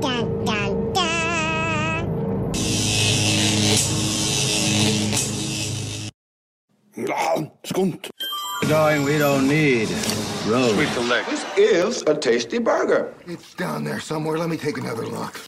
Dun, 0.00 0.44
dun, 0.44 0.92
dun. 0.92 1.16
Skunt. 7.64 8.10
Darling, 8.68 9.04
we 9.04 9.18
don't 9.18 9.48
need 9.48 9.88
roads. 10.46 10.76
This 11.26 11.44
is 11.56 12.02
a 12.02 12.14
tasty 12.16 12.58
burger. 12.58 13.12
It's 13.26 13.54
down 13.54 13.84
there 13.84 14.00
somewhere. 14.00 14.38
Let 14.38 14.48
me 14.48 14.56
take 14.56 14.78
another 14.78 15.06
look. 15.06 15.40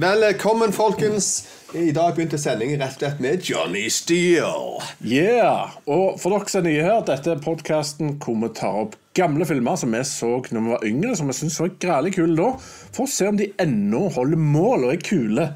Velkommen, 0.00 0.72
folkens. 0.72 1.48
I 1.74 1.90
dag 1.92 2.14
begynte 2.16 2.38
sendingen 2.40 2.80
rett 2.80 2.94
og 2.94 3.02
slett 3.02 3.18
med 3.20 3.42
Johnny 3.44 3.82
Steele. 3.92 4.78
Yeah! 5.04 5.74
Og 5.84 6.14
for 6.22 6.32
dere 6.32 6.48
som 6.48 6.62
er 6.62 6.64
nye 6.70 6.86
her, 6.86 7.02
dette 7.04 7.34
er 7.34 7.42
podkasten 7.44 8.14
hvor 8.22 8.38
vi 8.40 8.48
tar 8.56 8.78
opp 8.86 8.94
gamle 9.18 9.44
filmer 9.44 9.76
som 9.76 9.92
vi 9.92 10.00
så 10.08 10.30
når 10.54 10.64
vi 10.64 10.72
var 10.72 10.86
yngre, 10.88 11.16
som 11.18 11.28
vi 11.28 11.36
syntes 11.36 11.58
var 11.60 11.74
grælig 11.84 12.14
kule 12.16 12.38
da, 12.38 12.54
for 12.94 13.04
å 13.04 13.12
se 13.12 13.28
om 13.28 13.36
de 13.42 13.50
ennå 13.60 14.06
holder 14.14 14.40
mål 14.40 14.86
og 14.86 14.94
er 14.94 15.04
kule 15.04 15.46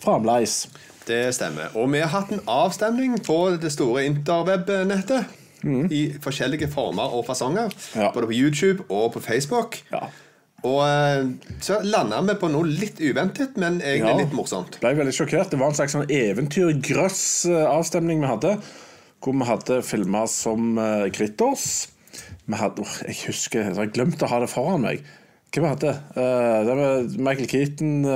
fremdeles. 0.00 0.56
Det 1.04 1.20
stemmer. 1.36 1.76
Og 1.76 1.92
vi 1.92 2.00
har 2.00 2.14
hatt 2.14 2.32
en 2.32 2.40
avstemning 2.48 3.20
på 3.26 3.38
det 3.60 3.74
store 3.76 4.06
interweb-nettet. 4.08 5.36
I 5.92 6.02
forskjellige 6.24 6.72
former 6.72 7.12
og 7.20 7.26
fasonger. 7.28 7.68
Ja. 7.92 8.14
Både 8.16 8.32
på 8.32 8.38
YouTube 8.38 8.88
og 8.88 9.12
på 9.18 9.20
Facebook. 9.28 9.82
Ja. 9.92 10.06
Og 10.66 10.80
eh, 10.84 11.24
så 11.64 11.78
landa 11.86 12.18
vi 12.26 12.34
på 12.40 12.48
noe 12.52 12.66
litt 12.68 12.98
uventet, 13.00 13.56
men 13.60 13.80
egentlig 13.80 14.12
Ja. 14.12 14.16
litt 14.20 14.34
morsomt. 14.36 14.72
Ble 14.82 14.92
veldig 14.98 15.14
sjokkert. 15.16 15.50
Det 15.52 15.58
var 15.60 15.68
en 15.72 15.78
slags 15.78 15.94
sånn 15.96 16.10
eventyrgrøss-avstemning 16.10 18.18
vi 18.20 18.28
hadde. 18.30 18.52
Hvor 19.20 19.32
vi 19.36 19.44
hadde 19.48 19.82
filmer 19.84 20.26
som 20.32 20.78
uh, 20.80 21.06
Gritters. 21.12 21.64
Vi 22.46 22.54
hadde, 22.58 22.82
oh, 22.84 22.94
jeg 23.06 23.16
husker, 23.28 23.58
jeg 23.68 23.76
har 23.76 23.86
glemt 23.94 24.22
å 24.24 24.26
ha 24.30 24.38
det 24.42 24.50
foran 24.52 24.82
meg. 24.84 24.98
Hva 25.50 25.68
hadde 25.72 25.90
uh, 26.14 26.58
det 26.66 26.74
var 26.78 26.90
Michael 27.18 27.48
Keaton. 27.50 27.92
Uh, 28.04 28.10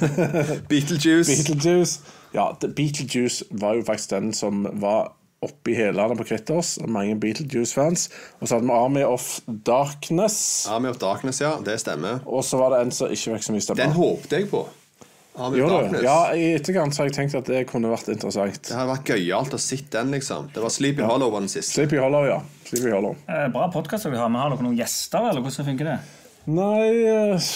Beetlejuice. 0.70 1.28
Beetlejuice. 1.30 1.94
Ja, 2.34 2.44
Beetlejuice 2.62 3.44
var 3.50 3.74
jo 3.78 3.82
faktisk 3.86 4.10
den 4.14 4.32
som 4.36 4.54
var 4.82 5.02
oppi 5.42 5.72
hælene 5.74 6.16
på 6.18 6.24
Critters. 6.28 6.74
Mange 6.86 7.14
Beetlejuice-fans. 7.20 8.08
Og 8.40 8.48
så 8.48 8.56
hadde 8.58 8.66
vi 8.68 8.74
Army 8.76 9.04
of 9.08 9.40
Darkness. 9.66 10.66
Army 10.68 10.88
of 10.92 10.98
Darkness, 11.00 11.40
ja. 11.40 11.54
Det 11.64 11.78
stemmer. 11.80 12.20
Og 12.26 12.44
så 12.44 12.58
var 12.60 12.74
det 12.76 12.82
en 12.84 12.92
som 12.92 13.08
ikke 13.12 13.36
fikk 13.38 13.46
så 13.48 13.54
mye 13.56 13.62
Den 13.62 13.68
stemmer. 13.70 13.96
håpte 13.96 14.36
jeg 14.42 14.50
på. 14.52 14.60
Army 15.40 15.62
of? 15.64 15.70
Darkness. 15.70 16.02
Ja, 16.04 16.18
I 16.36 16.50
etterkant 16.58 16.92
så 16.94 17.02
har 17.04 17.08
jeg 17.08 17.16
tenkt 17.16 17.38
at 17.38 17.48
det 17.48 17.62
kunne 17.70 17.88
vært 17.92 18.10
interessant. 18.12 18.60
Det 18.68 18.76
hadde 18.76 18.90
vært 18.92 19.12
gøyalt 19.14 19.54
å 19.56 19.60
sitte 19.62 19.96
den, 20.00 20.10
liksom. 20.18 20.50
Det 20.52 20.60
var 20.64 20.74
Sleepy 20.74 21.06
Hollow 21.06 21.30
var 21.32 21.40
den 21.46 21.52
siste. 21.52 21.72
Sleepy 21.78 21.96
Hollow, 22.02 22.26
ja. 22.28 22.40
Sleepy 22.68 22.90
Hollow. 22.92 23.16
Eh, 23.30 23.46
Bra 23.54 23.70
podkast 23.72 24.04
dere 24.10 24.20
har. 24.20 24.28
Men 24.28 24.42
har 24.42 24.52
dere 24.52 24.66
noen 24.66 24.76
gjester, 24.76 25.30
eller 25.30 25.40
hvordan 25.46 25.70
funker 25.72 25.92
det? 25.94 25.98
Nei 26.50 26.88
eh, 27.06 27.50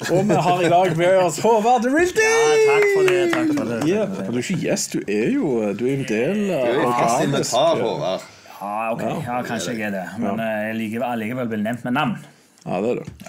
Og 0.00 0.24
vi 0.28 0.36
har 0.46 0.62
i 0.64 0.68
dag 0.72 0.94
med 0.96 1.18
oss 1.20 1.38
Håvard 1.44 1.84
Rilty! 1.84 2.28
takk 2.70 2.84
for 2.94 3.08
det. 3.10 3.18
takk 3.34 3.50
for 3.58 3.68
det, 3.68 3.80
Ja, 3.90 4.06
du 4.08 4.30
er 4.32 4.38
ikke 4.40 4.56
gjest, 4.62 4.94
du 4.96 5.02
er 5.12 5.26
jo 5.34 5.50
du 5.76 5.84
er 5.84 5.98
en 5.98 6.06
del 6.08 6.40
Du 6.48 6.54
av 6.56 6.70
er 6.70 6.94
fast 7.02 7.24
inventar, 7.26 7.82
Håvard. 7.84 8.24
Ja, 8.60 8.72
ok, 8.94 9.02
ja, 9.26 9.36
kanskje 9.44 9.74
jeg 9.76 9.86
er 9.90 9.94
det. 9.98 10.06
Men 10.20 10.40
eh, 10.40 10.56
jeg 10.70 10.78
liker 10.78 11.04
allikevel 11.06 11.48
bli 11.52 11.60
nevnt 11.64 11.84
med 11.88 11.96
navn. 11.96 12.16
Ja, 12.64 12.80
det 12.84 12.90
er 12.94 13.00
du. 13.00 13.28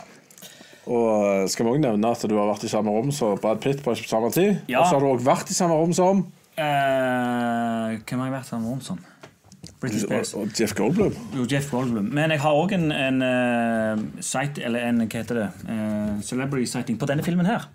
Og 0.91 1.09
eh, 1.27 1.45
skal 1.51 1.67
vi 1.67 1.73
òg 1.75 1.83
nevne 1.83 2.11
at 2.15 2.23
du 2.27 2.35
har 2.39 2.49
vært 2.51 2.65
i 2.67 2.71
samme 2.71 2.91
rom 2.95 3.11
som 3.15 3.35
Brad 3.39 3.61
Pitt 3.63 3.83
på 3.83 3.95
samme 3.99 4.31
tid? 4.35 4.63
Ja. 4.71 4.81
Og 4.81 4.87
så 4.89 4.95
har 4.97 5.03
du 5.03 5.11
også 5.11 5.27
vært 5.27 5.51
i 5.51 5.57
samme 5.57 5.79
rom 5.79 5.95
som 5.97 6.25
Eh, 6.61 7.93
hvem 8.03 8.19
har 8.19 8.27
jeg 8.27 8.33
vært 8.33 8.47
i 8.49 8.51
samme 8.51 8.67
rom 8.67 8.81
Sånn? 8.83 8.97
Britney 9.81 9.99
Spears. 10.03 10.33
og 10.37 10.49
Jeff 10.59 10.75
Goldblum. 10.77 11.15
Jo, 11.35 11.45
Jeff 11.51 11.71
Goldblum. 11.71 12.11
Men 12.13 12.31
jeg 12.31 12.41
har 12.43 12.57
òg 12.57 12.75
en, 12.77 12.91
en 12.93 13.21
uh, 13.25 14.03
site, 14.21 14.61
eller 14.61 14.85
en 14.85 15.01
hva 15.01 15.23
heter 15.23 15.39
det, 15.39 15.47
uh, 15.65 16.19
celebrity 16.25 16.69
sighting 16.69 16.99
på 17.01 17.09
denne 17.09 17.25
filmen 17.25 17.49
her. 17.49 17.65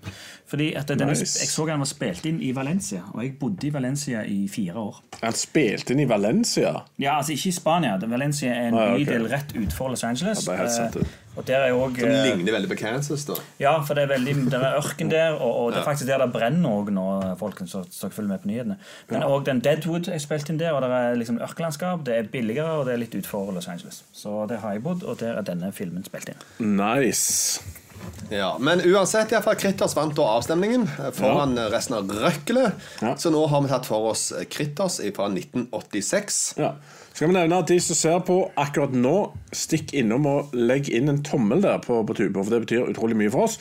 Fordi 0.46 0.68
at 0.78 0.86
denne, 0.88 1.06
Nice. 1.10 1.40
Jeg 1.42 1.48
så 1.50 1.66
den 1.66 1.78
var 1.82 1.88
spilt 1.90 2.26
inn 2.26 2.36
i 2.42 2.52
Valencia, 2.54 3.00
og 3.14 3.22
jeg 3.24 3.32
bodde 3.40 3.66
i 3.66 3.72
Valencia 3.74 4.20
i 4.22 4.48
fire 4.48 4.74
år. 4.78 5.02
Han 5.22 5.32
spilte 5.34 5.92
inn 5.96 6.00
i 6.00 6.08
Valencia. 6.08 6.72
Ja, 7.02 7.16
altså 7.18 7.32
ikke 7.34 7.48
i 7.48 7.52
Spania. 7.56 7.96
Valencia 8.06 8.52
er 8.54 8.68
en 8.68 8.74
Ah, 8.74 8.86
ja, 8.86 8.92
ok. 8.94 8.98
bydel 9.06 9.26
rett 9.32 9.54
utenfor 9.56 9.88
Los 9.90 10.04
Angeles. 10.04 10.46
Ja, 10.46 10.52
det 10.52 10.58
er 10.58 10.62
helt 10.62 10.72
sant, 10.76 10.94
det. 10.94 11.02
Eh, 11.02 11.22
og 11.36 11.46
der 11.46 11.56
er 11.66 11.72
også, 11.72 12.00
Som 12.00 12.08
ligner 12.38 12.52
veldig 12.52 12.68
på 12.70 12.76
Kansas, 12.80 13.24
da. 13.28 13.32
Ja, 13.60 13.74
for 13.84 13.94
det 13.94 14.04
er 14.04 14.08
veldig 14.14 14.34
Det 14.50 14.54
er 14.54 14.76
ørken 14.78 15.10
der, 15.10 15.30
og, 15.34 15.56
og 15.64 15.72
det 15.72 15.80
er 15.80 15.84
faktisk 15.84 16.06
der 16.08 16.18
det 16.24 16.32
brenner 16.32 16.70
òg 16.70 16.90
nå, 16.94 17.36
folkens, 17.38 17.70
så 17.74 17.82
så 17.90 18.08
følger 18.08 18.28
med 18.28 18.38
på 18.38 18.48
nyhetene. 18.48 18.76
Men 19.10 19.22
òg 19.22 19.44
den 19.44 19.60
Deadwood 19.60 20.08
er 20.08 20.18
spilt 20.18 20.48
inn 20.50 20.58
der, 20.58 20.72
og 20.72 20.82
det 20.82 20.90
er 20.90 21.14
liksom 21.14 21.38
ørkenlandskap. 21.42 22.06
Det 22.06 22.14
er 22.16 22.22
billigere, 22.32 22.70
og 22.78 22.86
det 22.86 22.94
er 22.94 23.02
litt 23.02 23.14
utenfor 23.18 23.52
Los 23.52 23.68
Angeles. 23.68 24.04
Så 24.12 24.46
der 24.48 24.56
har 24.62 24.72
jeg 24.72 24.82
bodd, 24.82 25.02
og 25.02 25.20
der 25.20 25.34
er 25.36 25.42
denne 25.42 25.72
filmen 25.72 26.04
spilt 26.04 26.28
inn. 26.32 26.76
Nice. 26.76 27.60
Ja, 28.30 28.56
Men 28.60 28.80
uansett, 28.80 29.30
i 29.30 29.36
hvert 29.36 29.44
fall, 29.46 29.58
Kritters 29.60 29.94
vant 29.94 30.16
da 30.18 30.24
avstemningen 30.36 30.88
eh, 30.98 31.10
foran 31.14 31.54
ja. 31.58 31.68
resten 31.70 31.94
av 31.98 32.10
røkkelet. 32.10 32.86
Ja. 33.02 33.14
Så 33.20 33.30
nå 33.30 33.44
har 33.50 33.62
vi 33.62 33.70
tatt 33.70 33.86
for 33.86 34.10
oss 34.10 34.28
eh, 34.34 34.46
Kritters 34.50 34.98
fra 35.14 35.28
1986. 35.30 36.40
Ja. 36.58 36.74
Skal 37.12 37.30
vi 37.30 37.36
nevne 37.38 37.62
at 37.62 37.70
de 37.70 37.78
som 37.80 37.96
ser 37.96 38.18
på 38.26 38.40
akkurat 38.58 38.92
nå, 38.92 39.14
stikk 39.54 39.94
innom 39.96 40.26
og 40.28 40.56
legg 40.58 40.90
inn 40.90 41.12
en 41.12 41.22
tommel 41.24 41.62
der 41.64 41.78
på, 41.84 42.02
på 42.06 42.18
tuben, 42.18 42.42
for 42.42 42.52
det 42.52 42.64
betyr 42.66 42.90
utrolig 42.90 43.18
mye 43.22 43.32
for 43.32 43.46
oss. 43.46 43.60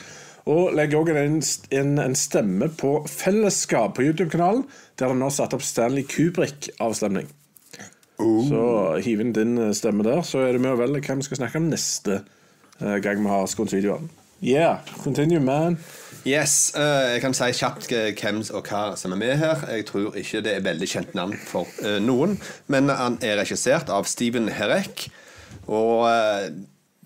Og 0.50 0.74
legg 0.78 0.94
òg 0.94 1.10
en, 1.14 1.40
en, 1.74 1.96
en 2.02 2.18
stemme 2.18 2.68
på 2.78 2.98
Fellesskap 3.10 3.96
på 3.96 4.04
YouTube-kanalen, 4.06 4.66
der 4.98 5.10
det 5.10 5.18
nå 5.22 5.30
er 5.30 5.38
satt 5.38 5.56
opp 5.56 5.64
Stanley 5.66 6.06
Kubrick-avstemning. 6.10 7.30
Så 8.16 8.60
hiv 9.04 9.20
inn 9.22 9.34
din 9.36 9.58
eh, 9.60 9.74
stemme 9.76 10.06
der, 10.06 10.22
så 10.26 10.42
er 10.44 10.56
du 10.56 10.62
med 10.62 10.74
å 10.74 10.80
velge 10.80 11.04
hvem 11.06 11.20
vi 11.20 11.26
skal 11.26 11.42
snakke 11.42 11.60
om 11.60 11.66
neste 11.70 12.22
eh, 12.80 12.96
gang 13.04 13.20
vi 13.22 13.32
har 13.32 13.50
Skånsvideoen. 13.50 14.08
Yeah, 14.42 14.78
continue, 15.02 15.40
man. 15.40 15.78
Yes, 16.26 16.72
uh, 16.76 17.12
Jeg 17.14 17.20
kan 17.22 17.34
si 17.34 17.46
kjapt 17.54 17.92
eh, 17.94 18.10
hvem 18.18 18.42
og 18.50 18.66
hva 18.66 18.96
som 18.98 19.12
er 19.14 19.20
med 19.20 19.36
her. 19.38 19.62
Jeg 19.70 19.86
tror 19.86 20.16
ikke 20.18 20.42
det 20.44 20.56
er 20.56 20.64
veldig 20.64 20.88
kjent 20.90 21.14
navn 21.14 21.36
for 21.38 21.70
uh, 21.86 21.96
noen. 22.02 22.34
Men 22.66 22.90
han 22.90 23.16
er 23.22 23.38
regissert 23.40 23.88
av 23.88 24.04
Steven 24.10 24.50
Herek. 24.52 25.06
Og 25.70 26.02
uh, 26.04 26.48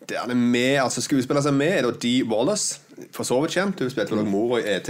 det 0.09 0.17
han 0.19 0.33
er 0.33 0.41
med, 0.41 0.79
altså 0.83 1.05
skuespiller 1.05 1.45
som 1.45 1.55
er 1.55 1.59
med, 1.59 1.75
er 1.77 1.87
da 1.87 1.93
Dee 2.03 2.25
Wallace. 2.25 2.81
For 3.13 3.25
så 3.25 3.39
vidt 3.45 3.55
kjent. 3.55 3.81
Hun 3.81 3.93
spilte 3.93 4.17
vel 4.17 4.25
også 4.25 4.33
mora 4.33 4.59
i 4.61 4.65
ET. 4.75 4.89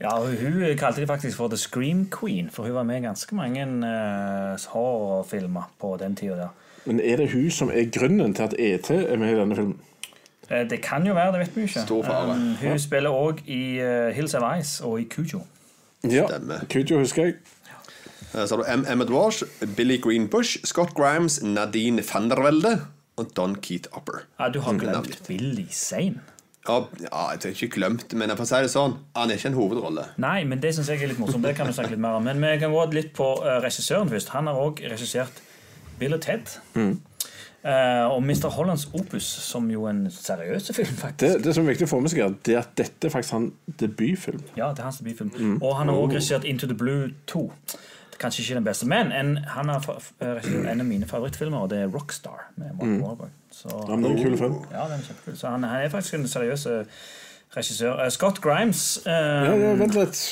Ja, 0.00 0.14
Hun 0.20 0.60
kalte 0.78 1.00
de 1.02 1.08
faktisk 1.08 1.36
for 1.36 1.48
The 1.48 1.58
Scream 1.60 2.06
Queen, 2.20 2.50
for 2.52 2.68
hun 2.68 2.74
var 2.74 2.86
med 2.88 3.02
i 3.02 3.06
ganske 3.08 3.34
mange 3.34 3.64
uh, 3.64 4.54
horrorfilmer 4.76 5.72
på 5.80 5.96
den 6.00 6.16
tida 6.16 6.36
der. 6.36 6.54
Men 6.84 7.00
er 7.00 7.16
det 7.16 7.32
hun 7.32 7.50
som 7.50 7.72
er 7.72 7.88
grunnen 7.90 8.34
til 8.34 8.42
at 8.42 8.54
ET 8.58 8.90
er 8.90 9.16
med 9.16 9.32
i 9.32 9.40
denne 9.40 9.56
filmen? 9.56 9.80
Eh, 10.50 10.64
Det 10.68 10.80
kan 10.82 11.06
jo 11.06 11.14
være, 11.14 11.32
det 11.32 11.40
vet 11.46 11.56
vi 11.56 11.62
ikke. 11.68 11.82
Stor 11.86 12.02
fare. 12.04 12.34
Um, 12.36 12.56
hun 12.60 12.78
spiller 12.78 13.10
òg 13.10 13.40
i 13.46 13.78
eh, 13.80 14.12
Hills 14.14 14.34
of 14.34 14.42
Ice 14.60 14.84
og 14.84 15.00
i 15.00 15.04
Cujo. 15.08 15.40
Ja, 16.04 16.26
Stemmer. 16.28 16.64
Kujo 16.70 16.98
husker 17.00 17.24
jeg. 17.24 17.34
Ja. 18.34 18.46
Så 18.46 18.56
har 18.56 18.62
du 18.62 18.70
M. 18.80 18.84
Emmet 18.90 19.10
Walsh, 19.10 19.44
Billy 19.76 19.96
Greenbush, 20.02 20.58
Scott 20.64 20.94
Grimes, 20.94 21.42
Nadine 21.42 22.02
Fandervelde 22.02 22.80
og 23.16 23.30
Don 23.36 23.54
Keith 23.62 23.88
Upper. 23.96 24.24
Ja, 24.40 24.48
du 24.48 24.60
har 24.60 24.70
Som 24.72 24.78
glemt. 24.80 25.22
Billy 25.28 25.66
Sane. 25.70 26.20
Ja, 26.68 26.78
ja, 27.00 27.08
jeg 27.30 27.40
har 27.42 27.48
ikke 27.52 27.68
glemt, 27.68 28.12
men 28.16 28.28
jeg 28.32 28.38
får 28.38 28.46
si 28.48 28.60
det 28.64 28.70
sånn, 28.72 28.94
han 29.14 29.30
er 29.30 29.36
ikke 29.36 29.50
en 29.52 29.56
hovedrolle. 29.58 30.04
Nei, 30.16 30.44
men 30.48 30.60
det 30.62 30.70
syns 30.74 30.88
jeg 30.88 31.02
er 31.04 31.10
litt 31.12 31.18
morsomt. 31.20 31.44
Det 31.44 31.52
kan 31.58 31.68
vi 31.68 31.74
snakke 31.76 31.92
litt 31.92 32.00
mer 32.00 32.16
om. 32.16 32.24
Men 32.24 32.40
vi 32.40 32.54
kan 32.62 32.72
gå 32.72 32.84
litt 32.96 33.10
på 33.16 33.26
eh, 33.44 33.58
regissøren 33.60 34.08
først. 34.08 34.32
Han 34.32 34.48
har 34.48 34.56
òg 34.62 34.80
regissert 34.90 35.42
Bill 36.00 36.16
og 36.16 36.22
Ted. 36.24 36.54
Eh, 37.64 38.04
og 38.12 38.20
Mr. 38.22 38.50
Hollands 38.52 38.84
Opus, 38.92 39.24
som 39.24 39.70
jo 39.72 39.86
er 39.88 39.94
en 39.94 40.02
seriøs 40.12 40.66
film, 40.76 40.96
faktisk. 41.04 41.20
Det, 41.24 41.44
det 41.46 41.54
som 41.56 41.64
er 41.64 41.70
viktig 41.72 41.86
å 41.88 41.92
få 41.94 42.00
med 42.04 42.12
seg, 42.12 42.20
er 42.26 42.34
det 42.44 42.56
at 42.60 42.74
dette 42.76 43.08
er 43.08 43.14
faktisk 43.14 43.32
hans 43.38 43.78
debutfilm. 43.80 44.42
Ja, 44.58 44.68
det 44.76 44.82
er 44.84 44.90
hans 44.90 44.98
debutfilm. 45.00 45.56
Og 45.62 45.76
han 45.78 45.88
har 45.88 45.96
òg 46.02 46.12
regissert 46.12 46.44
Into 46.44 46.68
the 46.68 46.76
Blue 46.76 47.08
2. 47.32 47.46
Er 48.14 48.20
Kanskje 48.20 48.44
ikke 48.44 48.58
den 48.60 48.66
beste, 48.68 48.86
men 48.86 49.10
en, 49.16 49.32
han 49.56 49.72
har 49.72 49.80
regissert 50.20 50.68
en 50.70 50.84
av 50.84 50.86
mine 50.86 51.08
favorittfilmer, 51.08 51.64
og 51.64 51.72
det 51.72 51.80
er 51.86 51.88
Rockstar. 51.90 52.50
med 52.60 52.76
Mark 52.78 53.00
Wahlberg. 53.02 53.32
Så, 53.50 53.68
Ja, 53.72 53.96
men 53.96 54.04
det 54.04 54.10
er 54.12 54.16
en 54.18 54.22
kul 54.28 54.38
film. 54.38 54.54
ja, 54.70 54.84
den 54.90 55.00
er 55.00 55.08
kjempekul. 55.08 55.36
Så 55.40 55.48
han, 55.50 55.64
han 55.64 55.80
er 55.86 55.88
faktisk 55.92 56.14
en 56.20 56.28
seriøs 56.28 56.66
eh, 56.66 56.84
regissør. 57.56 58.04
Eh, 58.04 58.10
Scott 58.14 58.40
Grimes 58.44 58.84
eh, 59.06 59.12
Ja, 59.48 59.56
ja, 59.64 59.72
vent 59.80 59.96
litt. 59.98 60.22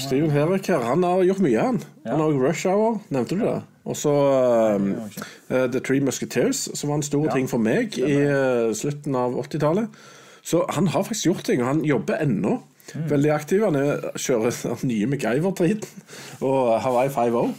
Steven 0.00 0.30
Herrick 0.30 0.68
her, 0.70 0.84
han 0.84 1.04
har 1.06 1.24
gjort 1.26 1.42
mye, 1.44 1.62
han. 1.62 1.80
Han 2.06 2.20
har 2.20 2.28
også 2.28 2.42
Rush 2.42 2.68
Hour, 2.68 3.00
nevnte 3.14 3.38
du 3.38 3.44
det? 3.44 3.56
Og 3.86 3.96
så 3.96 4.12
um, 4.76 4.92
uh, 5.50 5.66
The 5.70 5.80
Three 5.80 6.02
Musketeers, 6.02 6.66
som 6.74 6.90
var 6.90 7.00
en 7.00 7.06
stor 7.06 7.28
ting 7.32 7.46
for 7.50 7.62
meg 7.62 7.94
i 8.00 8.16
uh, 8.26 8.74
slutten 8.74 9.14
av 9.18 9.36
80-tallet. 9.46 10.00
Så 10.46 10.64
han 10.74 10.90
har 10.90 11.06
faktisk 11.06 11.30
gjort 11.30 11.46
ting, 11.46 11.62
og 11.62 11.70
han 11.70 11.84
jobber 11.86 12.22
ennå. 12.22 12.58
Veldig 13.10 13.32
aktiv. 13.34 13.64
Han 13.66 13.78
er, 13.78 14.10
kjører 14.18 14.54
den 14.82 14.92
nye 14.92 15.08
MacGyver-driten 15.10 16.06
og 16.46 16.76
Hawaii 16.84 17.10
5-0. 17.10 17.54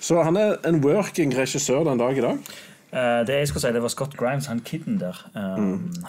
Så 0.00 0.22
han 0.24 0.38
er 0.40 0.56
en 0.68 0.80
working 0.84 1.34
regissør 1.36 1.84
den 1.88 2.00
dag 2.00 2.16
i 2.16 2.24
dag. 2.24 2.40
Eh, 2.92 3.26
det 3.28 3.34
jeg 3.34 3.48
skulle 3.50 3.60
si, 3.66 3.72
det 3.74 3.82
var 3.84 3.92
Scott 3.92 4.14
Grimes, 4.16 4.46
han 4.48 4.60
kiden 4.64 4.96
der. 5.00 5.18
Eh, 5.36 5.58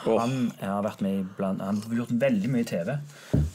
Åh. 0.08 0.20
Han 0.22 0.52
har 0.62 0.84
vært 0.86 1.02
med 1.04 1.26
blant, 1.38 1.62
Han 1.62 1.82
har 1.88 1.96
gjort 1.96 2.14
veldig 2.22 2.50
mye 2.54 2.64
TV. 2.64 2.96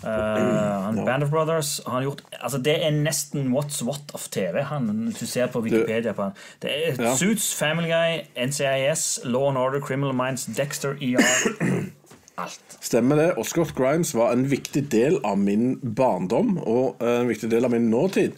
Uh, 0.05 0.85
han, 0.85 0.99
Band 1.07 1.25
of 1.25 1.31
Brothers 1.33 1.81
han 1.87 1.95
har 1.95 2.03
gjort, 2.03 2.21
altså 2.43 2.59
Det 2.61 2.75
er 2.85 2.91
nesten 2.93 3.55
what's 3.55 3.81
what 3.85 4.13
of 4.13 4.29
TV. 4.29 4.61
Han, 4.69 5.15
du 5.21 5.27
ser 5.27 5.47
på 5.47 5.63
Wikipedia 5.65 6.13
på 6.13 6.23
han. 6.29 6.33
Det 6.63 6.71
er 6.71 7.03
Ja. 7.03 7.15
Suits, 7.17 7.55
Family 7.55 7.89
Guy, 7.89 8.27
NCIS, 8.37 9.21
Law 9.25 9.49
and 9.49 9.59
Order, 9.59 9.81
Criminal 9.81 10.15
Minds, 10.15 10.45
Dexter, 10.45 10.97
ER. 11.01 11.25
Alt. 12.37 12.79
Stemmer 12.81 13.17
det. 13.17 13.31
Og 13.39 13.47
Scott 13.47 13.75
Grimes 13.75 14.15
var 14.15 14.33
en 14.33 14.51
viktig 14.51 14.93
del 14.93 15.21
av 15.25 15.39
min 15.39 15.79
barndom 15.97 16.59
og 16.59 16.97
eh, 17.01 17.21
en 17.21 17.29
viktig 17.31 17.51
del 17.51 17.65
av 17.65 17.71
min 17.71 17.87
nåtid. 17.93 18.35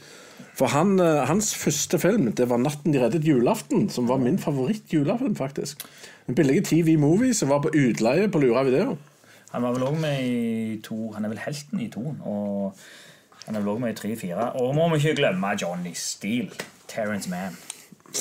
For 0.57 0.73
han, 0.73 0.97
eh, 1.01 1.27
hans 1.29 1.55
første 1.55 1.99
film 1.99 2.31
det 2.33 2.49
var 2.49 2.57
'Natten 2.57 2.93
de 2.93 3.03
reddet 3.03 3.25
julaften', 3.25 3.91
som 3.91 4.09
var 4.09 4.17
min 4.17 4.39
favoritt-julafilm. 4.39 5.37
faktisk. 5.37 5.85
En 6.29 6.35
billig 6.35 6.65
TV-movie 6.65 7.35
som 7.35 7.49
var 7.49 7.61
på 7.61 7.71
utleie 7.75 8.29
på 8.29 8.39
Lura 8.39 8.63
video. 8.63 8.97
Han 9.53 9.63
var 9.63 9.73
vel 9.73 9.83
også 9.83 10.01
med 10.01 10.25
i 10.25 10.81
to 10.83 11.13
Han 11.13 11.25
er 11.25 11.29
vel 11.29 11.39
helten 11.39 11.81
i 11.81 11.89
toen. 11.89 12.21
Og 12.25 12.75
han 13.47 13.57
er 13.57 13.61
vel 13.61 13.69
også 13.69 13.81
med 13.81 13.93
i 13.93 14.17
tre 14.17 14.35
og 14.35 14.75
må 14.75 14.89
vi 14.89 14.97
ikke 14.97 15.17
glemme 15.23 15.47
Johnny 15.63 15.93
Steele. 15.95 16.51
Terrence 16.89 17.31
Mann. 17.31 17.57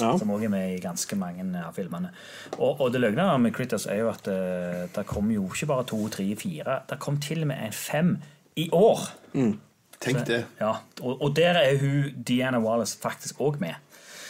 Ja. 0.02 0.18
Som 0.18 0.30
også 0.30 0.46
er 0.46 0.50
med 0.50 0.76
i 0.76 0.80
ganske 0.80 1.16
mange 1.16 1.44
av 1.66 1.74
filmene. 1.74 2.10
Og, 2.58 2.82
og 2.82 2.94
det 2.94 3.02
løgne 3.02 3.38
med 3.40 3.54
Critters 3.54 3.86
er 3.86 3.96
jo 3.96 4.10
at 4.10 4.28
uh, 4.28 4.90
det 4.96 5.06
kom 5.08 5.32
jo 5.32 5.46
ikke 5.54 5.66
bare 5.66 5.86
to, 5.86 6.08
tre, 6.08 6.36
fire. 6.36 6.80
Det 6.90 7.00
kom 7.00 7.20
til 7.22 7.42
og 7.42 7.48
med 7.48 7.56
en 7.66 7.72
fem 7.72 8.18
i 8.56 8.70
år. 8.74 9.00
Tenk 10.06 10.28
det. 10.28 10.46
Ja, 10.62 10.72
og, 11.02 11.22
og 11.22 11.36
der 11.36 11.58
er 11.60 11.78
hun 11.82 12.24
Diana 12.28 12.60
Wallace 12.60 12.98
faktisk 13.02 13.40
òg 13.42 13.60
med. 13.60 13.74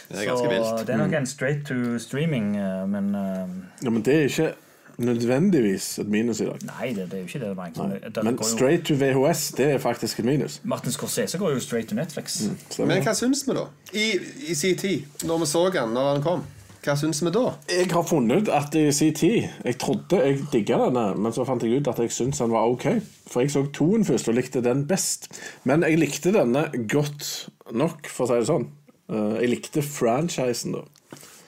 Det 0.10 0.22
er 0.22 0.25
ganske 0.30 0.50
vilt. 0.50 0.88
det 0.88 0.94
er 0.94 0.98
nok 1.01 1.13
en 1.18 1.25
straight 1.25 1.66
to 1.68 1.98
streaming, 2.00 2.56
eh, 2.57 2.88
men 2.89 3.16
eh, 3.16 3.48
Ja, 3.83 3.89
Men 3.89 4.01
det 4.06 4.16
er 4.16 4.24
ikke 4.30 4.51
nødvendigvis 4.98 6.00
et 6.00 6.07
minus 6.07 6.39
i 6.39 6.45
dag. 6.45 6.60
Nei, 6.69 6.89
det, 6.94 7.06
det 7.12 7.13
er 7.13 7.18
jo 7.18 7.25
ikke 7.25 7.39
det. 7.39 7.50
det, 7.50 7.57
egentlig. 7.57 8.01
Det- 8.04 8.16
det 8.16 8.24
Men 8.24 8.36
går 8.38 8.45
jo- 8.51 8.57
straight 8.57 8.86
to 8.86 8.94
VHS, 8.94 9.51
det 9.57 9.66
er 9.72 9.77
faktisk 9.77 10.19
et 10.19 10.25
minus. 10.25 10.62
Martin 10.63 10.92
Scorsese 10.92 11.38
går 11.38 11.51
jo 11.51 11.60
straight 11.60 11.89
to 11.89 11.95
Netflix. 11.95 12.42
Mm, 12.80 12.86
Men 12.88 13.04
hva 13.04 13.13
syns 13.13 13.44
vi, 13.48 13.54
da? 13.54 13.66
I, 13.94 14.19
i 14.51 14.54
sin 14.56 14.77
tid, 14.77 15.01
når 15.24 15.38
vi 15.38 15.45
så 15.45 15.69
han 15.80 15.89
når 15.89 16.13
han 16.13 16.22
kom. 16.24 16.44
Hva 16.85 16.93
syns 16.99 17.23
vi 17.25 17.31
da? 17.33 17.47
Jeg 17.71 17.87
har 17.89 18.03
funnet 18.05 18.43
ut 18.45 18.49
at 18.53 18.75
i 18.77 18.83
sin 18.93 19.13
tid 19.17 19.47
Jeg 19.65 19.77
trodde 19.81 20.19
jeg 20.21 20.43
digga 20.51 20.77
denne, 20.83 21.05
men 21.17 21.33
så 21.33 21.45
fant 21.47 21.63
jeg 21.65 21.79
ut 21.81 21.87
at 21.89 22.01
jeg 22.03 22.13
syntes 22.13 22.43
den 22.43 22.53
var 22.53 22.69
ok. 22.69 22.85
For 23.25 23.41
jeg 23.41 23.53
så 23.55 23.63
toen 23.73 24.05
først 24.05 24.29
og 24.29 24.37
likte 24.37 24.61
den 24.61 24.83
best. 24.89 25.31
Men 25.65 25.81
jeg 25.87 25.97
likte 25.97 26.33
denne 26.35 26.67
godt 26.91 27.49
nok, 27.73 28.05
for 28.05 28.27
å 28.27 28.29
si 28.29 28.37
det 28.43 28.49
sånn. 28.51 28.67
Eh, 29.09 29.39
Jeg 29.41 29.49
likte 29.55 29.81
franchisen, 29.85 30.77
da. 30.77 30.83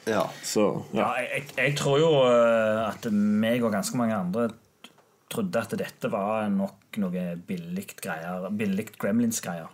Ja. 0.07 0.23
Så 0.41 0.65
Ja, 0.95 1.03
ja. 1.03 1.09
jeg, 1.21 1.29
jeg, 1.35 1.47
jeg 1.57 1.77
tror 1.77 1.99
jo 2.01 2.11
eh, 2.25 2.87
at 2.87 3.05
meg 3.13 3.61
og 3.61 3.75
ganske 3.77 3.99
mange 3.99 4.17
andre 4.17 4.49
trodde 5.29 5.59
at 5.59 5.73
dette 5.77 6.09
var 6.09 6.47
nok 6.49 6.97
noe 7.03 7.33
billig 7.45 7.89
greier 7.99 8.47
Billig 8.57 8.89
Gremlins-greier. 8.97 9.69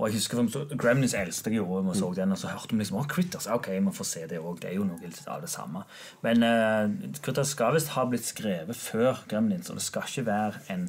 Og 0.00 0.08
jeg 0.08 0.16
husker 0.16 0.76
Gremlins 0.80 1.12
eldste 1.14 1.52
jeg 1.52 1.60
gjorde, 1.60 1.92
og 1.92 1.96
så 1.98 2.08
den, 2.16 2.32
og 2.32 2.38
så 2.40 2.48
hørte 2.54 2.72
vi 2.72 2.80
liksom 2.80 2.96
oh, 3.02 3.08
Critters. 3.10 3.48
Ok, 3.52 3.68
vi 3.76 3.92
får 3.92 4.08
se 4.08 4.22
det 4.30 4.40
òg. 4.40 4.62
Det 4.62 4.70
er 4.70 4.78
jo 4.78 4.86
noe 4.88 5.10
av 5.28 5.44
det 5.44 5.50
samme. 5.52 5.84
Men 6.24 6.46
uh, 6.46 6.88
Critters 7.20 7.52
skal 7.52 7.76
visst 7.76 7.92
ha 7.98 8.06
blitt 8.08 8.24
skrevet 8.24 8.80
før 8.80 9.20
Gremlins, 9.28 9.68
og 9.68 9.76
det 9.76 9.84
skal 9.84 10.08
ikke 10.08 10.24
være 10.30 10.64
en 10.72 10.88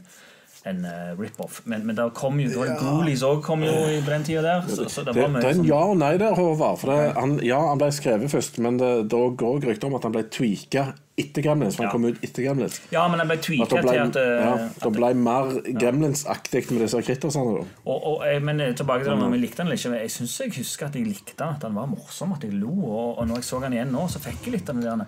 en 0.70 0.84
eh, 0.86 1.12
rip-off. 1.18 1.62
Men, 1.66 1.86
men 1.88 1.96
der 1.98 2.10
kom 2.14 2.40
jo, 2.40 2.50
ja. 2.66 2.76
var 2.78 3.08
òg 3.10 3.40
kom 3.44 3.64
jo 3.66 3.72
i 3.90 4.00
den 4.06 4.24
tida 4.28 4.42
der. 4.46 4.68
Så, 4.70 4.86
så 4.94 5.04
det 5.06 5.16
Det, 5.16 5.22
var 5.24 5.32
mye 5.34 5.42
det 5.42 5.48
er 5.50 5.56
en 5.56 5.62
sånn- 5.64 5.70
ja 5.72 5.80
og 5.90 5.98
nei 5.98 6.12
der, 6.22 6.36
Håvard. 6.38 6.78
For 6.82 6.92
det, 6.94 7.14
han, 7.18 7.40
ja, 7.46 7.60
han 7.72 7.80
ble 7.82 7.90
skrevet 7.96 8.30
først, 8.30 8.60
men 8.62 8.78
det, 8.78 8.92
da 9.10 9.22
går 9.42 9.64
rykter 9.66 9.90
om 9.90 9.96
at 9.98 10.04
han 10.06 10.14
ble 10.14 10.24
tweaka 10.30 10.84
etter 11.22 11.42
Gremlins. 11.46 11.76
For 11.76 11.84
han 11.86 11.90
Ja. 11.90 11.96
kom 11.98 12.06
ut 12.06 12.22
etter 12.24 12.46
Gremlins. 12.46 12.78
Ja, 12.94 13.08
men 13.10 13.20
han 13.20 13.28
ble 13.32 13.38
tweaka 13.42 13.82
til 13.82 14.00
at, 14.04 14.16
eh, 14.22 14.46
ja, 14.46 14.54
det 14.86 14.94
ble 15.00 15.14
mer 15.18 15.52
Gremlins-aktig 15.82 16.72
med 16.72 16.86
disse 16.86 17.02
krittersene. 17.06 17.66
Og, 17.86 17.98
og, 17.98 18.22
jeg- 18.26 18.44
men 18.44 18.60
eh, 18.62 18.74
tilbake 18.78 19.04
til 19.04 19.14
om 19.18 19.34
jeg 19.34 19.42
likte 19.42 19.64
han 19.64 19.68
eller 19.72 19.78
ikke. 19.82 19.98
Jeg 20.02 20.14
syns 20.14 20.38
jeg 20.46 20.54
husker 20.62 20.86
at 20.88 20.96
jeg 20.96 21.06
likte 21.10 21.42
han, 21.44 21.56
at 21.58 21.64
han 21.68 21.76
var 21.76 21.90
morsom, 21.92 22.34
at 22.38 22.42
jeg 22.46 22.54
lo. 22.54 22.70
Og, 22.70 23.18
og 23.20 23.28
når 23.28 23.42
jeg 23.42 23.50
så 23.50 23.60
han 23.66 23.74
igjen 23.74 23.92
nå, 23.92 24.08
så 24.10 24.20
fikk 24.24 24.46
jeg 24.46 24.54
litt 24.60 24.70
av 24.70 24.76
det 24.82 24.84
der 24.86 25.06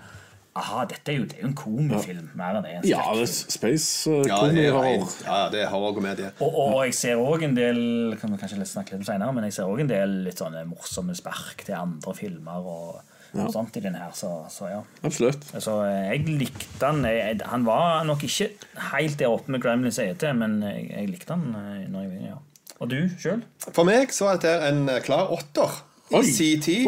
Aha, 0.55 0.83
dette 0.85 1.09
er 1.09 1.15
jo, 1.17 1.23
det 1.25 1.39
er 1.39 1.41
jo 1.41 1.47
en 1.49 1.55
komifilm 1.57 2.27
mer 2.37 2.59
enn 2.59 2.65
det 2.67 2.73
en 2.77 2.83
Ja, 2.85 2.99
det 3.17 3.23
er 3.23 3.31
skrekkfilm. 3.31 3.55
space 3.55 4.11
uh, 4.11 4.19
Ja, 4.29 4.41
er, 4.45 4.75
rent- 4.75 5.15
ja, 5.25 5.37
det 5.49 5.63
er 5.63 5.71
horrorkomedie. 5.71 6.27
Og, 6.45 6.59
og 6.65 6.75
jeg 6.85 6.93
ser 6.99 7.17
òg 7.23 7.41
en 7.47 7.55
del 7.57 7.79
kan 8.21 8.29
vi 8.35 8.37
kanskje 8.43 8.59
litt 8.59 8.69
snakke 8.69 8.93
litt 8.93 9.01
om 9.01 9.07
senere, 9.07 9.33
men 9.33 9.47
jeg 9.49 9.55
ser 9.57 9.65
også 9.71 9.81
en 9.87 9.89
del 9.89 10.13
litt 10.27 10.37
sånne 10.43 10.61
morsomme 10.69 11.15
spark 11.17 11.63
til 11.65 11.73
andre 11.79 12.13
filmer 12.13 12.67
og, 12.75 12.99
og 13.33 13.49
sånt 13.49 13.79
i 13.79 13.81
den 13.81 13.97
her, 13.97 14.11
så, 14.13 14.29
så 14.53 14.69
ja. 14.69 14.81
Absolutt. 15.01 15.41
Så 15.57 15.79
eh, 15.87 16.11
jeg 16.11 16.37
likte 16.43 16.85
han. 16.85 17.01
Jeg, 17.09 17.39
han 17.49 17.65
var 17.65 18.03
nok 18.05 18.21
ikke 18.29 18.51
helt 18.93 19.17
der 19.23 19.33
oppe 19.33 19.49
med 19.55 19.63
Gremlins 19.63 19.97
ET, 20.03 20.21
men 20.37 20.59
jeg, 20.67 20.83
jeg 20.91 21.09
likte 21.15 21.33
han. 21.33 21.47
eh, 21.63 21.87
Når 21.89 22.05
jeg, 22.11 22.27
ja. 22.29 22.37
Og 22.77 22.91
du 22.93 22.99
sjøl? 23.17 23.41
For 23.73 23.89
meg 23.89 24.13
så 24.13 24.29
er 24.29 24.37
dette 24.37 24.53
en 24.69 24.85
eh, 24.93 25.01
klar 25.01 25.33
åtter. 25.33 25.81
I 26.11 26.21
sin 26.27 26.61
tid. 26.61 26.87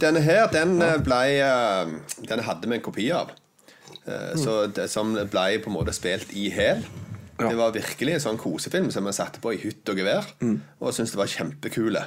Denne 0.00 0.20
her, 0.20 0.46
den 0.52 0.76
eh, 0.82 0.98
ble 1.02 1.20
eh, 1.40 1.94
Den 2.28 2.42
hadde 2.46 2.68
vi 2.68 2.74
en 2.76 2.82
kopi 2.84 3.08
av. 3.10 3.30
Eh, 4.06 4.34
Så 4.38 4.66
det, 4.74 4.88
som 4.90 5.14
ble 5.14 5.58
på 5.64 5.70
en 5.70 5.76
måte 5.78 5.92
spilt 5.96 6.32
i 6.36 6.50
hæl. 6.50 6.84
Det 7.42 7.56
var 7.58 7.72
virkelig 7.74 8.12
en 8.14 8.20
sånn 8.20 8.38
kosefilm 8.38 8.90
som 8.94 9.04
vi 9.08 9.12
satte 9.16 9.40
på 9.42 9.54
i 9.54 9.58
hytt 9.58 9.88
og 9.90 9.98
gevær. 9.98 10.28
Og 10.80 10.92
syntes 10.94 11.10
det 11.16 11.18
var 11.18 11.26
kjempekule. 11.32 12.02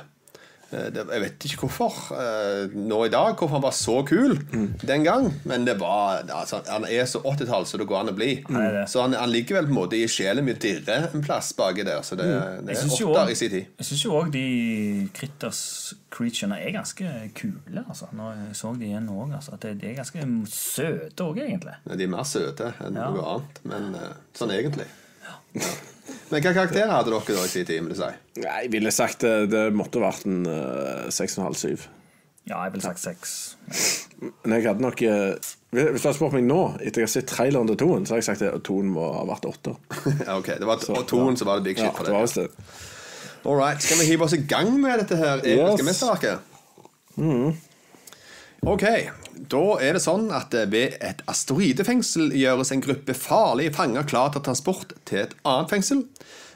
Eh, 0.76 0.88
jeg 0.96 1.22
vet 1.24 1.46
ikke 1.48 1.62
hvorfor 1.66 2.12
eh, 2.20 2.74
nå 2.76 3.00
i 3.08 3.12
dag, 3.14 3.34
hvorfor 3.38 3.56
han 3.58 3.64
var 3.66 3.76
så 3.76 3.98
kul 4.08 4.36
den 4.84 5.06
gang. 5.08 5.30
Men 5.48 5.66
det 5.68 5.78
var 5.80 6.24
altså, 6.26 6.62
han 6.70 6.88
er 6.90 7.08
så 7.10 7.22
80-tall 7.24 7.68
som 7.70 7.82
det 7.82 7.88
går 7.90 8.02
an 8.04 8.12
å 8.12 8.16
bli. 8.18 8.32
Mm. 8.50 8.82
Så 8.92 9.06
han, 9.06 9.16
han 9.18 9.32
ligger 9.32 9.60
vel 9.62 9.70
på 9.70 9.76
en 9.76 9.80
måte 9.80 10.00
i 10.00 10.08
sjelen 10.12 10.46
min 10.48 10.60
dirre 10.62 11.02
en 11.08 11.24
plass 11.26 11.54
baki 11.58 11.86
der. 11.88 12.02
Så 12.06 12.18
det, 12.20 12.28
det 12.68 12.76
er 12.76 12.96
åtter 13.08 13.32
i 13.32 13.38
sin 13.40 13.54
tid. 13.54 13.72
Jeg 13.80 13.90
syns 13.92 14.06
jo 14.08 14.18
òg 14.20 14.34
de 14.36 14.46
Critters 15.16 15.62
creaturene 16.16 16.60
er 16.64 16.76
ganske 16.76 17.14
kule. 17.38 17.84
Altså. 17.88 18.10
Når 18.16 18.36
jeg 18.48 18.60
så 18.62 18.74
de 18.80 18.90
igjen 18.90 19.10
òg. 19.12 19.34
Altså. 19.40 19.58
De 19.62 19.74
er 19.76 19.98
ganske 20.00 20.28
søte 20.52 21.26
òg, 21.28 21.42
egentlig. 21.46 21.76
De 21.92 22.08
er 22.08 22.12
mer 22.12 22.28
søte 22.28 22.72
enn 22.84 22.96
Ja. 23.00 23.10
noe 23.14 23.26
annet, 23.36 23.60
men 23.68 23.90
eh, 24.00 24.14
sånn 24.38 24.54
egentlig. 24.56 24.88
Men 26.32 26.42
hva 26.42 26.52
karakterer 26.56 26.90
hadde 26.92 27.12
dere 27.14 27.36
da 27.38 27.44
i 27.46 27.52
sin 27.52 27.66
tid? 27.68 27.82
vil 27.86 27.92
du 27.94 28.00
si? 28.00 28.08
Nei, 28.42 28.56
jeg 28.66 28.72
ville 28.74 28.92
sagt 28.94 29.22
det, 29.24 29.34
det 29.52 29.66
måtte 29.78 30.02
vært 30.02 30.26
en 30.30 30.42
uh, 30.50 31.06
6,5-7. 31.14 31.86
Ja, 32.50 32.60
jeg 32.66 32.74
ville 32.76 32.86
sagt 32.86 33.02
seks. 33.02 33.36
Men 34.44 34.54
jeg 34.58 34.66
hadde 34.68 34.84
nok 34.86 35.00
uh, 35.06 35.54
Hvis 35.74 36.02
du 36.02 36.08
hadde 36.08 36.16
spurt 36.18 36.36
meg 36.38 36.46
nå, 36.46 36.60
etter 36.82 37.02
jeg 37.04 37.08
har 37.10 37.14
sett 37.14 37.30
traileren 37.30 37.70
til 37.72 37.78
toen, 37.82 38.06
så 38.06 38.16
hadde 38.16 38.24
jeg 38.24 38.28
sagt 38.32 38.44
at 38.48 38.66
toen 38.68 38.90
må 38.96 39.06
ha 39.16 39.24
vært 39.30 39.48
8. 39.50 39.76
Ja, 40.26 40.36
ok, 40.40 40.52
det 40.62 40.68
var 40.70 40.84
og 40.98 41.08
toen 41.10 41.38
som 41.40 41.50
var 41.50 41.62
det 41.62 41.70
big 41.72 41.80
shit 41.82 41.88
Ja, 41.90 41.94
for 41.96 42.10
det 42.10 42.14
var 42.16 42.26
det. 42.30 42.46
det. 42.50 42.68
All 43.46 43.58
right, 43.60 43.82
Skal 43.86 44.00
vi 44.02 44.08
hive 44.10 44.26
oss 44.26 44.34
i 44.34 44.42
gang 44.50 44.72
med 44.82 45.04
dette 45.04 45.18
her 45.20 45.42
Yes. 45.46 45.82
mesterverket? 45.86 46.54
Ok, 48.66 48.82
da 49.52 49.60
er 49.78 49.94
det 49.94 50.00
sånn 50.02 50.32
at 50.34 50.56
ved 50.72 50.96
et 51.06 51.20
asteroidefengsel 51.30 52.32
gjøres 52.34 52.72
en 52.74 52.82
gruppe 52.82 53.14
farlige 53.14 53.76
fanger 53.76 54.08
klar 54.10 54.32
til 54.34 54.42
transport 54.48 54.96
til 55.06 55.22
et 55.22 55.36
annet 55.46 55.70
fengsel. 55.70 56.02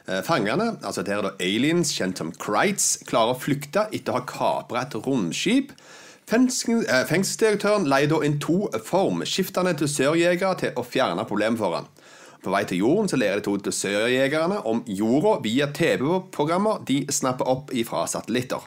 Eh, 0.10 0.24
Fangene, 0.26 0.72
altså 0.82 1.04
det 1.06 1.14
er 1.14 1.22
da 1.28 1.36
aliens 1.38 1.92
kjent 1.94 2.18
som 2.18 2.32
Krites, 2.34 2.96
klarer 3.06 3.36
å 3.36 3.38
flykte 3.38 3.86
etter 3.94 4.16
å 4.16 4.18
ha 4.18 4.26
kapret 4.26 4.98
et 4.98 5.06
romskip. 5.06 5.76
Eh, 6.34 7.06
fengselsdirektøren 7.14 7.86
leier 7.86 8.10
da 8.10 8.24
inn 8.26 8.42
to 8.42 8.64
formskiftende 8.90 9.76
dusørjegere 9.78 10.58
til 10.64 10.82
å 10.82 10.88
fjerne 10.90 11.30
problemet 11.30 11.62
for 11.62 11.78
han. 11.78 11.94
På 12.42 12.56
vei 12.56 12.64
til 12.66 12.82
jorden 12.82 13.12
så 13.12 13.22
lærer 13.22 13.38
de 13.38 13.46
to 13.52 13.54
dusørjegerne 13.70 14.64
om 14.66 14.82
jorda 14.88 15.38
via 15.46 15.70
TV-programmer 15.78 16.82
de 16.90 17.04
snapper 17.14 17.54
opp 17.54 17.70
ifra 17.78 18.08
satellitter. 18.10 18.66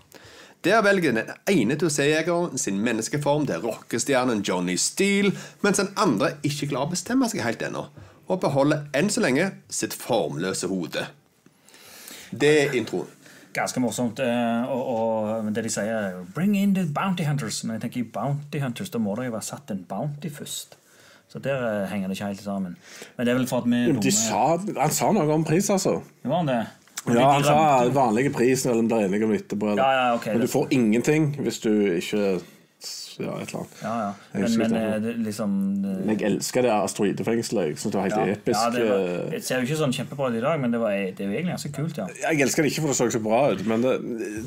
Der 0.64 0.82
velger 0.86 1.12
den 1.16 1.30
ene 1.50 1.74
dusørjegeren 1.74 2.58
sin 2.58 2.78
menneskeform 2.80 3.46
til 3.48 3.58
rockestjernen 3.64 4.42
Johnny 4.46 4.76
Steele, 4.78 5.32
mens 5.62 5.80
den 5.82 5.88
andre 5.98 6.28
ikke 6.46 6.68
klarer 6.70 6.86
å 6.86 6.92
bestemme 6.94 7.26
seg 7.28 7.42
helt 7.42 7.62
ennå, 7.66 7.86
og 8.28 8.40
beholder 8.44 8.84
enn 8.94 9.10
så 9.10 9.20
lenge 9.24 9.48
sitt 9.68 9.92
formløse 9.98 10.68
hode. 10.70 11.06
Det 12.30 12.52
er 12.62 12.76
introen. 12.78 13.08
Ganske 13.52 13.80
morsomt. 13.84 14.20
eh, 14.24 14.70
Og, 14.70 14.86
og 14.86 15.50
det 15.54 15.64
de 15.64 15.68
sier, 15.70 15.84
er 15.92 16.22
'bring 16.34 16.54
in 16.56 16.74
the 16.74 16.86
bounty 16.86 17.22
hunters'. 17.24 17.64
Men 17.66 17.74
jeg 17.74 17.80
tenker 17.82 18.00
i 18.00 18.10
bounty 18.14 18.58
hunters, 18.62 18.88
da 18.90 18.98
må 18.98 19.14
det 19.16 19.26
jo 19.26 19.32
være 19.32 19.42
satt 19.42 19.70
en 19.70 19.84
bounty 19.88 20.28
først. 20.30 20.76
Så 21.28 21.38
der 21.38 21.82
eh, 21.82 21.88
henger 21.90 22.08
det 22.08 22.16
ikke 22.16 22.26
helt 22.26 22.42
sammen. 22.42 22.76
Men 23.16 23.26
det 23.26 23.32
er 23.34 23.38
vel 23.38 23.46
for 23.46 23.58
at 23.58 23.64
vi 23.64 23.70
De 23.86 23.92
dumme. 23.92 24.12
sa, 24.12 24.56
han 24.80 24.90
sa 24.90 25.12
noe 25.12 25.32
om 25.34 25.44
pris, 25.44 25.68
altså. 25.70 26.00
Var 26.24 26.36
han 26.36 26.46
det? 26.48 26.66
Ja, 27.10 27.32
han 27.32 27.42
sa 27.44 27.88
vanlige 27.90 28.30
prisen, 28.32 28.70
eller 28.70 28.82
de 28.82 28.88
blir 28.94 29.06
enige 29.08 29.24
om 29.26 29.32
etterpå. 29.34 29.72
eller- 29.72 29.82
Ja, 29.82 29.92
ja, 30.08 30.14
ok, 30.14 30.26
Men 30.26 30.40
du 30.40 30.46
får 30.46 30.68
ingenting 30.70 31.36
hvis 31.42 31.60
du 31.60 31.70
ikke 31.98 32.40
Ja, 33.20 33.34
et 33.42 33.48
eller 33.52 33.58
annet. 33.60 33.74
Ja, 33.82 33.90
ja. 34.00 34.12
Men, 34.40 34.54
men 34.58 34.72
eh, 34.74 34.94
det, 35.02 35.10
liksom 35.26 35.50
det... 35.82 35.90
Men 36.06 36.16
jeg 36.18 36.30
elsker 36.32 36.62
det 36.64 36.70
asteroidefengselet. 36.72 37.66
Jeg 37.68 37.76
syns 37.78 37.92
det 37.92 37.98
var 38.00 38.06
helt 38.08 38.16
ja, 38.16 38.32
episk. 38.32 38.56
ja, 38.58 38.70
det, 38.72 38.86
var, 38.88 39.02
eh, 39.26 39.30
det 39.34 39.40
ser 39.44 39.60
jo 39.60 39.66
ikke 39.68 39.76
sånn 39.82 39.92
kjempebra 39.92 40.30
ut 40.32 40.38
i 40.38 40.40
dag, 40.40 40.60
men 40.62 40.72
det, 40.72 40.80
var, 40.80 40.90
det 40.96 41.20
er 41.20 41.28
jo 41.28 41.34
egentlig 41.36 41.52
ganske 41.52 41.72
kult. 41.76 41.98
ja 42.00 42.06
Jeg 42.32 42.40
elsker 42.46 42.62
det 42.64 42.72
ikke, 42.72 42.80
for 42.86 42.88
det 42.88 42.96
så 42.96 43.10
så 43.12 43.22
bra 43.22 43.42
ut. 43.52 43.62
Men 43.68 43.82
det, 43.84 43.92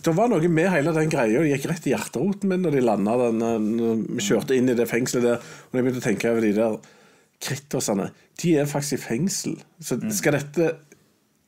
det 0.03 0.15
var 0.17 0.27
noe 0.33 0.49
med 0.49 0.69
hele 0.73 0.91
den 0.97 1.09
greia. 1.13 1.39
Det 1.45 1.53
gikk 1.53 1.69
rett 1.71 1.87
i 1.87 1.93
hjerteroten 1.93 2.49
min 2.49 2.65
når 2.65 2.71
de 2.79 2.81
landa 2.89 3.15
den 3.21 3.45
eh, 3.45 4.03
vi 4.17 4.25
kjørte 4.31 4.57
inn 4.57 4.69
i 4.73 4.77
det 4.81 4.89
fengselet 4.89 5.23
der. 5.29 5.37
Og 5.69 5.77
jeg 5.79 5.85
begynte 5.85 6.01
å 6.03 6.07
tenke 6.09 6.31
over 6.33 6.41
de 6.41 6.53
der 6.57 6.77
krittosene. 7.45 8.09
De 8.41 8.55
er 8.59 8.65
faktisk 8.67 8.97
i 8.97 9.03
fengsel. 9.05 9.55
Så 9.79 9.97
Mm. 10.01 10.11
skal 10.11 10.33
dette 10.39 10.75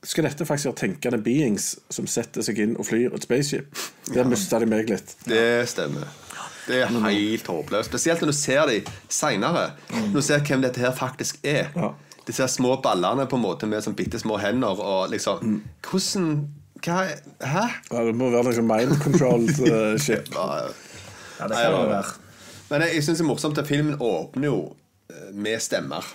skal 0.05 0.27
dette 0.27 0.45
faktisk 0.45 0.69
være 0.71 0.79
tenkende 0.83 1.19
beings 1.25 1.71
som 1.93 2.07
setter 2.09 2.45
seg 2.45 2.59
inn 2.63 2.75
og 2.77 2.85
flyr 2.87 3.15
et 3.17 3.25
spaceship? 3.25 3.79
Der 4.13 4.27
mista 4.29 4.59
de 4.61 4.67
meg 4.69 4.89
litt. 4.91 5.15
Det 5.25 5.65
stemmer. 5.69 6.05
Det 6.67 6.81
er 6.83 6.91
helt 6.91 7.47
håpløst. 7.47 7.89
Spesielt 7.89 8.21
når 8.21 8.33
du 8.33 8.35
ser 8.35 8.67
de 8.69 8.81
seinere. 9.09 9.71
Når 9.93 10.19
du 10.19 10.25
ser 10.25 10.43
hvem 10.43 10.65
dette 10.65 10.83
her 10.83 10.93
faktisk 10.95 11.39
er. 11.47 11.71
Ja. 11.75 11.93
Disse 12.27 12.47
små 12.51 12.75
ballene 12.83 13.23
på 13.31 13.39
en 13.39 13.45
måte 13.45 13.69
med 13.71 13.85
sånn 13.85 13.95
bitte 13.95 14.19
små 14.19 14.35
hender 14.41 14.81
og 14.83 15.07
liksom 15.13 15.61
Hvordan 15.87 16.25
hva, 16.83 17.05
Hæ? 17.41 17.63
Ja, 17.89 18.01
det 18.05 18.13
må 18.19 18.27
være 18.29 18.49
noe 18.49 18.57
sånn 18.57 18.67
mind 18.69 18.97
controlled 19.01 19.61
eh, 19.71 19.95
ship. 20.01 20.27
Ja, 20.35 20.67
Ja, 21.37 21.47
det 21.47 21.57
kan 21.61 21.73
det 21.77 21.87
være. 21.93 22.15
Men 22.67 22.83
jeg, 22.83 22.97
jeg 22.97 23.05
syns 23.05 23.21
det 23.21 23.23
er 23.23 23.29
morsomt 23.29 23.61
at 23.61 23.69
filmen 23.69 23.95
åpner 24.03 24.49
jo 24.49 24.59
eh, 25.09 25.29
med 25.33 25.63
stemmer. 25.63 26.05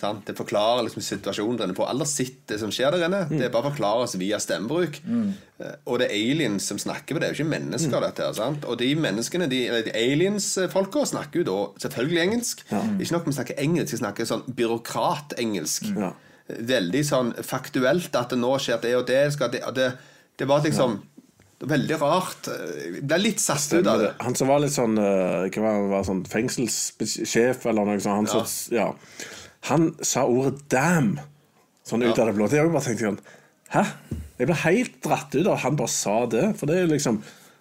Sant? 0.00 0.22
Det 0.24 0.32
forklarer 0.38 0.86
liksom 0.86 1.02
situasjonen 1.04 1.58
der 1.60 1.68
inne. 1.68 1.76
på. 1.76 1.84
Aller 1.84 2.08
sitt 2.08 2.46
det 2.48 2.56
som 2.62 2.72
skjer 2.72 2.94
der 2.96 3.04
inne. 3.06 3.26
Det 3.28 3.42
er 3.46 3.52
bare 3.52 3.70
forklares 3.70 4.16
via 4.20 4.38
stemmebruk. 4.40 4.96
Mm. 5.04 5.34
Og 5.84 5.98
det 6.00 6.06
er 6.08 6.14
aliens 6.16 6.64
som 6.72 6.80
snakker 6.80 7.14
på 7.14 7.20
det. 7.20 7.28
Det 7.28 7.28
er 7.28 7.36
jo 7.36 7.44
ikke 7.44 7.52
mennesker, 7.52 8.00
dette 8.06 8.24
her. 8.24 8.32
sant? 8.38 8.64
Og 8.64 8.78
de 8.80 8.88
menneskene, 8.96 9.48
de, 9.52 9.60
de 9.84 9.92
aliens-folka, 9.92 11.04
snakker 11.12 11.42
jo 11.42 11.46
da 11.50 11.58
selvfølgelig 11.84 12.22
engelsk. 12.24 12.64
Ikke 12.72 13.12
nok 13.18 13.28
med 13.28 13.34
å 13.34 13.38
snakke 13.42 13.58
engelsk, 13.60 13.92
de 13.92 14.00
snakker 14.00 14.30
sånn 14.32 14.46
byråkratengelsk. 14.56 15.92
Ja. 16.00 16.14
Veldig 16.72 17.04
sånn 17.06 17.34
faktuelt 17.46 18.16
at 18.18 18.32
det 18.32 18.40
nå 18.40 18.56
skjer 18.58 18.80
det 18.82 18.96
og 18.98 19.06
det. 19.12 19.20
Skal 19.36 19.52
det, 19.52 19.62
det, 19.76 19.92
det 20.40 20.48
var 20.50 20.64
liksom 20.66 20.96
ja. 20.98 21.06
Veldig 21.60 21.96
rart. 22.00 22.46
Jeg 22.48 23.02
ble 23.04 23.16
litt 23.20 23.40
satt 23.44 23.74
ut 23.76 23.84
av 23.84 24.00
det. 24.00 24.06
Han 24.24 24.32
som 24.38 24.48
var 24.48 24.62
litt 24.62 24.72
sånn 24.72 24.94
eh, 24.96 25.50
Hva 25.52 25.60
var 25.66 25.90
var 25.90 26.06
sånn 26.08 26.22
fengselssjef 26.24 27.66
eller 27.68 27.84
noe 27.84 28.00
sånt. 28.00 28.30
Han, 28.30 28.30
Ja. 28.32 28.46
Så, 28.48 28.72
ja. 28.72 28.86
Han 29.68 29.90
sa 30.00 30.24
ordet 30.24 30.62
'damn' 30.72 31.18
sånn 31.84 32.02
ut 32.02 32.18
av 32.18 32.30
det 32.30 32.34
blå. 32.36 32.48
Det 32.48 32.60
jeg 32.60 32.72
bare 32.72 32.86
tenkte 32.86 33.10
sånn 33.10 33.20
Hæ? 33.70 33.84
Jeg 34.40 34.48
ble 34.48 34.56
helt 34.64 34.96
dratt 35.04 35.34
ut 35.36 35.46
av 35.46 35.52
at 35.52 35.62
han 35.62 35.76
bare 35.78 35.92
sa 35.92 36.26
det. 36.26 36.46
For 36.58 36.66
det 36.66 36.78
er 36.78 36.88
liksom 36.90 37.20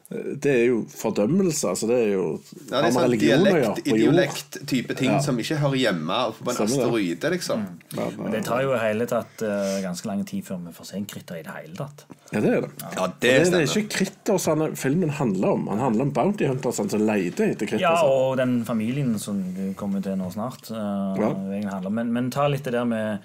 Det 0.09 0.49
er 0.49 0.63
jo 0.71 0.77
fordømmelse. 0.89 1.69
Altså 1.69 1.85
det 1.89 1.97
er 2.01 2.13
jo 2.15 2.23
Ja, 2.71 2.79
det 2.81 2.87
er 2.87 2.93
sånn 2.95 3.13
dialekt, 3.21 3.81
ideolekt-type 3.85 4.95
ting 4.97 5.11
Ja. 5.11 5.19
som 5.21 5.37
ikke 5.37 5.59
hører 5.61 5.77
hjemme 5.77 6.17
på 6.33 6.49
en 6.49 6.55
Stemmer 6.55 6.57
det. 6.57 6.79
asteroide, 6.79 7.29
liksom. 7.35 7.65
Ja, 7.93 8.07
Men 8.17 8.31
det 8.31 8.43
tar 8.45 8.63
jo 8.63 8.73
hele 8.73 9.05
tatt 9.05 9.43
uh, 9.45 9.77
ganske 9.83 10.09
lang 10.09 10.23
tid 10.25 10.43
før 10.47 10.57
vi 10.65 10.73
får 10.73 10.85
se 10.89 10.97
en 10.97 11.05
kritter 11.05 11.35
i 11.37 11.43
det 11.45 11.53
hele 11.53 11.75
tatt. 11.77 12.05
Ja, 12.33 12.39
det 12.39 12.49
er 12.55 12.61
det. 12.61 12.71
Ja, 12.81 13.05
det, 13.05 13.19
det 13.21 13.33
er, 13.35 13.45
det 13.45 13.53
er 13.53 13.67
ikke 13.67 13.83
ikke 13.83 13.97
kritter 13.99 14.75
filmen 14.75 15.09
handler 15.09 15.53
om. 15.53 15.67
Han 15.67 15.79
handler 15.79 16.07
om 16.07 16.11
bounty 16.11 16.47
hunters 16.49 16.81
som 16.81 16.87
leter 16.87 17.53
etter 17.53 17.69
kritter. 17.69 17.85
Ja, 17.85 18.01
og 18.01 18.37
den 18.37 18.65
familien 18.65 19.19
som 19.19 19.43
du 19.53 19.73
kommer 19.77 20.01
til 20.01 20.17
nå 20.17 20.31
snart. 20.33 20.71
Uh. 20.71 21.89
Men, 21.89 22.11
men 22.13 22.31
ta 22.31 22.47
litt 22.47 22.65
det 22.65 22.73
der 22.73 22.85
med 22.85 23.19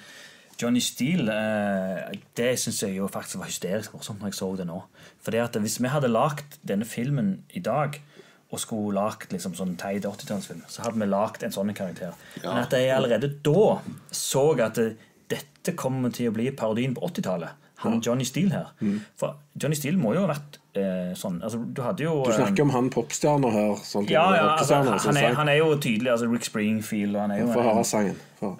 Johnny 0.60 0.80
Steele. 0.80 1.32
eh, 1.32 2.18
det 2.36 2.58
syns 2.58 2.82
jeg 2.82 2.96
jo 2.96 3.08
faktisk 3.08 3.38
var 3.40 3.50
hysterisk 3.50 3.94
morsomt 3.94 4.20
når 4.20 4.32
jeg 4.32 4.38
så 4.40 4.56
det 4.56 4.66
nå. 4.66 4.82
Fordi 5.22 5.36
at 5.42 5.56
Hvis 5.56 5.80
vi 5.82 5.88
hadde 5.88 6.08
lagd 6.08 6.58
denne 6.66 6.84
filmen 6.84 7.44
i 7.54 7.60
dag 7.60 8.00
og 8.50 8.60
skulle 8.60 8.94
lagd 8.94 9.32
liksom 9.32 9.54
sånn 9.58 9.76
teit 9.76 10.04
80-tallsfilm, 10.06 10.62
så 10.68 10.82
hadde 10.84 11.00
vi 11.00 11.06
lagd 11.10 11.42
en 11.42 11.52
sånn 11.52 11.74
karakter. 11.74 12.12
Men 12.42 12.62
at 12.62 12.72
jeg 12.72 12.92
allerede 12.94 13.32
da 13.42 13.80
så 14.14 14.44
at 14.62 14.74
det, 14.78 14.96
dette 15.28 15.74
kommer 15.74 16.10
til 16.14 16.28
å 16.30 16.34
bli 16.36 16.50
parodien 16.54 16.94
på 16.94 17.00
80-tallet. 17.08 17.48
Han 17.84 18.00
Johnny 18.00 18.24
Steele 18.24 18.54
her. 18.54 18.68
For 19.16 19.36
Johnny 19.60 19.74
Steele 19.76 19.98
må 19.98 20.14
jo 20.14 20.22
ha 20.22 20.30
vært 20.30 20.58
eh, 20.58 20.63
sånn 21.14 21.36
altså, 21.42 21.60
Du 21.70 21.82
hadde 21.84 22.02
jo 22.02 22.14
Du 22.24 22.32
eh, 22.32 22.38
snakker 22.38 22.66
om 22.66 22.72
han 22.74 22.90
popstjerner 22.90 23.54
her. 23.54 23.76
Sånn, 23.86 24.08
ja, 24.10 24.24
ja 24.34 24.48
altså, 24.56 24.80
han, 24.80 24.98
han, 24.98 25.20
er, 25.20 25.36
han 25.38 25.52
er 25.52 25.60
jo 25.60 25.74
tydelig 25.78 26.14
altså 26.16 26.30
Rick 26.32 26.48
Springfield 26.48 27.18
han 27.20 27.34
er 27.34 27.44
jo 27.44 27.52
Få 27.54 27.62
høre 27.68 27.84
sangen. 27.86 28.18
Få. 28.40 28.56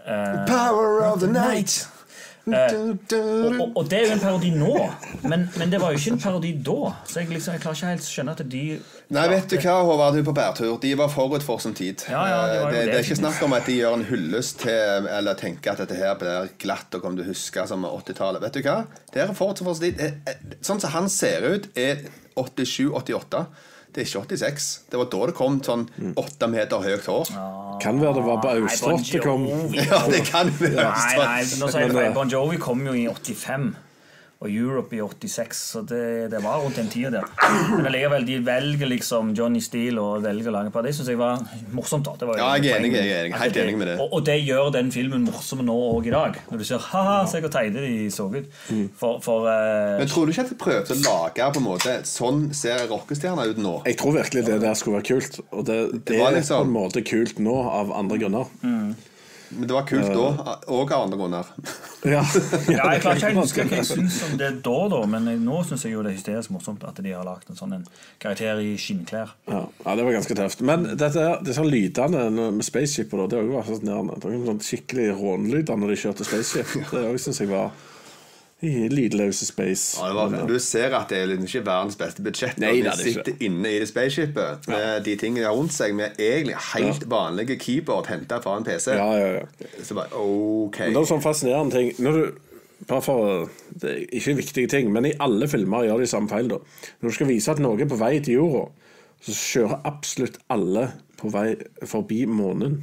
Power 0.47 1.03
of 1.09 1.21
the 1.21 1.31
night. 1.31 1.83
Og, 2.45 3.13
og, 3.13 3.71
og 3.79 3.87
det 3.89 3.99
er 3.99 4.03
jo 4.05 4.17
en 4.19 4.21
parodi 4.21 4.51
nå, 4.53 4.73
men, 5.25 5.47
men 5.57 5.71
det 5.73 5.79
var 5.81 5.95
jo 5.95 6.01
ikke 6.01 6.13
en 6.13 6.21
parodi 6.21 6.51
da. 6.67 6.91
Så 7.09 7.23
jeg, 7.23 7.31
liksom, 7.33 7.55
jeg 7.57 7.63
klarer 7.63 7.79
ikke 7.79 7.93
helt 7.95 8.05
å 8.05 8.11
skjønne 8.11 8.35
at 8.37 8.43
de 8.53 8.65
Nei, 9.15 9.25
vet 9.31 9.49
du 9.53 9.57
hva, 9.61 9.77
Håvard, 9.85 10.17
du 10.17 10.25
på 10.27 10.35
bærtur. 10.37 10.75
De 10.81 10.91
var 10.99 11.11
forut 11.13 11.45
for 11.45 11.61
sin 11.63 11.77
tid. 11.77 12.05
Ja, 12.11 12.23
ja, 12.29 12.39
det 12.49 12.59
det, 12.59 12.71
det. 12.73 12.85
det 12.89 12.97
er 12.99 13.07
ikke 13.07 13.19
snakk 13.21 13.43
om 13.47 13.57
at 13.57 13.69
de 13.69 13.77
gjør 13.79 13.99
en 13.99 14.07
hyllest 14.09 14.63
til 14.65 15.09
Eller 15.13 15.37
tenker 15.39 15.75
at 15.75 15.83
dette 15.85 15.99
her 15.99 16.17
blir 16.21 16.49
glatt 16.61 16.97
og 16.97 17.05
kommer 17.05 17.21
du 17.21 17.29
huske 17.29 17.67
som 17.69 17.85
80-tallet. 17.89 18.43
Vet 18.45 18.59
du 18.59 18.65
hva? 18.65 18.79
Det 19.13 19.25
er 19.25 19.37
forut 19.37 19.61
for 19.65 19.77
sin 19.77 19.93
tid. 19.93 20.01
Eh, 20.01 20.19
eh, 20.33 20.59
Sånn 20.65 20.81
som 20.83 20.93
han 20.97 21.09
ser 21.13 21.45
ut, 21.45 21.69
er 21.77 22.07
87-88. 22.41 23.45
Det 23.95 24.03
er 24.03 24.09
ikke 24.09 24.25
86. 24.35 24.65
Det 24.91 24.99
var 24.99 25.07
da 25.13 25.27
det 25.31 25.35
kom 25.39 25.61
sånn 25.63 25.85
åtte 26.19 26.49
meter 26.51 26.83
høyt 26.83 27.07
hår. 27.07 27.29
Kan 27.83 28.01
være 28.03 28.17
det 28.19 28.25
var 28.27 28.41
på 28.43 28.51
Nei, 28.51 28.63
Austrått 28.67 29.11
det 29.13 29.21
kom. 29.23 29.45
Ja, 29.79 30.01
det 30.11 30.25
kan 30.27 30.51
være. 30.59 30.89
Nei, 30.91 31.17
nei, 31.21 31.43
nå 31.61 31.69
sier 31.71 31.87
jeg 31.87 32.09
eh, 32.09 32.15
Bon 32.17 32.31
Jovi 32.31 32.59
kom 32.63 32.83
jo 32.89 32.95
i 32.99 33.07
85. 33.07 33.69
Og 34.45 34.53
Europe 34.53 34.93
i 34.93 35.01
86, 35.01 35.61
så 35.73 35.81
det, 35.89 36.29
det 36.33 36.41
var 36.45 36.61
rundt 36.61 36.77
den 36.77 36.91
tida 36.93 37.09
der. 37.15 37.29
Men 37.73 37.87
allikevel, 37.89 38.27
de 38.29 38.35
velger 38.45 38.91
liksom 38.91 39.31
Johnny 39.37 39.63
Steele 39.65 40.03
og 40.03 40.25
velger 40.27 40.51
å 40.51 40.55
lage 40.59 40.73
på. 40.75 40.83
Det 40.85 40.93
syns 40.93 41.09
jeg 41.09 41.21
var 41.21 41.41
morsomt. 41.73 42.05
da 42.05 42.13
Det 42.21 42.29
var 42.29 42.43
Ja, 42.43 42.51
jeg 42.61 42.75
er 42.75 42.83
enig, 42.83 42.91
jeg 42.99 43.09
er 43.09 43.31
enig. 43.31 43.39
Helt 43.41 43.61
enig 43.63 43.79
med 43.81 43.89
det. 43.89 43.95
Og, 44.05 44.13
og 44.19 44.27
det 44.29 44.37
gjør 44.43 44.69
den 44.75 44.93
filmen 44.93 45.25
morsom 45.25 45.63
nå 45.65 45.77
òg 45.95 46.11
i 46.11 46.13
dag. 46.13 46.37
Når 46.51 46.61
du 46.61 46.67
ser 46.69 46.85
ha-ha, 46.91 47.17
se 47.31 47.41
hvor 47.41 47.55
teite 47.55 47.87
de 47.87 47.95
så 48.13 48.29
ut. 48.35 48.53
For, 49.01 49.23
for 49.25 49.49
uh... 49.49 49.97
Men 50.03 50.13
tror 50.13 50.29
du 50.29 50.35
ikke 50.35 50.45
at 50.45 50.53
de 50.53 50.61
prøvde 50.61 50.99
å 50.99 51.01
lage 51.07 51.49
på 51.55 51.63
en 51.63 51.67
måte 51.67 51.97
Sånn 52.09 52.45
ser 52.57 52.85
rockestjerner 52.91 53.55
ut 53.55 53.65
nå? 53.65 53.75
Jeg 53.89 53.97
tror 54.01 54.19
virkelig 54.19 54.45
det 54.51 54.61
der 54.61 54.77
skulle 54.77 55.01
være 55.01 55.09
kult. 55.15 55.41
Og 55.57 55.65
det, 55.65 55.81
det, 56.05 56.21
var 56.21 56.35
er 56.35 56.41
liksom- 56.43 56.67
på 56.67 56.69
en 56.69 56.77
måte 56.77 57.05
kult 57.07 57.41
nå, 57.41 57.57
av 57.81 57.97
andre 57.97 58.21
grunner. 58.21 58.53
Men 59.57 59.69
det 59.71 59.75
var 59.77 59.87
kult 59.89 60.09
da, 60.11 60.55
og 60.75 60.93
av 60.93 61.05
andre 61.07 61.19
grunner. 61.21 61.51
Ja, 62.05 62.21
ja, 62.69 62.91
Jeg 62.93 63.01
klarer 63.01 63.17
ikke 63.17 63.29
helt 63.31 63.39
å 63.39 63.43
huske 63.47 63.65
hva 63.65 63.77
jeg 63.79 63.87
syns 63.95 64.19
om 64.27 64.35
det 64.37 64.49
da, 64.67 64.75
da 64.93 64.99
men 65.09 65.25
jeg- 65.31 65.41
nå 65.41 65.63
syns 65.65 65.87
jeg 65.87 65.95
jo 65.95 66.03
det 66.05 66.11
er 66.13 66.17
hysterisk 66.19 66.51
morsomt 66.53 66.83
at 66.85 66.99
de 67.01 67.15
har 67.17 67.25
lagd 67.25 67.49
en 67.49 67.57
sånn 67.57 67.73
en 67.79 67.87
karakter 68.21 68.61
i 68.61 68.75
skinnklær. 68.77 69.33
ja, 69.49 69.63
ja, 69.87 69.95
det 69.97 70.05
var 70.05 70.13
ganske 70.19 70.37
tøft. 70.37 70.61
Men 70.69 70.85
dette, 71.01 71.25
disse 71.47 71.65
lydene 71.65 72.27
med 72.53 72.65
spaceshipet, 72.67 73.31
det 73.33 73.41
var 73.49 73.65
sånn 73.71 74.61
skikkelig 74.61 75.09
rånlyder 75.17 75.81
når 75.81 75.95
de 75.95 76.01
kjørte 76.05 76.29
spaceship. 76.29 76.77
Det 76.93 77.07
òg 77.09 77.17
syns 77.25 77.41
jeg 77.41 77.49
var 77.55 77.73
lydløse 78.93 79.47
space. 79.47 79.99
Ja, 80.01 80.13
var, 80.17 80.35
du 80.49 80.55
ser 80.63 80.95
at 80.99 81.11
det 81.13 81.19
er 81.23 81.29
liksom 81.31 81.47
ikke 81.49 81.65
verdens 81.67 81.99
beste 82.01 82.25
budsjett 82.25 82.59
Nei, 82.63 82.73
er 82.81 82.91
de 82.91 83.05
det 83.05 83.13
ikke. 83.17 83.35
inne 83.47 83.73
i 83.75 83.81
det 83.83 83.89
spaceshipet 83.91 84.69
med 84.71 85.05
de 85.07 85.17
tingene 85.21 85.51
rundt 85.53 85.75
seg, 85.77 85.95
med 85.99 86.19
egentlig 86.19 86.57
helt 86.73 87.07
vanlige 87.11 87.59
keyboard 87.61 88.09
henta 88.13 88.41
fra 88.45 88.57
en 88.61 88.67
PC. 88.67 88.95
Ja, 88.97 89.11
ja, 89.19 89.29
ja. 89.41 89.71
Så 89.83 89.97
bare 89.99 90.11
OK. 90.19 90.81
Men 90.87 90.97
det 90.97 91.03
er 91.05 91.11
sånn 91.13 91.25
fascinerende 91.25 91.79
ting 91.79 91.93
når 92.05 92.19
du, 92.19 92.25
bare 92.89 93.03
for, 93.07 93.51
Det 93.81 93.91
er 93.91 94.03
ikke 94.19 94.37
viktige 94.41 94.69
ting, 94.69 94.91
men 94.93 95.07
i 95.09 95.15
alle 95.23 95.49
filmer 95.49 95.87
gjør 95.87 96.03
de 96.05 96.11
samme 96.11 96.29
feil. 96.29 96.49
da 96.51 96.59
Når 97.01 97.09
du 97.09 97.15
skal 97.15 97.31
vise 97.31 97.51
at 97.55 97.63
noe 97.63 97.81
er 97.81 97.89
på 97.91 98.01
vei 98.01 98.19
til 98.21 98.41
jorda, 98.41 98.67
så 99.25 99.33
kjører 99.39 99.81
absolutt 99.89 100.41
alle 100.53 100.89
på 101.21 101.31
vei 101.33 101.55
forbi 101.89 102.25
månen. 102.29 102.83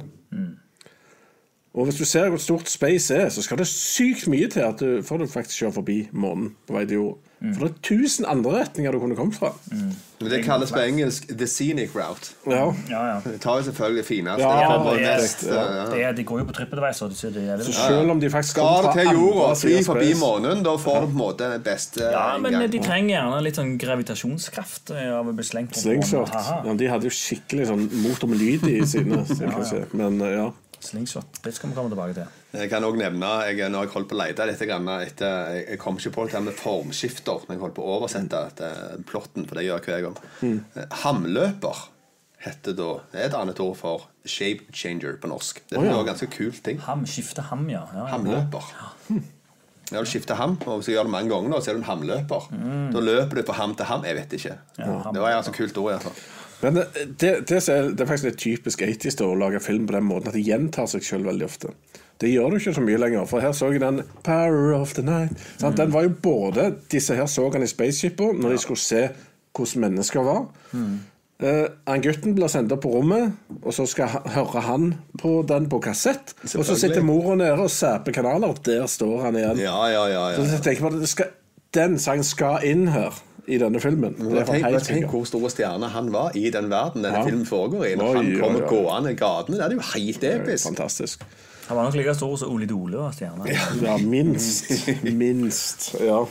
Og 1.74 1.86
hvis 1.88 1.96
du 1.96 2.04
ser 2.04 2.28
hvor 2.28 2.36
stort 2.42 2.68
space 2.68 3.14
er, 3.16 3.30
så 3.32 3.40
skal 3.42 3.56
det 3.56 3.66
sykt 3.66 4.26
mye 4.28 4.48
til 4.52 4.60
at 4.60 4.76
du, 4.78 5.00
får 5.02 5.18
du 5.22 5.26
faktisk 5.26 5.62
kjører 5.62 5.72
forbi 5.78 6.08
månen 6.12 6.50
på 6.68 6.74
vei 6.76 6.82
til 6.84 6.98
jorda. 6.98 7.18
For 7.42 7.64
det 7.66 7.70
er 7.72 7.78
tusen 7.82 8.26
andre 8.30 8.52
retninger 8.60 8.92
du 8.94 9.00
kunne 9.02 9.16
kommet 9.18 9.34
fra. 9.34 9.48
Men 9.72 10.28
det 10.30 10.44
kalles 10.44 10.70
på 10.70 10.78
engelsk 10.78 11.24
'the 11.32 11.46
scenic 11.50 11.90
route'. 11.96 12.28
Ja, 12.46 12.68
Ja, 12.90 13.00
ja. 13.14 13.16
Det 13.24 13.40
tar 13.40 13.56
jo 13.58 13.64
selvfølgelig 13.66 14.04
finest. 14.06 14.38
Ja, 14.38 14.50
det 14.52 15.00
det 15.00 15.08
er- 15.08 15.16
nest. 15.18 15.40
Det 15.90 16.04
er, 16.04 16.12
de 16.12 16.22
går 16.24 16.38
jo 16.38 16.44
på 16.44 16.52
TripAdvisor. 16.52 17.10
så 17.10 17.30
det 17.34 17.48
er 17.48 17.58
Så 17.64 17.72
selv 17.72 18.10
om 18.10 18.20
de 18.20 18.30
faktisk 18.30 18.50
Skal 18.54 18.62
fra 18.84 18.92
til 18.92 19.10
jorda, 19.10 19.54
fly 19.54 19.82
forbi 19.84 20.12
månen, 20.20 20.62
da 20.62 20.76
får 20.76 21.00
du 21.00 21.06
på 21.06 21.10
en 21.10 21.18
måte 21.18 21.38
den 21.52 21.62
beste 21.62 22.00
Ja, 22.12 22.38
men 22.38 22.52
gang. 22.52 22.70
de 22.70 22.78
trenger 22.78 23.16
gjerne 23.16 23.42
litt 23.42 23.56
sånn 23.56 23.78
gravitasjonskraft 23.78 24.90
eh, 24.90 25.10
av 25.18 25.26
å 25.26 25.32
bli 25.34 25.44
slengt 25.44 25.72
på 25.72 25.80
Slingshot. 25.80 26.28
månen. 26.30 26.66
Ja, 26.66 26.74
de 26.74 26.86
hadde 26.86 27.02
jo 27.04 27.10
skikkelig 27.10 27.66
sånn 27.66 27.88
motor 28.02 28.28
med 28.28 28.38
lyd 28.38 28.62
i 28.68 28.86
sine. 28.86 29.24
Men 29.92 30.20
eh, 30.20 30.36
ja. 30.36 30.50
Slingshot. 30.82 31.40
Det 31.44 31.52
skal 31.54 31.70
vi 31.70 31.76
komme 31.76 31.92
tilbake 31.92 32.16
til. 32.16 32.38
Jeg 32.58 32.68
kan 32.72 32.84
også 32.84 33.00
nevne 33.00 33.30
jeg, 33.46 33.70
Når 33.70 33.86
jeg 33.86 33.92
holdt 33.94 34.10
på 34.10 34.16
å 34.16 34.20
lete 34.20 34.46
litt 34.48 34.64
grann 34.68 34.90
etter, 34.98 35.56
jeg, 35.60 35.78
kom 35.80 35.98
ikke 36.00 36.14
på 36.16 36.26
det 36.26 36.36
her 36.36 36.44
med 36.44 36.58
formskifter 36.58 37.46
når 37.46 37.54
jeg 37.54 37.62
holdt 37.62 37.76
på 37.78 37.86
å 37.86 37.96
oversette 37.98 38.42
mm. 38.58 39.04
plotten, 39.08 39.46
for 39.48 39.58
det 39.58 39.66
gjør 39.68 39.78
jeg 39.80 39.88
hver 39.88 40.06
gang. 40.08 40.18
Mm. 40.42 40.88
Hamløper 41.04 41.84
heter 42.42 42.74
da 42.74 42.88
det 43.12 43.20
er 43.20 43.28
et 43.28 43.36
annet 43.38 43.60
ord 43.62 43.76
for 43.78 44.08
shape 44.26 44.74
changer 44.74 45.14
på 45.22 45.30
norsk. 45.30 45.62
Det 45.68 45.78
er 45.78 45.84
oh, 45.84 45.86
ja. 45.86 46.00
en 46.00 46.10
ganske 46.10 46.28
kult 46.32 46.58
ting. 46.66 46.82
Ham, 46.88 47.06
skifte 47.06 47.46
ham, 47.52 47.64
ja. 47.70 47.84
ja, 47.94 48.02
ja. 48.02 48.10
Hamløper. 48.16 48.74
Ja, 48.74 48.90
Du 49.92 50.08
skifter 50.08 50.38
ham, 50.38 50.54
og 50.66 50.84
så 50.84 50.94
gjør 50.94 51.04
det 51.04 51.12
mange 51.12 51.28
ganger, 51.28 51.52
da, 51.52 51.58
så 51.60 51.72
er 51.72 51.76
du 51.76 51.82
en 51.82 51.88
hamløper. 51.90 52.46
Mm. 52.54 52.86
Da 52.94 53.02
løper 53.04 53.38
du 53.38 53.42
fra 53.44 53.58
ham 53.58 53.74
til 53.76 53.88
ham. 53.90 54.06
Jeg 54.08 54.16
vet 54.16 54.36
ikke. 54.38 54.54
Ja, 54.78 54.94
det 55.12 55.20
var 55.20 55.36
altså 55.36 55.52
kult 55.52 55.76
ord. 55.76 55.90
i 55.90 55.96
hvert 55.96 56.06
fall. 56.06 56.22
Men 56.62 56.78
det, 56.78 56.86
det, 57.18 57.32
det, 57.50 57.58
er, 57.68 57.90
det 57.90 58.06
faktisk 58.06 58.28
litt 58.30 58.40
typisk 58.42 58.82
80s 58.86 59.18
å 59.26 59.32
lage 59.38 59.60
film 59.62 59.88
på 59.88 59.96
den 59.96 60.06
måten 60.06 60.30
at 60.30 60.38
de 60.38 60.44
gjentar 60.46 60.86
seg 60.90 61.04
sjøl 61.06 61.26
veldig 61.26 61.46
ofte. 61.48 61.72
Det 62.22 62.30
gjør 62.30 62.52
du 62.52 62.60
ikke 62.60 62.74
så 62.76 62.84
mye 62.84 63.00
lenger. 63.02 63.24
For 63.26 63.42
her 63.42 63.54
så 63.56 63.72
jeg 63.72 63.82
den 63.82 64.02
'Power 64.22 64.76
of 64.78 64.94
the 64.94 65.02
Night'. 65.02 65.40
Sant? 65.58 65.76
Den 65.76 65.92
var 65.92 66.06
jo 66.06 66.12
både 66.22 66.74
Disse 66.92 67.16
her 67.18 67.26
så 67.26 67.48
han 67.52 67.62
i 67.62 67.66
spaceshiper 67.66 68.36
når 68.38 68.54
de 68.54 68.58
skulle 68.62 68.78
se 68.78 69.08
hvordan 69.56 69.80
mennesker 69.80 70.22
var. 70.22 70.46
Eh, 71.42 71.66
han 71.86 72.02
Gutten 72.02 72.36
blir 72.36 72.48
sendt 72.48 72.72
opp 72.72 72.84
på 72.84 72.92
rommet, 72.94 73.32
og 73.62 73.74
så 73.74 73.86
skal 73.90 74.22
høre 74.30 74.62
han 74.62 74.94
på 75.18 75.40
den 75.48 75.66
på 75.68 75.80
kassett. 75.82 76.34
Og 76.54 76.64
så 76.64 76.76
sitter 76.78 77.02
mora 77.02 77.34
nede 77.34 77.58
og 77.58 77.70
sæper 77.70 78.14
kanaler. 78.14 78.54
og 78.54 78.62
Der 78.64 78.86
står 78.86 79.24
han 79.24 79.36
igjen. 79.36 79.58
Ja, 79.58 79.86
ja, 79.90 80.06
ja, 80.06 80.36
Så 80.36 80.42
ja. 80.42 80.52
jeg 80.52 80.62
tenker 80.62 80.88
på 80.88 80.94
at 80.94 81.28
Den 81.74 81.98
sangen 81.98 82.24
skal 82.24 82.60
inn 82.68 82.88
her 82.88 83.16
i 83.46 83.58
denne 83.58 83.80
filmen. 83.82 84.14
Det 84.18 84.46
Tenk, 84.46 84.66
tenk 84.86 85.06
hvor 85.10 85.24
store 85.26 85.50
stjerne 85.50 85.88
han 85.90 86.12
var 86.14 86.36
i 86.38 86.50
den 86.54 86.68
verden 86.70 87.02
denne 87.02 87.18
Ja. 87.18 87.24
filmen 87.26 87.46
foregår 87.46 87.84
i. 87.88 87.94
Når 87.96 88.08
Oi, 88.08 88.16
han 88.16 88.26
kommer 88.26 88.42
kommer 88.42 88.60
ja. 88.60 88.68
gående 88.68 89.12
i 89.12 89.14
gatene. 89.18 89.56
Det 89.58 89.64
er 89.66 89.74
jo 89.74 89.86
helt 89.94 90.24
episk. 90.24 90.66
Fantastisk. 90.66 91.24
Han 91.68 91.76
var 91.76 91.84
nok 91.84 91.94
like 91.94 92.14
stor 92.14 92.36
som 92.36 92.52
Ole 92.54 92.66
Dole 92.66 92.96
var 92.98 93.12
stjerne. 93.12 93.46
Ja, 93.82 93.96
minst. 93.98 94.70
Minst. 95.02 95.94
Ja. 96.00 96.24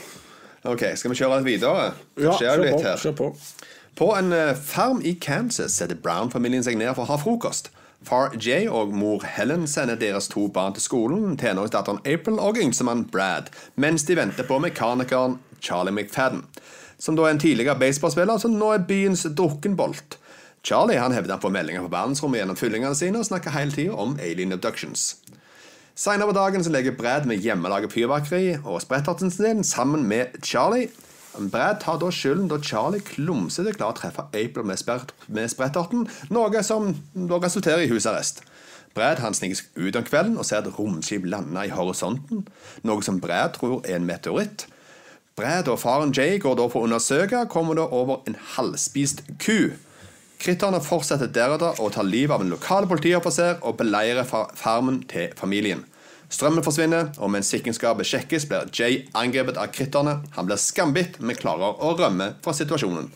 Ok, 0.64 0.84
Skal 0.96 1.12
vi 1.12 1.16
kjøre 1.18 1.44
videre? 1.44 1.92
Det 2.16 2.24
ja 2.28 2.32
kjør 2.38 2.64
litt 2.64 2.76
på. 2.76 2.82
her. 2.86 2.98
Kjør 2.98 3.16
på. 3.18 3.30
På 3.96 4.12
en 4.16 4.32
eh, 4.34 4.56
farm 4.56 5.02
i 5.04 5.14
Kansas 5.20 5.74
setter 5.76 5.96
Brown-familien 6.00 6.64
seg 6.64 6.78
ned 6.78 6.94
for 6.96 7.04
å 7.04 7.12
ha 7.12 7.18
frokost. 7.18 7.72
Far 8.04 8.32
Jay 8.42 8.68
og 8.70 8.94
mor 8.98 9.22
Helen 9.36 9.68
sender 9.68 9.96
deres 10.00 10.28
to 10.32 10.48
barn 10.48 10.74
til 10.74 10.82
skolen, 10.82 11.36
tenåringsdatteren 11.38 12.00
April 12.06 12.40
og 12.42 12.58
yngstemann 12.58 13.04
Brad, 13.12 13.52
mens 13.76 14.04
de 14.08 14.16
venter 14.18 14.48
på 14.48 14.58
mekanikeren 14.64 15.36
Charlie 15.62 15.94
McFadden, 15.94 16.46
som 17.02 17.18
da 17.18 17.26
er 17.26 17.36
en 17.36 17.42
tidligere 17.42 17.80
baseballspiller 17.82 18.42
som 18.42 18.54
nå 18.56 18.72
er 18.76 18.86
byens 18.88 19.26
drukkenbolt. 19.38 20.20
Charlie 20.64 21.02
han 21.02 21.14
hevder 21.16 21.36
han 21.36 21.42
får 21.42 21.54
meldinger 21.56 21.86
på 21.88 21.94
verdensrommet 21.96 22.42
gjennom 22.42 22.58
fyllingene 22.60 22.98
sine 22.98 23.22
og 23.22 23.26
snakker 23.26 23.56
hele 23.56 23.74
tida 23.74 23.98
om 23.98 24.14
alien 24.22 24.54
abductions. 24.54 25.16
Seinere 25.98 26.30
på 26.30 26.38
dagen 26.38 26.64
så 26.64 26.72
legger 26.74 26.96
Brad 26.98 27.26
med 27.30 27.42
hjemmelaget 27.42 27.94
fyrverkeri 27.94 28.60
og 28.62 28.82
spretterten 28.84 29.34
sin 29.34 29.64
sammen 29.64 30.06
med 30.08 30.38
Charlie. 30.46 30.90
Brad 31.52 31.82
tar 31.82 31.98
da 32.00 32.12
skylden 32.12 32.50
da 32.52 32.60
Charlie 32.62 33.02
klumsete 33.06 33.74
klarer 33.74 33.96
å 33.96 34.00
treffe 34.00 34.28
April 34.36 34.68
med, 34.68 35.12
med 35.28 35.52
spretterten, 35.52 36.08
noe 36.30 36.64
som 36.64 36.94
da 37.16 37.40
resulterer 37.42 37.86
i 37.86 37.92
husarrest. 37.92 38.44
Brad 38.96 39.22
han 39.24 39.34
sniker 39.34 39.62
seg 39.62 39.78
ut 39.80 39.96
om 39.96 40.06
kvelden 40.08 40.38
og 40.38 40.46
ser 40.48 40.62
et 40.62 40.76
romskip 40.76 41.26
lande 41.26 41.66
i 41.66 41.72
horisonten, 41.72 42.44
noe 42.84 43.06
som 43.06 43.22
Brad 43.24 43.56
tror 43.58 43.80
er 43.88 43.98
en 43.98 44.08
meteoritt. 44.08 44.68
Brad 45.40 45.70
og 45.72 45.80
faren 45.80 46.12
Jay 46.12 46.40
går 46.44 46.58
da 46.60 46.66
for 46.68 46.84
å 46.84 46.90
undersøke, 46.90 47.46
kommer 47.52 47.78
da 47.80 47.86
over 47.88 48.20
en 48.28 48.36
halvspist 48.56 49.24
ku. 49.40 49.72
Kritterne 50.42 50.82
fortsetter 50.84 51.30
deretter 51.32 51.80
å 51.80 51.88
ta 51.94 52.04
livet 52.04 52.34
av 52.36 52.44
en 52.44 52.52
lokal 52.52 52.88
politioffiser 52.90 53.62
og 53.62 53.78
beleirer 53.80 54.28
farmen 54.28 55.04
til 55.08 55.32
familien. 55.40 55.86
Strømmen 56.32 56.64
forsvinner, 56.64 57.10
og 57.20 57.32
mens 57.32 57.50
sikringsskapet 57.52 58.08
sjekkes, 58.08 58.48
blir 58.50 58.70
Jay 58.76 59.02
angrepet 59.20 59.60
av 59.60 59.72
kritterne. 59.76 60.18
Han 60.36 60.48
blir 60.48 60.60
skambitt, 60.60 61.20
men 61.20 61.40
klarer 61.40 61.80
å 61.80 61.92
rømme 62.00 62.34
fra 62.44 62.56
situasjonen. 62.56 63.10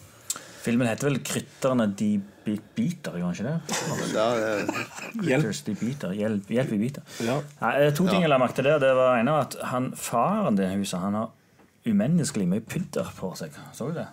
Filmen 0.66 0.88
heter 0.88 1.10
vel 1.10 1.20
'Krytterne 1.20 1.86
de 1.96 2.20
biter', 2.46 3.18
gjør 3.20 3.32
den 3.32 3.36
ikke 3.36 3.44
det? 3.44 4.14
Der, 4.14 4.60
eh, 4.60 5.28
Hjelp. 5.28 5.66
de 5.66 5.76
biter. 5.76 6.10
Hjelp, 6.10 6.48
hjelp 6.50 6.70
vi 6.72 6.78
biter. 6.78 7.04
Ja. 7.22 7.42
Nei, 7.62 7.74
eh, 7.86 7.92
to 7.92 8.08
ting 8.08 8.22
jeg 8.22 8.30
la 8.30 8.38
merke 8.38 8.56
til 8.56 8.64
der. 8.64 8.80
Det 8.80 8.96
var 8.96 9.20
ene 9.20 9.40
at 9.42 9.56
han, 9.62 9.92
faren 9.92 10.58
til 10.58 10.66
huset 10.78 11.00
han 11.00 11.14
har 11.14 11.30
umenneskelig 11.86 12.48
mye 12.50 12.64
pudder 12.66 13.10
på 13.18 13.34
seg. 13.40 13.56
Så 13.74 13.90
du 13.92 14.00
det? 14.00 14.08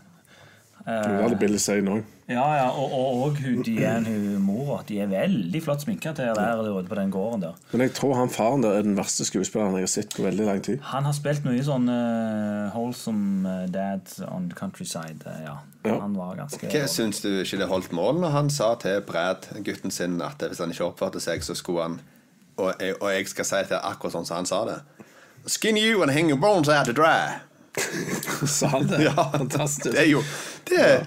Det 0.83 1.15
var 1.15 1.31
det 1.31 1.39
Bill 1.39 1.55
sier 1.63 1.83
nå. 1.87 2.01
Ja, 2.33 2.43
ja, 2.57 2.69
og, 2.71 2.93
og, 2.97 3.19
og 3.23 3.37
hun, 3.43 3.61
Diane, 3.63 4.09
hun 4.09 4.41
mora, 4.43 4.81
de 4.89 4.97
er 5.03 5.11
veldig 5.11 5.61
flott 5.63 5.85
sminka 5.85 6.15
til 6.17 6.33
å 6.33 6.35
være 6.35 6.73
ute 6.73 6.91
på 6.91 6.97
den 6.99 7.13
gården 7.13 7.45
der. 7.45 7.59
Men 7.71 7.85
jeg 7.85 7.93
tror 7.99 8.17
han 8.19 8.33
faren 8.33 8.65
der 8.65 8.79
er 8.79 8.87
den 8.87 8.97
verste 8.99 9.27
skuespilleren 9.29 9.77
jeg 9.79 9.87
har 9.87 9.93
sett 9.93 10.17
på 10.17 10.25
veldig 10.25 10.47
lang 10.49 10.63
tid. 10.65 10.81
Han 10.91 11.07
har 11.07 11.15
spilt 11.15 11.47
mye 11.47 11.63
sånn 11.67 11.87
uh, 11.91 12.73
Wholesome 12.75 13.45
eh, 13.51 13.69
Dad 13.71 14.11
on 14.27 14.49
the 14.51 14.59
Countryside. 14.59 15.23
Uh, 15.27 15.39
ja. 15.45 15.55
Ja. 15.87 16.01
Han 16.03 16.17
var 16.19 16.35
ganske 16.41 16.73
Hva 16.73 16.83
syns 16.91 17.23
du 17.23 17.31
ikke 17.43 17.61
det 17.63 17.71
holdt 17.71 17.95
mål 17.95 18.19
når 18.23 18.35
han 18.35 18.51
sa 18.55 18.73
til 18.83 18.99
Brad, 19.07 19.51
gutten 19.67 19.95
sin, 19.95 20.19
at 20.23 20.43
hvis 20.43 20.63
han 20.63 20.75
ikke 20.75 20.89
oppførte 20.89 21.23
seg, 21.23 21.47
så 21.47 21.59
skulle 21.59 21.87
han 21.87 22.01
Og 22.61 22.75
jeg, 22.79 22.99
og 23.01 23.09
jeg 23.11 23.31
skal 23.31 23.49
si 23.49 23.63
det 23.71 23.79
akkurat 23.83 24.15
sånn 24.15 24.27
som 24.29 24.43
han 24.43 24.51
sa 24.51 24.65
det. 24.69 24.83
Skin 25.51 25.79
you 25.79 26.03
and 26.03 26.13
hang 26.15 26.29
your 26.31 26.39
bones 26.39 26.69
out 26.69 26.87
to 26.87 26.95
dry. 26.95 27.41
Sa 28.57 28.67
han 28.67 28.87
det? 28.87 29.03
Ja, 29.07 29.31
Fantastisk. 29.37 29.95
Det 29.95 30.01
er 30.05 30.11
jo 30.11 30.23
det 30.69 30.79
er, 30.81 31.05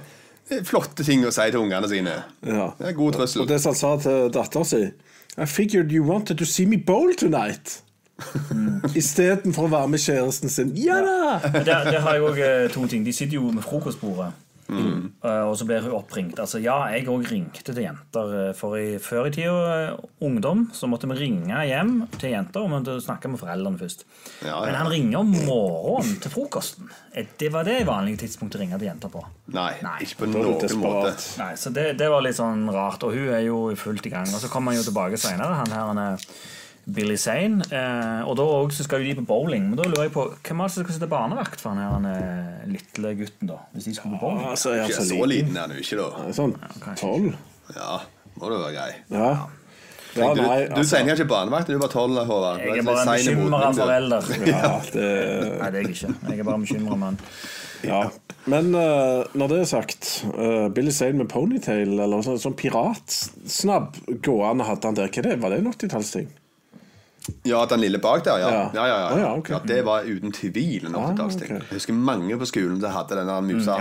det 0.49 0.60
er 0.60 0.67
flotte 0.67 1.06
ting 1.06 1.25
å 1.25 1.34
si 1.34 1.47
til 1.51 1.62
ungene 1.62 1.89
sine. 1.89 2.15
Ja. 2.45 2.69
Det 2.80 2.91
er 2.91 2.97
god 2.97 3.19
trøssel. 3.19 3.43
Og 3.43 3.49
det 3.49 3.60
som 3.63 3.73
han 3.73 3.82
sa 3.82 3.95
til 4.04 4.30
datteren 4.34 4.69
sin 4.69 4.93
I 5.36 5.45
figured 5.45 5.91
you 5.91 6.06
wanted 6.08 6.39
to 6.39 6.45
see 6.47 6.65
me 6.65 6.78
bowl 6.78 7.12
tonight. 7.19 7.82
Istedenfor 8.99 9.67
å 9.67 9.73
være 9.73 9.91
med 9.91 9.99
kjæresten 9.99 10.51
sin. 10.51 10.71
Ja 10.80 11.01
da! 11.04 11.15
Ja. 11.43 11.51
Det, 11.51 11.78
det, 11.91 12.01
har 12.06 12.15
jeg 12.15 12.28
òg 12.30 12.41
to 12.73 12.88
ting. 12.88 13.04
De 13.06 13.13
sitter 13.13 13.39
jo 13.39 13.51
med 13.51 13.65
frokostbordet. 13.65 14.32
Eh, 14.69 15.43
Og 15.45 15.56
så 15.60 15.65
blir 15.67 15.82
hun 15.86 15.93
oppringt. 15.97 16.39
Altså, 16.41 16.60
ja, 16.63 16.75
jeg 16.93 17.06
òg 17.12 17.28
ringte 17.30 17.63
til 17.63 17.84
jenter. 17.84 18.32
eh, 18.49 18.54
For 18.58 18.75
i, 18.80 18.97
før 18.97 19.28
i 19.28 19.34
tida, 19.36 19.54
eh, 19.91 20.06
ungdom, 20.25 20.65
så 20.73 20.89
måtte 20.89 21.10
vi 21.12 21.17
ringe 21.19 21.62
hjem 21.69 22.08
til 22.17 22.32
jenter. 22.34 22.63
Og 22.65 22.71
måtte 22.73 22.97
snakke 23.04 23.30
med 23.30 23.39
foreldrene 23.39 23.78
først. 23.80 24.06
Ja, 24.41 24.47
ja. 24.47 24.65
Men 24.65 24.75
han 24.75 24.91
ringer 24.91 25.19
om 25.19 25.32
morgenen 25.45 26.19
til 26.21 26.32
frokosten. 26.34 26.89
Det 27.38 27.51
var 27.54 27.63
det 27.63 27.86
vanlige 27.88 28.23
tidspunktet 28.25 28.60
å 28.60 28.63
ringe 28.65 28.80
til 28.82 28.89
jenter 28.89 29.10
på. 29.13 29.23
Nei, 29.54 29.71
Nei. 29.86 29.97
ikke 30.04 30.23
på 30.25 30.32
noen 30.34 30.60
måte. 30.82 31.15
Nei, 31.39 31.54
så 31.56 31.71
det, 31.73 31.97
det 31.97 32.10
var 32.12 32.21
litt 32.25 32.36
sånn 32.39 32.67
rart. 32.73 33.04
Og 33.08 33.13
hun 33.15 33.30
er 33.34 33.45
jo 33.47 33.62
fullt 33.80 34.06
i 34.06 34.13
gang. 34.13 34.28
Og 34.34 34.41
så 34.43 34.49
kommer 34.51 34.73
han 34.73 34.82
jo 34.82 34.89
tilbake 34.89 35.17
senere, 35.21 35.62
han 35.62 35.71
her 35.71 35.89
han 35.93 36.01
er 36.10 36.30
Billy 36.86 37.15
Zane. 37.17 37.65
Eh, 37.74 38.21
og 38.28 38.36
da 38.38 38.45
også 38.45 38.84
så 38.84 38.88
skal 38.88 39.06
de 39.06 39.15
på 39.17 39.26
bowling. 39.26 39.69
Men 39.71 39.80
da 39.80 39.88
lurer 39.89 40.08
jeg 40.08 40.13
på 40.13 40.28
hvem 40.30 40.62
er 40.62 40.69
det 40.69 40.76
som 40.76 40.86
skal 40.86 40.98
sitte 40.98 41.10
barnevakt 41.10 41.62
for 41.62 41.74
han 41.74 41.82
her 41.82 42.10
er 42.12 42.69
lille 42.69 43.13
gutten, 43.21 43.50
da? 43.50 43.60
Hvis 43.74 43.89
de 43.89 43.95
skal 43.98 44.13
på 44.13 44.21
bowling? 44.21 44.45
Altså, 44.52 44.76
jeg 44.76 44.86
er 44.86 44.93
Ikke 44.93 45.02
så 45.02 45.10
så 45.10 45.30
liten. 45.32 45.58
er 45.58 45.65
han 45.65 45.76
jo 45.76 45.84
ikke, 45.84 46.02
da. 46.04 46.32
Sånn 46.38 46.56
tolv? 47.02 47.32
Ja, 47.76 48.00
må 48.38 48.52
du 48.52 48.58
være 48.60 48.74
grei. 48.76 48.91
Ja. 49.10 49.30
ja. 49.34 49.38
Du, 50.15 50.21
altså. 50.24 50.43
du 50.43 50.78
altså, 50.78 50.95
trenger 50.95 51.17
ikke 51.17 51.28
barnevakt, 51.28 51.67
du 51.74 51.82
var 51.82 51.91
tolv, 51.91 52.21
Håvard. 52.30 52.62
Jeg 52.63 52.80
er 52.80 52.88
bare 52.88 53.02
en 53.04 53.12
bekymra 53.17 53.71
forelder. 53.76 54.30
ja, 54.54 54.69
det, 54.93 55.10
Nei, 55.60 55.71
det 55.74 55.82
er 55.82 55.82
jeg 55.82 55.98
ikke. 55.98 56.13
Jeg 56.30 56.39
er 56.39 56.48
bare 56.48 56.62
en 56.62 56.69
bekymra 56.69 57.02
mann. 57.02 57.19
ja. 57.84 58.06
Men 58.45 58.67
uh, 58.78 59.26
når 59.34 59.50
det 59.50 59.60
er 59.63 59.69
sagt, 59.71 60.10
uh, 60.38 60.67
Billy 60.69 60.91
Zane 60.93 61.17
med 61.17 61.32
ponytail, 61.34 61.95
eller 61.98 62.21
sånn, 62.21 62.38
sånn 62.38 62.54
piratsnabb 62.54 63.98
gående 64.21 64.67
hadde 64.69 64.91
han 64.91 64.98
der. 65.00 65.10
Hva 65.10 65.24
er 65.24 65.32
det? 65.32 65.38
Var 65.41 65.56
det 65.56 65.58
en 65.63 65.71
80-tallsting? 65.71 66.28
Ja, 67.46 67.66
den 67.66 67.80
lille 67.82 68.00
bak 68.02 68.24
der, 68.26 68.38
ja. 68.42 68.50
Ja. 68.52 68.64
Ja, 68.74 68.86
ja, 68.88 68.98
ja. 69.00 69.08
Å, 69.10 69.20
ja, 69.20 69.32
ok. 69.40 69.50
ja, 69.50 69.60
det 69.66 69.80
var 69.86 70.06
uten 70.06 70.32
tvil 70.36 70.86
en 70.90 70.96
Ah, 70.96 71.10
80-tallsting. 71.12 71.56
ok. 71.56 71.66
Jeg 71.72 71.80
husker 71.80 71.94
mange 71.98 72.38
på 72.38 72.46
skolen 72.50 72.80
som 72.82 72.92
hadde 72.94 73.18
denne 73.18 73.40
musa. 73.46 73.78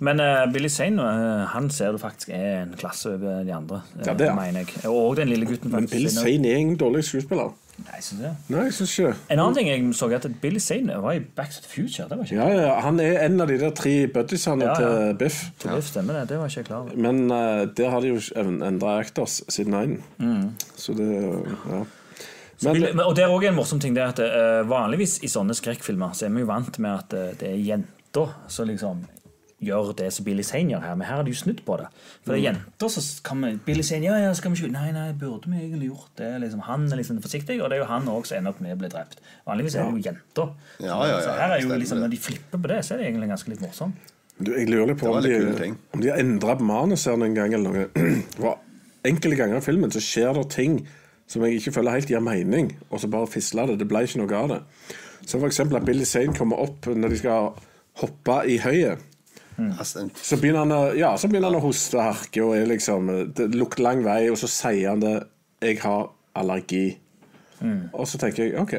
Men 0.00 0.20
uh, 0.20 0.46
Billy 0.52 0.68
Zane 0.72 1.02
uh, 1.02 1.46
han 1.52 1.68
ser 1.70 1.92
du 1.92 1.98
faktisk 2.00 2.30
er 2.32 2.62
en 2.62 2.70
klasse 2.78 3.10
over 3.14 3.42
de 3.44 3.52
andre. 3.52 3.82
Uh, 3.98 4.06
Ja, 4.06 4.14
det 4.16 4.28
er 4.30 4.34
mener 4.38 4.64
jeg. 4.64 4.86
Og 4.88 5.16
den 5.18 5.28
lille 5.28 5.46
gutten. 5.46 5.70
Men. 5.74 5.88
Billy 5.90 6.08
Zane 6.08 6.48
er 6.48 6.56
ingen 6.62 6.78
dårlig 6.80 7.04
skuespiller. 7.04 7.52
Nei, 7.80 7.96
jeg 7.96 8.18
det. 8.20 8.30
Nei, 8.52 8.64
jeg 8.68 8.74
synes 8.76 8.92
ikke 8.98 9.12
En 9.32 9.38
annen 9.38 9.54
ting 9.56 9.68
jeg 9.70 9.94
så 9.96 10.08
at 10.16 10.26
Billy 10.42 10.58
Zane 10.60 10.96
var 11.02 11.12
i 11.16 11.20
Back 11.20 11.50
to 11.54 11.62
the 11.64 11.68
Future. 11.70 12.08
Det 12.10 12.18
var 12.18 12.24
ikke 12.24 12.36
ja, 12.36 12.48
ja, 12.66 12.80
Han 12.84 13.00
er 13.00 13.18
en 13.24 13.40
av 13.40 13.48
de 13.48 13.56
der 13.60 13.70
tre 13.76 13.94
buddiesene 14.12 14.64
Ja, 14.64 14.74
ja. 14.74 14.90
til 15.08 15.16
Biff. 15.22 15.38
til 15.58 15.70
Biff, 15.74 15.88
stemmer 15.88 16.18
det? 16.20 16.28
Det 16.28 16.38
var 16.38 16.50
ikke 16.52 16.60
jeg 16.60 16.66
klar 16.66 16.82
over. 16.84 16.96
Men 16.96 17.22
uh, 17.30 17.64
der 17.76 17.90
har 17.90 18.00
de 18.04 18.12
jo 18.12 18.20
endra 18.40 18.98
actors 19.00 19.40
siden 19.48 19.74
én. 19.80 19.96
Så 20.76 20.92
det 20.98 21.08
Ja. 21.10 21.84
Men, 22.62 22.74
Bill- 22.76 23.00
og 23.06 23.16
det 23.16 23.24
er 23.24 23.28
også 23.32 23.48
en 23.48 23.54
morsom 23.56 23.80
ting 23.80 23.94
det 23.96 24.02
er 24.04 24.08
at 24.12 24.20
uh, 24.20 24.68
Vanligvis 24.68 25.18
i 25.24 25.28
sånne 25.32 25.54
skrekkfilmer 25.56 26.12
Så 26.12 26.26
er 26.26 26.34
vi 26.34 26.42
jo 26.44 26.46
vant 26.50 26.78
med 26.78 26.90
at 26.90 27.14
uh, 27.16 27.30
det 27.40 27.48
er 27.48 27.56
jenter 27.56 28.34
som 28.48 28.68
liksom 28.68 29.00
gjør 29.60 29.92
det 29.96 30.08
som 30.14 30.24
Billy 30.24 30.44
Zane 30.46 30.72
gjør 30.72 30.84
her. 30.84 30.96
Men 30.98 31.08
her 31.08 31.20
har 31.20 31.26
de 31.26 31.34
jo 31.34 31.40
snudd 31.40 31.60
på 31.66 31.76
det. 31.80 31.88
For 32.24 32.32
det 32.32 32.38
er 32.40 32.46
jenter 32.46 32.92
så 32.94 33.02
kan 33.26 33.42
vi 33.44 33.50
Billy 33.66 33.84
Zane, 33.86 34.06
ja, 34.08 34.16
ja, 34.22 34.30
skal 34.36 34.54
vi 34.54 34.60
ikke 34.60 34.72
Nei, 34.72 34.86
nei, 34.96 35.08
burde 35.18 35.50
vi 35.50 35.58
egentlig 35.60 35.90
gjort 35.90 36.14
det? 36.20 36.30
Liksom, 36.44 36.62
han 36.68 36.86
er 36.88 37.00
liksom 37.00 37.20
forsiktig, 37.24 37.58
og 37.60 37.68
det 37.70 37.78
er 37.78 37.82
jo 37.84 37.90
han 37.90 38.08
også 38.08 38.32
som 38.32 38.40
ender 38.40 38.54
opp 38.54 38.62
med 38.64 38.76
å 38.76 38.78
bli 38.80 38.92
drept. 38.92 39.20
Vanligvis 39.48 39.76
er 39.76 39.84
det 39.84 39.98
jo 39.98 40.06
jenter. 40.08 40.54
Ja, 40.78 40.94
ja, 40.94 41.10
ja, 41.12 41.20
så 41.26 41.36
her 41.36 41.56
er 41.56 41.64
jo 41.64 41.74
liksom. 41.74 42.00
Når 42.00 42.14
de 42.14 42.22
flipper 42.22 42.62
på 42.62 42.70
det, 42.72 42.80
så 42.86 42.94
er 42.94 43.02
det 43.02 43.10
egentlig 43.10 43.28
ganske 43.34 43.52
litt 43.52 43.60
morsomt. 43.64 44.14
du, 44.38 44.54
jeg 44.56 44.70
lurer 44.70 44.92
litt 44.92 45.00
på 45.02 45.10
om 45.10 45.20
de, 45.24 45.74
om 45.92 46.00
de 46.00 46.08
har 46.08 46.22
endra 46.22 46.56
manus 46.64 47.04
her 47.10 47.18
noen 47.20 47.36
gang 47.36 47.54
eller 47.56 47.76
noe. 47.76 48.08
For 48.40 48.56
enkelte 49.04 49.36
ganger 49.36 49.60
i 49.60 49.64
filmen 49.64 49.92
så 49.92 50.00
skjer 50.04 50.32
det 50.38 50.46
ting 50.54 50.80
som 51.30 51.44
jeg 51.46 51.60
ikke 51.60 51.74
føler 51.76 51.98
helt 51.98 52.10
gir 52.10 52.22
mening, 52.24 52.72
og 52.90 53.02
så 53.02 53.10
bare 53.10 53.28
fisler 53.30 53.70
det. 53.70 53.78
Det 53.82 53.88
ble 53.90 54.02
ikke 54.06 54.22
noe 54.22 54.38
av 54.40 54.48
det. 54.50 54.60
Så 55.28 55.38
eksempel 55.46 55.78
at 55.78 55.86
Billy 55.86 56.06
Zane 56.08 56.34
kommer 56.34 56.62
opp 56.64 56.88
når 56.90 57.12
de 57.12 57.20
skal 57.20 57.52
hoppe 58.00 58.40
i 58.50 58.56
høyet. 58.62 59.04
Altså, 59.78 60.06
Så 60.14 60.36
begynner 60.40 60.64
han 60.64 60.72
å, 60.76 60.80
ja, 60.96 61.12
så 61.16 61.28
begynner 61.28 61.50
han 61.52 61.58
å 61.60 61.64
hoste 61.64 61.98
og 61.98 62.06
harke, 62.08 62.42
og 62.44 62.56
er 62.56 62.66
liksom, 62.70 63.10
det 63.34 63.50
lukter 63.54 63.82
lang 63.86 64.04
vei, 64.06 64.22
og 64.32 64.38
så 64.40 64.48
sier 64.50 64.90
han 64.94 65.00
det 65.04 65.16
'Jeg 65.60 65.80
har 65.82 66.10
allergi'. 66.36 66.96
Og 67.92 68.06
så 68.08 68.18
tenker 68.18 68.44
jeg 68.44 68.58
OK, 68.60 68.74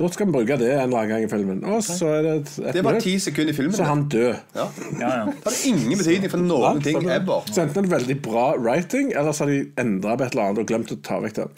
Da 0.00 0.08
skal 0.08 0.26
vi 0.26 0.32
bruke 0.32 0.56
det 0.56 0.70
en 0.72 0.80
eller 0.88 0.98
annen 0.98 1.08
gang 1.10 1.24
i 1.24 1.28
filmen. 1.28 1.58
Og 1.64 1.82
så 1.84 2.06
er 2.08 2.22
det 2.22 2.30
et, 2.40 2.52
et 2.58 2.72
Det 2.72 2.78
er 2.80 2.82
bare 2.86 3.00
ti 3.00 3.18
sekunder 3.20 3.52
i 3.52 3.56
filmen. 3.56 3.74
så 3.76 3.82
er 3.82 3.86
han 3.90 4.08
død. 4.08 4.34
Ja. 4.56 4.64
Ja, 4.98 5.08
ja. 5.18 5.24
Det 5.26 5.44
hadde 5.44 5.68
ingen 5.68 5.98
betydning 5.98 6.30
for 6.30 6.38
noen 6.38 6.80
ting 6.82 6.96
ever. 7.04 7.42
Så 7.52 7.60
enten 7.62 7.76
er 7.78 7.82
det 7.82 7.90
veldig 7.90 8.16
bra 8.22 8.46
writing, 8.56 9.12
eller 9.12 9.32
så 9.32 9.44
har 9.44 9.50
de 9.52 9.58
endra 9.76 10.16
på 10.16 10.24
et 10.24 10.32
eller 10.32 10.42
annet 10.46 10.58
og 10.62 10.66
glemt 10.66 10.92
å 10.94 10.96
ta 11.04 11.20
vekk 11.20 11.34
den. 11.34 11.50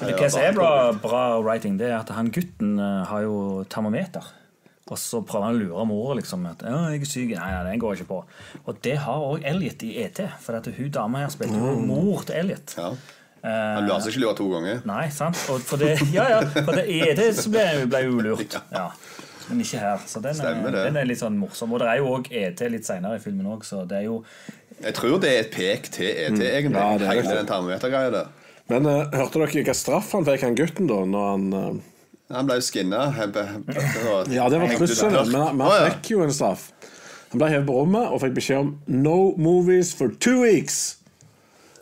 Det 0.00 0.14
Hva 0.16 0.30
som 0.30 0.40
er 0.40 0.52
bra, 0.56 0.92
bra 1.04 1.22
writing, 1.42 1.76
det 1.78 1.90
er 1.90 1.98
at 1.98 2.08
han 2.16 2.30
gutten 2.32 2.78
eh, 2.80 3.04
har 3.12 3.22
jo 3.26 3.64
termometer. 3.68 4.24
Og 4.90 4.98
så 4.98 5.20
prøver 5.22 5.46
han 5.46 5.54
å 5.54 5.60
lure 5.62 5.84
mora 5.86 6.16
liksom 6.18 6.44
at 6.50 6.62
ja, 6.66 6.78
jeg 6.90 7.04
er 7.04 7.08
syk. 7.08 7.32
Nei, 7.38 7.48
nei, 7.54 7.64
den 7.70 7.82
går 7.82 8.00
ikke 8.00 8.08
på. 8.10 8.20
Og 8.66 8.80
det 8.82 8.96
har 9.04 9.26
òg 9.28 9.44
Elliot 9.46 9.82
i 9.86 9.92
ET. 10.02 10.18
For 10.42 10.58
at 10.58 10.66
hun 10.74 10.90
dama 10.92 11.22
her 11.22 11.30
spilte 11.32 11.60
jo 11.60 11.76
mor 11.86 12.24
til 12.26 12.40
Elliot. 12.40 12.74
Ja. 12.76 12.88
Eh, 13.42 13.48
Han 13.78 13.86
lar 13.88 14.02
seg 14.02 14.12
ikke 14.14 14.24
lure 14.24 14.36
to 14.38 14.48
ganger. 14.52 14.82
Nei, 14.90 15.04
sant? 15.14 15.38
Og 15.54 15.62
for 15.66 15.78
det, 15.82 15.94
ja, 16.14 16.26
ja, 16.34 16.40
for 16.50 16.74
det, 16.78 16.88
i 16.90 16.98
ET 17.06 17.22
så 17.38 17.50
ble 17.54 17.66
ble 17.90 18.02
jeg 18.04 18.16
lurt. 18.26 18.58
Ja. 18.74 18.88
Men 19.48 19.62
ikke 19.64 19.80
her. 19.82 20.02
Så 20.06 20.20
den 20.22 20.38
er, 20.46 20.60
den 20.76 20.98
er 21.00 21.06
litt 21.08 21.22
sånn 21.22 21.38
morsom. 21.38 21.72
Og 21.74 21.82
det 21.82 21.88
er 21.92 22.02
jo 22.02 22.10
òg 22.16 22.28
ET 22.42 22.62
litt 22.74 22.86
seinere 22.86 23.18
i 23.18 23.22
filmen 23.22 23.48
òg, 23.54 23.64
så 23.66 23.84
det 23.86 24.02
er 24.02 24.06
jo 24.10 24.20
Jeg 24.82 24.94
tror 24.98 25.18
det 25.22 25.30
er 25.30 25.40
et 25.44 25.50
pek 25.54 25.88
til 25.94 26.10
ET, 26.10 26.38
egentlig. 26.42 26.78
Ja, 26.78 26.98
det 26.98 27.06
er 27.06 27.16
Hele 27.18 27.28
det. 27.30 27.38
den 27.42 27.50
termometergreia 27.50 28.12
der. 28.18 28.30
Men 28.70 28.86
uh, 28.86 29.06
hørte 29.14 29.42
dere 29.42 29.64
hva 29.66 29.74
straff 29.78 30.12
han 30.14 30.26
fikk, 30.26 30.42
han 30.46 30.58
gutten, 30.58 30.86
da? 30.90 31.00
Når 31.06 31.26
han 31.32 31.48
eh, 31.58 31.80
Han 32.32 32.46
ble 32.48 32.56
jo 32.58 32.64
skinna. 32.64 33.02
Ja, 34.32 34.48
det 34.48 34.58
var 34.62 34.68
trusselen, 34.78 35.30
men, 35.32 35.56
men 35.56 35.66
han 35.68 35.90
fikk 35.92 36.10
jo 36.14 36.22
en 36.24 36.32
straff. 36.32 36.70
Han 37.32 37.40
ble 37.40 37.48
hevet 37.52 37.66
på 37.68 37.76
rommet 37.76 38.08
og 38.12 38.20
fikk 38.24 38.34
beskjed 38.40 38.58
om 38.62 38.70
'no 38.88 39.34
movies 39.36 39.92
for 39.96 40.08
two 40.20 40.40
weeks'. 40.44 40.96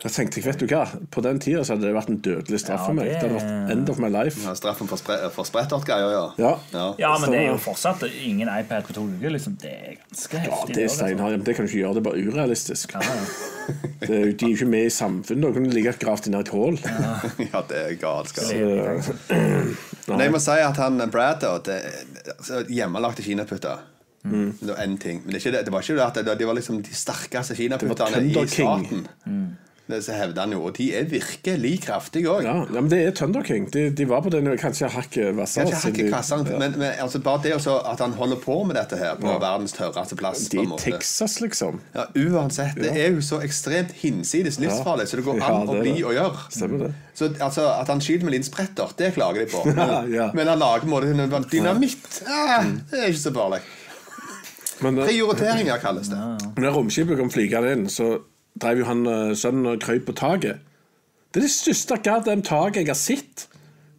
Jeg 0.01 0.11
tenkte, 0.15 0.41
vet 0.41 0.57
du 0.57 0.65
hva, 0.65 0.87
På 1.13 1.21
den 1.21 1.37
tida 1.39 1.61
så 1.61 1.75
hadde 1.75 1.85
det 1.85 1.93
vært 1.93 2.09
en 2.09 2.17
dødelig 2.25 2.57
straff 2.63 2.79
Ja, 2.81 2.85
for 2.87 2.93
meg. 2.97 3.05
det- 3.05 3.19
Det 3.21 3.29
hadde 3.29 3.41
vært 3.43 3.71
end 3.71 3.89
of 3.89 3.99
my 3.99 4.09
life. 4.09 4.39
Ja, 4.47 4.53
straffen 4.57 4.87
for, 4.89 4.97
spre 4.97 5.29
for 5.31 5.43
sprettert-greier, 5.45 6.11
ja. 6.15 6.23
Ja. 6.41 6.53
ja. 6.73 6.85
Ja, 6.97 7.11
men 7.21 7.29
det 7.29 7.39
er 7.39 7.51
jo 7.51 7.57
fortsatt 7.57 8.01
ingen 8.25 8.47
iPad 8.49 8.83
på 8.87 8.93
to 8.97 9.01
uker. 9.05 9.29
Liksom. 9.29 9.57
Det 9.61 9.69
er 9.71 9.95
ganske 10.01 10.33
Ja, 10.33 10.49
heftig. 10.49 10.73
det 10.75 10.83
er 10.83 10.87
steinhard. 10.89 11.31
Men 11.31 11.43
Det 11.43 11.55
kan 11.55 11.65
du 11.65 11.69
ikke 11.71 11.83
gjøre, 11.85 11.93
det 11.93 12.01
er 12.01 12.09
bare 12.09 12.25
urealistisk. 12.27 12.93
Ja, 12.93 12.99
ja. 12.99 13.21
Det 14.01 14.09
er, 14.09 14.25
jo- 14.25 14.31
de 14.33 14.45
er 14.45 14.49
jo 14.49 14.55
ikke 14.55 14.67
med 14.67 14.85
i 14.85 14.89
samfunnet. 14.89 15.41
Da 15.43 15.51
kunne 15.53 15.69
du 15.69 15.75
ligge 15.77 15.93
gravd 16.01 16.27
i 16.27 16.39
et 16.39 16.47
hull. 16.49 16.79
ja, 17.53 17.61
det 17.69 17.77
er 17.77 17.95
galskap. 18.01 18.49
Men 20.07 20.19
jeg 20.25 20.31
må 20.33 20.39
si 20.41 20.51
at 20.51 20.77
han 20.81 20.97
Brad 21.13 21.39
da, 21.43 21.57
det, 21.63 21.77
altså, 22.39 22.63
Hjemmelagte 22.67 23.21
kinaputter. 23.23 23.77
Mm. 24.23 24.51
Det 24.59 24.67
var 24.69 24.83
en 24.83 24.97
ting. 24.97 25.21
Men 25.23 25.33
det, 25.33 25.39
er 25.45 25.49
ikke 25.49 25.57
det, 25.57 25.65
det 25.65 25.73
var 25.73 25.81
ikke 25.85 25.95
det 25.97 26.05
at 26.05 26.25
det, 26.25 26.37
de 26.39 26.45
var 26.49 26.53
liksom 26.57 26.81
de 26.85 26.93
sterkeste 26.93 27.55
kinaputterne 27.57 28.21
i 28.25 28.33
staten. 28.33 28.47
staten. 28.47 29.57
Det 29.91 29.99
så 30.05 30.15
hevder 30.15 30.45
han 30.45 30.53
jo. 30.55 30.61
Og 30.69 30.75
de 30.77 30.87
er 30.95 31.05
virkelig 31.11 31.73
kraftige 31.85 32.29
òg. 32.31 32.45
Ja, 32.47 32.55
ja, 32.63 32.79
men 32.81 32.89
det 32.91 32.99
er 33.05 33.11
Thunder 33.17 33.43
King. 33.47 33.67
De, 33.73 33.89
de 33.97 34.05
var 34.09 34.21
på 34.25 34.31
den 34.33 34.47
kanskje 34.61 34.89
hakket 34.93 35.33
hvassere. 35.37 35.67
Kanskje 35.69 35.89
hakket 35.91 36.11
kassene, 36.13 36.47
ja. 36.49 36.59
men, 36.61 36.77
men 36.79 36.93
altså, 37.03 37.19
bare 37.25 37.43
det 37.43 37.53
også 37.57 37.77
at 37.91 37.99
han 38.03 38.15
holder 38.17 38.39
på 38.43 38.57
med 38.69 38.75
dette 38.79 38.97
her 38.99 39.15
på 39.19 39.27
Ja. 39.27 39.37
verdens 39.43 39.75
tørreste 39.77 40.15
plass. 40.19 40.45
De 40.53 40.63
måte. 40.67 40.83
Texas, 40.91 41.39
liksom. 41.43 41.81
Ja, 41.95 42.07
Uansett. 42.15 42.75
Det 42.79 42.93
er 42.95 43.11
jo 43.15 43.21
så 43.25 43.41
ekstremt 43.45 43.91
hinsides 44.01 44.59
livsfarlig, 44.63 45.07
så 45.11 45.19
det 45.19 45.25
går 45.27 45.41
an 45.43 45.67
det 45.67 45.75
å 45.75 45.77
er 45.77 45.85
bli 45.85 45.93
det. 45.97 46.05
og 46.05 46.15
gjøre. 46.17 46.45
Stemmer 46.49 46.85
det. 46.87 46.93
Så 47.13 47.29
altså, 47.43 47.67
At 47.75 47.87
han 47.91 48.01
skyter 48.01 48.25
med 48.25 48.33
linspretter, 48.37 48.95
det 48.97 49.13
klager 49.17 49.45
de 49.45 49.51
på. 49.51 49.61
Men, 49.75 50.31
men 50.33 50.47
han 50.47 50.59
lager 50.59 50.85
på 50.85 51.01
en 51.01 51.29
måte 51.29 51.49
dynamitt. 51.51 52.21
Ah, 52.27 52.63
det 52.91 52.99
er 53.03 53.11
ikke 53.11 53.23
så 53.27 53.33
farlig. 53.35 53.59
Men 54.81 54.97
eh, 54.97 55.05
Prioriteringer 55.05 55.77
kalles 55.81 56.09
det. 56.09 56.19
når 56.57 56.73
romskipet 56.77 57.19
kom 57.19 57.29
flygende 57.29 57.73
inn, 57.75 57.83
så 57.91 58.07
drev 58.59 58.81
jo 58.81 58.89
han 58.89 59.05
eh, 59.07 59.31
sønnen 59.37 59.69
og 59.73 59.79
krøp 59.83 60.09
på 60.09 60.17
taket. 60.17 60.59
Det 61.31 61.39
er 61.39 61.47
det 61.47 61.53
største 61.53 61.97
goddamn 62.03 62.43
taket 62.43 62.83
jeg 62.83 62.91
har 62.91 62.99
sett. 62.99 63.47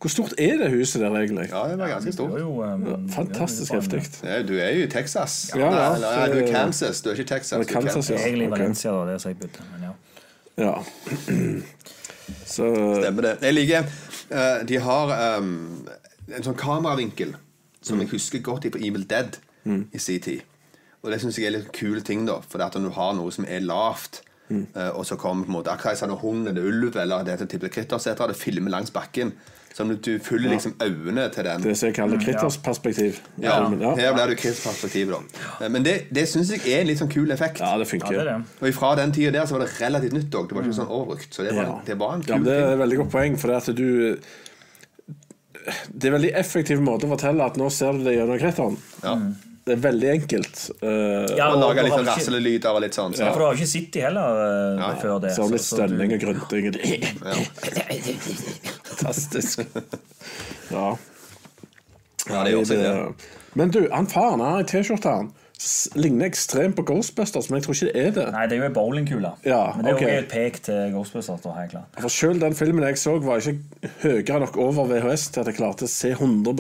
Hvor 0.02 0.10
stort 0.10 0.32
er 0.38 0.56
det 0.58 0.70
huset 0.72 1.00
der, 1.00 1.14
egentlig? 1.14 1.46
Ja, 1.52 1.62
det 1.70 1.78
var 1.78 1.88
ganske 1.88 2.12
stort. 2.12 2.40
um, 2.40 3.08
Fantastisk 3.08 3.72
heftig. 3.72 4.02
Ja, 4.24 4.40
du 4.42 4.56
er 4.58 4.72
jo 4.74 4.86
i 4.86 4.90
Texas. 4.90 5.52
Ja, 5.54 5.68
ja. 5.70 5.92
Nei, 6.02 6.24
du 6.32 6.40
er 6.42 6.48
Kansas. 6.50 7.00
Du 7.02 7.08
er 7.08 7.14
ikke 7.14 7.22
i 7.22 7.30
Texas. 7.30 7.52
Eller 7.52 7.64
du 7.64 7.74
er 7.74 7.78
i 7.78 7.84
Kansas, 7.84 8.10
ja. 8.10 8.16
Egentlig 8.26 8.50
Valencia, 8.50 8.90
Valencia, 8.90 9.30
da, 9.30 9.30
det 9.30 9.30
jeg 9.30 9.36
bodde. 9.38 9.68
Men 9.72 9.86
ja. 9.86 9.92
Ja. 10.58 10.74
Så 12.54 12.66
Stemmer 12.98 13.28
det. 13.28 13.36
Jeg 13.42 13.54
liker 13.54 13.86
eh, 14.30 14.66
De 14.68 14.80
har 14.82 15.14
um, 15.38 15.54
en 16.32 16.46
sånn 16.46 16.58
kameravinkel 16.58 17.36
som 17.82 18.02
jeg 18.02 18.10
husker 18.12 18.42
godt 18.42 18.66
på 18.74 18.82
Evil 18.82 19.06
Dead 19.10 19.38
i 19.66 19.98
sin 19.98 20.20
tid. 20.22 20.42
Og 21.02 21.10
det 21.10 21.18
syns 21.22 21.38
jeg 21.38 21.48
er 21.48 21.56
litt 21.56 21.72
kul 21.74 22.02
ting, 22.06 22.26
da. 22.26 22.40
For 22.46 22.58
det 22.58 22.68
at 22.70 22.78
når 22.78 22.90
du 22.90 22.94
har 22.98 23.14
noe 23.18 23.30
som 23.34 23.46
er 23.46 23.62
lavt, 23.62 24.20
eh, 24.74 24.90
og 24.96 25.06
så 25.08 25.16
kommer 25.16 25.44
på 25.46 25.52
en 25.52 25.58
måte 25.58 25.72
Akkurat 25.72 25.98
som 25.98 26.10
hund 26.20 26.48
eller 26.48 26.62
ulv 26.68 26.96
eller 26.96 27.24
det 27.24 27.48
type 27.48 27.68
kritter, 27.72 27.98
så 27.98 28.12
heter 28.12 28.32
det 28.32 28.36
filmer 28.36 28.70
langs 28.70 28.90
bakken. 28.94 29.32
Så 29.72 29.84
du 30.04 30.18
følger 30.20 30.50
liksom 30.50 30.74
øynene 30.84 31.30
til 31.32 31.44
den. 31.44 31.62
det 31.64 31.78
som 31.78 31.86
jeg 31.88 31.94
kaller 31.96 32.18
krittersperspektiv. 32.20 33.20
Ja, 33.40 33.54
ja. 33.80 33.94
Her 33.96 34.12
blir 34.12 34.26
det 34.28 34.36
krittersperspektiv, 34.42 35.14
da. 35.14 35.68
Men 35.72 35.82
det, 35.86 35.94
det 36.12 36.26
syns 36.28 36.50
jeg 36.52 36.60
er 36.74 36.82
en 36.82 36.90
litt 36.90 37.00
sånn 37.00 37.08
kul 37.08 37.30
effekt. 37.32 37.60
ja, 37.64 37.70
det 37.80 37.86
ja, 37.86 37.90
funker. 37.94 38.12
det 38.12 38.20
er 38.20 38.28
det. 38.34 38.68
Og 38.68 38.74
fra 38.76 38.90
den 39.00 39.14
tida 39.16 39.32
der 39.32 39.46
så 39.48 39.56
var 39.56 39.64
det 39.64 39.70
relativt 39.80 40.12
nytt 40.18 40.36
òg. 40.36 40.48
Det 40.50 40.58
var 40.58 40.68
ikke 40.68 40.76
sånn 40.82 40.92
overbrukt. 40.92 41.32
Så 41.32 41.46
det 41.48 41.54
var, 41.56 41.64
Ja. 41.70 41.78
det 41.86 41.96
var 41.98 42.12
en 42.18 42.20
Ja, 42.20 42.26
kul 42.26 42.42
men 42.42 42.44
det 42.50 42.58
er 42.58 42.72
et 42.74 42.78
veldig 42.84 42.98
godt 43.00 43.10
poeng, 43.16 43.38
for 43.40 43.48
det 43.48 43.56
at 43.62 43.76
du 43.76 44.18
Det 45.64 46.04
er 46.04 46.08
en 46.12 46.18
veldig 46.20 46.34
effektiv 46.36 46.80
måte 46.82 47.06
å 47.06 47.12
fortelle 47.14 47.44
at 47.46 47.56
nå 47.56 47.70
ser 47.70 47.92
du 47.96 48.04
det 48.04 48.16
gjennom 48.18 48.38
kritteren. 48.42 48.76
Ja. 49.02 49.16
Det 49.62 49.76
er 49.76 49.82
veldig 49.84 50.08
enkelt. 50.10 50.60
Uh, 50.82 50.88
Ja, 51.38 51.52
Og 51.54 51.60
lage 51.62 51.84
litt 51.86 51.94
sånn 51.94 52.08
raslelyder 52.08 52.74
og 52.74 52.80
litt 52.82 52.96
sånn. 52.98 53.12
Så. 53.14 53.22
Ja, 53.22 53.30
for 53.30 53.38
du 53.38 53.46
har 53.46 53.52
jo 53.54 53.60
ikke 53.62 53.70
sett 53.70 53.92
de 53.94 54.00
heller 54.02 54.40
uh, 54.40 54.80
Ja, 54.80 54.88
ja. 54.88 54.96
før 55.02 55.20
det. 55.22 55.34
så 55.36 55.46
litt 55.52 55.62
stønning 55.66 56.16
og 56.16 56.24
grynting. 56.24 57.06
Fantastisk. 58.88 59.62
Ja. 60.72 60.88
Ja, 62.30 62.42
det 62.46 62.52
gjør 62.54 62.66
seg 62.70 62.82
det. 62.82 63.30
Men 63.58 63.70
du, 63.74 63.80
han 63.92 64.06
faren 64.08 64.40
her 64.42 64.62
i 64.62 64.66
T-skjorta 64.70 65.14
ligner 65.94 66.26
ekstremt 66.26 66.74
på 66.74 66.82
Ghostbusters, 66.88 67.46
men 67.50 67.60
jeg 67.60 67.66
tror 67.66 67.76
ikke 67.76 67.90
det 67.92 68.02
er 68.02 68.14
det. 68.16 68.24
Nei, 68.34 68.44
det 68.50 68.56
er 68.56 68.62
jo 68.62 68.66
ei 68.66 68.74
bowlingkule. 68.74 69.30
Ja, 69.46 69.60
Men 69.76 69.86
det 69.86 69.92
er 69.94 70.00
jo 70.16 70.22
et 70.24 70.30
pek 70.32 70.58
til 70.66 70.80
Ghostbusters. 70.94 71.42
da, 71.44 71.52
helt 71.58 71.74
klart. 71.76 72.00
For 72.02 72.10
selv 72.10 72.40
den 72.42 72.56
filmen 72.58 72.82
jeg 72.88 72.98
så, 72.98 73.14
var 73.22 73.38
ikke 73.38 73.92
høyere 74.02 74.40
nok 74.42 74.58
over 74.58 74.88
VHS 74.90 75.28
til 75.34 75.44
at 75.44 75.52
jeg 75.52 75.58
klarte 75.60 75.86
å 75.86 75.92
se 75.92 76.10
100 76.16 76.56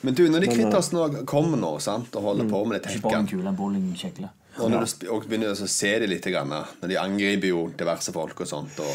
Men 0.00 0.14
du, 0.14 0.28
når 0.30 0.44
de 0.44 0.50
Men, 0.50 0.58
Kvittersene 0.58 1.22
kommer 1.26 1.58
nå 1.58 1.72
sant, 1.82 2.14
og 2.14 2.22
holder 2.30 2.50
på 2.50 2.64
med 2.68 2.84
det 2.84 2.98
Ikke 2.98 3.18
en 3.18 3.56
bowlingkjegle. 3.56 4.30
Og 4.58 4.70
når 4.72 4.84
du 4.98 5.08
og 5.14 5.26
begynner 5.28 5.54
å 5.54 5.68
se 5.70 5.90
det 6.02 6.08
litt, 6.10 6.26
grann, 6.32 6.50
når 6.50 6.90
de 6.90 6.98
angriper 6.98 7.52
jo 7.52 7.60
diverse 7.78 8.12
folk 8.14 8.40
og 8.42 8.48
sånt, 8.50 8.80
og 8.82 8.94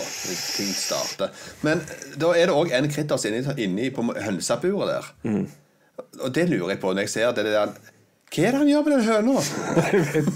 ting 0.57 0.71
starter 0.75 1.31
Men 1.63 1.83
da 2.19 2.33
er 2.35 2.51
det 2.51 2.57
òg 2.57 2.73
en 2.75 2.89
kritters 2.91 3.25
inni, 3.29 3.43
inni 3.63 3.89
på 3.95 4.05
hønseburet 4.11 4.91
der. 4.91 5.09
Mm. 5.23 5.45
Og 6.19 6.29
det 6.35 6.47
lurer 6.49 6.75
jeg 6.75 6.83
på 6.83 6.93
når 6.93 7.05
jeg 7.05 7.13
ser 7.13 7.35
det 7.37 7.45
der 7.47 7.73
Hva 8.33 8.43
er 8.43 8.55
det 8.55 8.59
han 8.59 8.69
gjør 8.69 8.85
med 8.87 8.91
den 8.95 9.03
høna? 9.07 9.33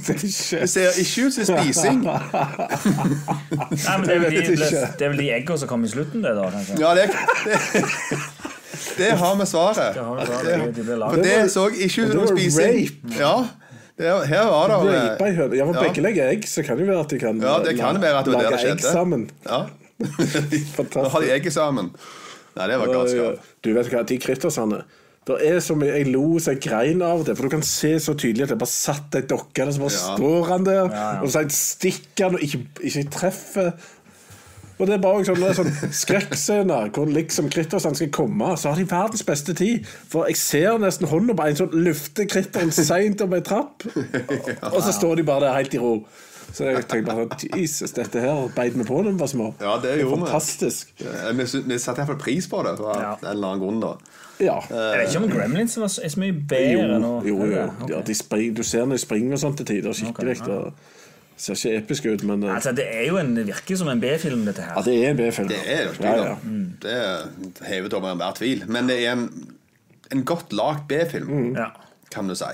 Det 0.08 0.68
ser 0.70 1.00
ikke 1.02 1.28
ut 1.28 1.34
som 1.34 1.44
spising. 1.50 2.04
Nei, 2.06 3.96
men 3.98 4.06
det 4.06 4.16
er, 4.16 4.20
vel 4.22 4.32
de, 4.38 5.08
de 5.18 5.30
eggene 5.34 5.58
som 5.58 5.72
kommer 5.72 5.90
i 5.90 5.96
slutten, 5.96 6.22
det, 6.24 6.36
da? 6.38 6.46
kanskje? 6.54 6.78
Ja, 6.84 6.94
det, 6.94 7.10
det, 7.10 7.56
det 8.98 9.12
har 9.20 9.36
vi 9.40 9.46
svaret. 9.46 9.94
Det 9.96 10.04
har 10.04 10.16
du 10.20 10.26
svaret. 10.26 10.66
De- 10.66 10.72
de 10.78 10.84
blir 10.84 10.98
laget. 11.02 11.16
For 11.16 11.24
det 11.24 11.52
så 11.52 11.66
ikke 11.70 12.06
ut 12.06 12.12
som 12.12 12.22
Det 12.22 12.30
spising. 12.36 13.18
Ja, 13.20 13.36
det, 13.98 14.12
her 14.30 14.46
var 14.46 14.68
det 14.68 14.78
Rape 14.94 15.26
ei 15.26 15.34
høne. 15.36 15.56
Ja, 15.58 15.66
for 15.66 15.74
Ja. 15.74 15.82
begge 15.88 16.02
legger 16.06 16.30
egg, 16.30 16.44
så 16.48 16.64
kan 16.66 16.78
det 16.78 16.88
være 16.88 17.00
at 17.00 17.10
de 17.10 17.20
kan 17.20 17.42
Ja, 17.42 17.58
det 17.66 17.78
kan 17.80 18.02
være 18.02 18.20
at 18.20 18.26
det 18.26 18.34
det 18.34 18.44
lage 18.44 18.58
det 18.58 18.72
egg 18.72 18.82
sammen. 18.82 19.30
Ja. 19.46 19.64
Fantastisk. 20.00 20.96
Nå 21.04 21.10
har 21.10 21.22
de 21.26 21.32
egget 21.34 21.54
sammen. 21.54 21.92
Nei, 22.58 22.68
det 22.72 22.80
var 22.82 22.88
galskap. 22.94 23.44
Du 23.66 23.74
vet 23.74 23.90
hva, 23.92 24.04
de 24.08 24.18
krittersene 24.22 24.80
Det 25.28 25.36
er 25.44 25.58
så 25.60 25.76
mye 25.76 25.92
Jeg 25.98 26.08
lo 26.14 26.40
så 26.40 26.54
jeg 26.56 26.62
grein 26.64 27.02
av 27.04 27.26
det, 27.28 27.36
for 27.38 27.44
du 27.44 27.50
kan 27.58 27.62
se 27.68 27.96
så 28.00 28.14
tydelig 28.18 28.46
at 28.48 28.54
det 28.54 28.58
bare 28.62 28.72
satt 28.72 29.18
ei 29.20 29.22
dokke 29.28 29.66
der, 29.66 29.74
så 29.76 29.84
bare 29.84 29.92
Ja. 29.98 30.16
står 30.16 30.48
han 30.48 30.64
der, 30.64 30.88
ja. 30.94 31.22
og 31.22 31.30
så 31.34 31.44
stikker 31.52 32.24
han 32.30 32.36
og 32.40 32.42
ikke, 32.48 32.62
ikke 32.82 33.04
treffer. 33.12 33.74
Og 34.80 34.86
det 34.86 34.94
er 34.94 35.02
bare 35.02 35.24
sånn, 35.26 35.40
det 35.42 35.48
er 35.50 35.58
sånn 35.58 35.72
skrekkscener 36.02 36.92
hvor 36.94 37.10
liksom 37.10 37.50
krittersene 37.50 37.98
skal 37.98 38.12
komme, 38.14 38.52
så 38.62 38.70
har 38.70 38.78
de 38.78 38.86
verdens 38.90 39.24
beste 39.26 39.56
tid. 39.58 39.86
For 40.12 40.28
jeg 40.30 40.38
ser 40.38 40.78
nesten 40.84 41.10
hånda 41.10 41.34
på 41.38 41.48
en 41.50 41.58
sånn 41.64 41.74
lufter 41.88 42.28
kritteren 42.30 42.72
seint 42.76 43.22
opp 43.26 43.34
ei 43.34 43.42
trapp, 43.42 43.88
og 43.88 44.80
så 44.86 44.94
står 44.94 45.16
de 45.22 45.26
bare 45.28 45.48
der 45.48 45.58
helt 45.58 45.74
i 45.74 45.82
ro. 45.82 45.96
Så 46.54 46.64
jeg 46.70 46.86
tenkte 46.88 47.10
bare 47.12 47.26
sånn, 47.26 47.58
Jesus, 47.60 47.92
dette 47.98 48.22
her 48.24 48.46
beit 48.56 48.78
vi 48.78 48.86
på 48.88 49.02
da 49.04 49.12
vi 49.12 49.20
var 49.20 49.28
små. 49.28 49.50
Ja, 49.60 49.74
det 49.84 49.90
er 49.92 49.98
gjorde 50.04 50.22
det 50.22 50.30
Fantastisk. 50.30 50.94
Eh, 51.04 51.34
Vi, 51.36 51.46
sy- 51.52 51.64
vi 51.68 51.78
satte 51.84 52.00
iallfall 52.06 52.22
pris 52.22 52.48
på 52.48 52.62
det, 52.64 52.78
for 52.80 52.94
Ja. 53.02 53.18
en 53.20 53.28
eller 53.34 53.48
annen 53.50 53.64
grunn. 53.66 53.82
da 53.82 53.92
Ja. 54.40 54.60
Jeg 54.70 55.00
vet 55.02 55.10
ikke 55.16 55.24
om 55.24 55.30
Gremlins 55.34 55.76
er 55.78 55.88
så 55.90 56.20
mye 56.22 56.32
bedre 56.48 57.00
nå. 57.02 57.12
Jo, 57.26 57.36
jo, 57.44 57.52
jo. 57.52 57.66
Okay. 57.82 57.96
Ja, 57.96 58.02
de 58.02 58.14
spring, 58.16 58.54
du 58.56 58.64
ser 58.64 58.86
når 58.86 58.96
de 58.96 59.04
springer 59.04 59.34
og 59.34 59.40
sånt 59.40 59.58
til 59.58 59.66
tider. 59.66 59.92
Skikkelig. 59.98 60.38
Okay, 60.42 60.54
ja. 60.54 60.72
Ser 61.38 61.54
ikke 61.54 61.78
episk 61.84 62.06
ut, 62.10 62.24
men 62.26 62.44
eh, 62.44 62.56
Altså, 62.56 62.72
det 62.74 62.88
er 62.90 63.06
jo 63.12 63.18
en, 63.22 63.36
virker 63.48 63.78
som 63.78 63.88
en 63.92 64.00
B-film, 64.02 64.46
dette 64.48 64.64
her. 64.66 64.74
ja, 64.76 64.82
det 64.88 64.96
er 64.98 65.12
en 65.12 65.18
B-film. 65.20 65.48
Det 65.52 65.60
er 65.64 65.84
det 65.86 65.86
ja, 65.86 65.92
ikke 65.94 66.04
ja. 66.10 66.36
tvil 66.42 66.54
om. 66.58 66.62
Det 66.82 66.96
er 66.98 67.70
hevet 67.70 67.94
over 67.94 68.12
enhver 68.16 68.38
tvil. 68.40 68.64
Men 68.68 68.90
det 68.90 68.98
er 69.06 69.12
en, 69.14 69.28
en 70.12 70.24
godt 70.26 70.54
lagd 70.58 70.88
B-film, 70.90 71.28
Mm. 71.28 71.58
Kan 72.12 72.30
du 72.32 72.36
si. 72.40 72.46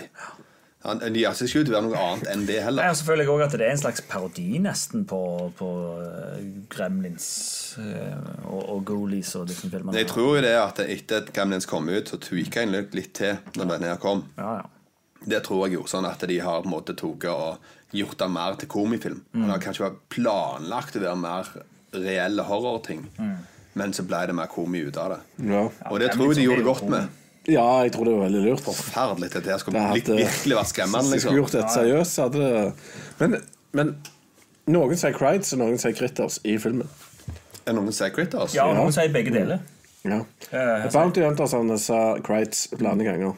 Han, 0.83 0.99
de 0.99 1.19
gjør 1.21 1.37
ikke 1.45 1.61
ut 1.61 1.67
til 1.69 1.71
å 1.71 1.75
være 1.77 1.85
noe 1.85 1.99
annet 2.03 2.25
enn 2.33 2.41
det 2.47 2.57
heller. 2.65 2.83
Jeg 2.89 2.97
selvfølgelig 2.99 3.29
også 3.31 3.45
at 3.45 3.53
det 3.61 3.67
er 3.67 3.71
en 3.71 3.81
slags 3.85 4.01
parodi 4.09 4.47
nesten 4.59 5.05
på, 5.07 5.19
på 5.55 5.69
eh, 6.01 6.41
Gremlins 6.73 7.27
eh, 7.79 8.17
og, 8.49 8.63
og 8.73 8.81
Goalies 8.89 9.31
og 9.39 9.45
disse 9.47 9.69
filmene. 9.71 9.95
Jeg 10.01 10.09
tror 10.11 10.35
jo 10.35 10.41
det 10.43 10.51
at 10.59 10.81
etter 10.83 11.21
at 11.21 11.31
Gremlins 11.37 11.69
kom 11.69 11.87
ut, 11.87 12.11
så 12.11 12.19
tweaka 12.19 12.65
jeg 12.65 12.73
litt, 12.91 13.13
til 13.15 13.37
når 13.55 13.71
denne 13.77 13.93
her 13.93 14.01
kom. 14.03 14.25
Ja, 14.35 14.57
ja. 14.59 14.65
Det 15.23 15.39
tror 15.45 15.67
jeg 15.69 15.77
jo, 15.77 15.85
sånn 15.87 16.03
at 16.09 16.19
de 16.27 16.35
har 16.43 16.65
på 16.65 16.67
en 16.67 16.73
måte 16.73 16.97
tatt 16.99 17.29
og 17.31 17.71
gjort 17.93 18.17
den 18.23 18.31
mer 18.33 18.55
til 18.59 18.67
komifilm. 18.71 19.19
Det 19.33 19.49
har 19.49 19.59
kanskje 19.63 19.85
vært 19.87 19.99
planlagt 20.15 20.95
å 20.97 21.03
være 21.03 21.17
mer 21.21 21.49
reelle 21.93 22.45
horrorting, 22.47 23.03
men 23.77 23.93
så 23.93 24.05
ble 24.05 24.23
det 24.29 24.35
mer 24.37 24.49
komi 24.49 24.81
ut 24.87 24.97
av 24.97 25.13
det. 25.15 25.19
Ja. 25.49 25.67
Og 25.91 25.99
det 26.01 26.07
ja, 26.09 26.15
tror 26.15 26.31
jeg 26.31 26.39
de 26.39 26.41
er 26.41 26.49
gjorde 26.49 26.63
jo 26.63 26.69
godt 26.71 26.89
med. 26.89 27.07
ja, 27.49 27.67
jeg 27.83 27.91
tror 27.93 28.05
det 28.09 28.15
var 28.15 28.25
veldig 28.27 28.41
lurt. 28.47 28.63
Forferdelig 28.65 29.29
at 29.35 29.43
det 29.45 29.59
skulle 29.61 29.79
Det 29.79 29.87
hadde- 29.91 30.17
virkelig 30.23 30.57
vært 30.57 30.71
skremmende. 30.73 31.11
Liksom. 31.11 31.19
skulle 31.19 31.41
liksom 31.41 31.41
gjort 31.41 31.55
et 31.63 31.71
seriøst, 31.77 32.17
hadde 32.23 32.39
det 32.39 32.73
Men, 33.19 33.41
men 33.73 33.95
noen 34.67 34.97
sier 34.97 35.13
Crides, 35.13 35.53
og 35.53 35.59
noen 35.59 35.77
sier 35.77 35.93
Critters 35.97 36.39
i 36.43 36.57
filmen. 36.57 36.87
Er 37.65 37.73
noen 37.73 37.91
sier 37.93 38.09
Critters? 38.15 38.53
ja, 38.55 38.65
noen 38.73 38.91
sier 38.95 39.09
begge 39.13 39.31
deler. 39.31 39.59
Ja. 40.03 40.17
Eh, 40.51 40.89
Bounty 40.91 41.21
Hunters 41.23 41.53
sa 41.85 42.17
Crides 42.19 42.67
blandede 42.75 43.07
ganger. 43.11 43.35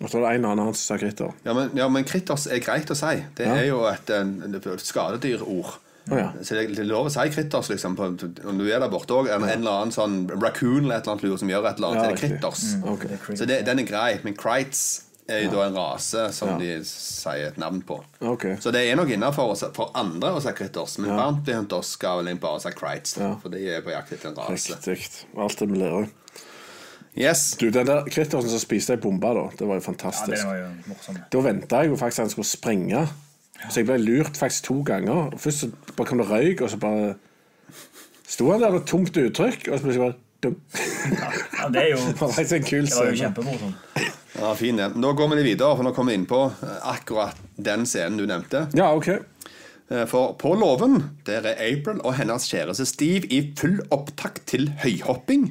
Og 0.00 0.08
så 0.10 0.18
er 0.18 0.32
det 0.32 0.40
en 0.40 0.44
annen 0.50 0.72
som 0.74 0.96
sa 0.96 0.96
kritter. 0.98 1.32
Ja, 1.44 1.52
men, 1.54 1.70
ja, 1.78 1.86
men 1.88 2.04
kritters 2.08 2.46
er 2.50 2.58
greit 2.64 2.90
å 2.90 2.96
si. 2.96 3.22
Det 3.36 3.46
Ja. 3.46 3.54
er 3.60 3.66
jo 3.68 3.84
et, 3.86 4.10
et 4.10 4.80
skadedyrord. 4.80 5.74
Oh, 6.10 6.16
ja. 6.18 6.32
Så 6.42 6.56
det, 6.58 6.64
det 6.74 6.80
er 6.82 6.88
lov 6.90 7.06
å 7.06 7.10
si 7.14 7.28
kritters, 7.30 7.68
liksom. 7.70 7.94
På, 7.94 8.08
om 8.48 8.58
du 8.58 8.64
er 8.66 8.80
der 8.82 8.88
borte 8.90 9.14
òg. 9.14 9.28
En, 9.30 9.44
en 9.46 9.60
eller 9.60 9.70
annen 9.84 9.92
sånn 9.94 10.24
raccoon 10.42 10.84
eller 10.88 10.96
et 10.96 11.04
eller 11.06 11.12
annet 11.14 11.22
lur 11.28 11.36
som 11.38 11.48
gjør 11.52 11.68
et 11.70 11.78
eller 11.78 11.88
annet. 11.92 12.02
Ja, 12.02 12.08
så 12.08 12.16
er 12.16 12.22
kritters. 12.24 12.64
Mm, 12.80 12.88
okay. 12.96 13.36
Så 13.38 13.46
det, 13.46 13.60
den 13.68 13.78
er 13.78 13.86
grei. 13.86 14.08
Men 14.24 14.34
krites 14.34 14.82
er 15.30 15.44
jo 15.44 15.52
da 15.52 15.68
en 15.68 15.76
rase 15.78 16.24
som 16.34 16.48
Ja. 16.50 16.56
de 16.58 16.72
sier 16.88 17.46
et 17.52 17.58
navn 17.62 17.78
på. 17.86 18.00
Okay. 18.32 18.56
Så 18.58 18.72
det 18.74 18.82
er 18.90 18.96
nok 18.98 19.12
innafor 19.14 19.54
for 19.76 19.92
andre 19.94 20.32
å 20.34 20.42
si 20.42 20.50
kritters, 20.58 20.98
Men 20.98 21.14
Bounty 21.14 21.54
Hunters 21.54 21.92
skal 21.94 22.24
vel 22.26 22.34
bare 22.42 22.58
si 22.60 22.70
krites, 22.74 23.14
Ja. 23.22 23.36
For 23.38 23.48
de 23.54 23.62
er 23.70 23.80
på 23.86 23.94
jakt 23.94 24.10
etter 24.12 24.32
en 24.32 24.34
rase. 24.42 24.74
Riktig. 24.82 25.22
Alt 25.38 25.58
det 25.62 25.68
vi 25.70 25.78
lærer. 25.78 26.10
Yes. 27.18 27.56
Du, 27.60 27.66
den 27.70 27.86
der 27.86 28.06
Crittersen 28.08 28.48
som 28.48 28.60
spiste 28.62 28.94
ei 28.96 29.00
bombe, 29.02 29.28
da, 29.36 29.42
det 29.58 29.66
var 29.68 29.76
jo 29.76 29.84
fantastisk. 29.84 30.38
Ja, 30.38 30.38
det 30.38 30.46
var 30.48 30.56
jo 30.62 30.92
morsomt. 30.94 31.20
Da 31.32 31.42
venta 31.44 31.82
jeg 31.82 31.90
jo 31.92 31.98
faktisk 32.00 32.22
at 32.22 32.24
han 32.24 32.30
skulle 32.32 32.48
sprenge. 32.48 33.02
Så 33.68 33.80
jeg 33.82 33.86
ble 33.90 33.98
lurt 34.02 34.38
faktisk 34.40 34.64
to 34.70 34.78
ganger. 34.86 35.34
Først 35.38 35.60
så 35.66 35.68
bare 35.96 36.08
kom 36.08 36.22
det 36.22 36.28
røyk, 36.30 36.62
og 36.64 36.70
så 36.72 36.78
bare 36.82 37.12
sto 38.26 38.48
han 38.50 38.62
der 38.64 38.72
med 38.74 38.86
tungt 38.88 39.16
uttrykk, 39.16 39.68
og 39.68 39.76
så 39.78 39.84
plutselig 39.84 40.06
bare 40.06 40.16
dum. 40.42 40.56
Ja, 41.60 41.68
det 41.68 41.82
er 41.82 41.90
jo 41.92 41.98
Det 42.08 42.20
var 42.20 42.32
faktisk 42.32 42.56
en 42.56 42.64
kul 42.70 42.88
det 42.88 42.96
var 42.96 43.10
jo 43.12 43.18
kjempemorsomt. 43.20 44.08
Ja, 44.40 44.54
fin 44.58 44.80
det. 44.80 44.88
Nå 44.96 45.12
går 45.14 45.28
vi 45.30 45.36
litt 45.38 45.50
videre, 45.52 45.76
for 45.76 45.86
nå 45.86 45.92
kommer 45.94 46.14
vi 46.14 46.18
inn 46.22 46.26
på 46.30 46.40
eh, 46.48 46.78
akkurat 46.94 47.36
den 47.60 47.84
scenen 47.86 48.16
du 48.18 48.24
nevnte. 48.26 48.64
Ja, 48.74 48.88
OK. 48.96 49.10
Eh, 49.12 50.06
For 50.10 50.32
på 50.40 50.54
låven 50.58 50.96
der 51.28 51.44
er 51.52 51.60
April 51.68 52.00
og 52.00 52.16
hennes 52.16 52.48
kjæreste 52.48 52.88
Steve 52.88 53.28
i 53.28 53.42
full 53.60 53.76
opptakt 53.92 54.46
til 54.50 54.70
høyhopping. 54.82 55.50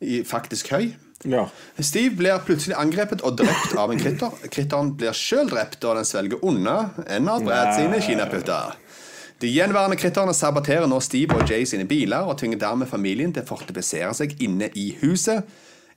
I 0.00 0.22
faktisk 0.26 0.70
høy. 0.74 0.92
Ja. 1.26 1.48
Steve 1.82 2.14
blir 2.18 2.42
plutselig 2.46 2.76
angrepet 2.78 3.24
og 3.26 3.38
drept 3.40 3.74
av 3.74 3.90
en 3.90 3.98
kritter. 3.98 4.34
Kritteren 4.52 4.92
blir 4.98 5.16
sjøl 5.16 5.50
drept 5.50 5.82
og 5.82 5.98
den 5.98 6.06
svelger 6.06 6.44
unna 6.46 6.76
en 7.10 7.30
av 7.30 7.46
Brad 7.46 7.74
sine 7.74 7.98
kinaputter. 8.04 8.76
De 9.42 9.50
gjenværende 9.50 9.98
kritterne 9.98 10.34
saboterer 10.34 10.86
nå 10.90 10.98
Steve 11.02 11.36
og 11.38 11.50
Jay 11.50 11.66
sine 11.66 11.86
biler 11.90 12.26
og 12.26 12.38
tvinger 12.40 12.58
dermed 12.58 12.90
familien 12.90 13.34
til 13.34 13.44
å 13.44 13.50
fortifisere 13.50 14.10
seg 14.18 14.34
inne 14.42 14.70
i 14.78 14.88
huset. 15.02 15.46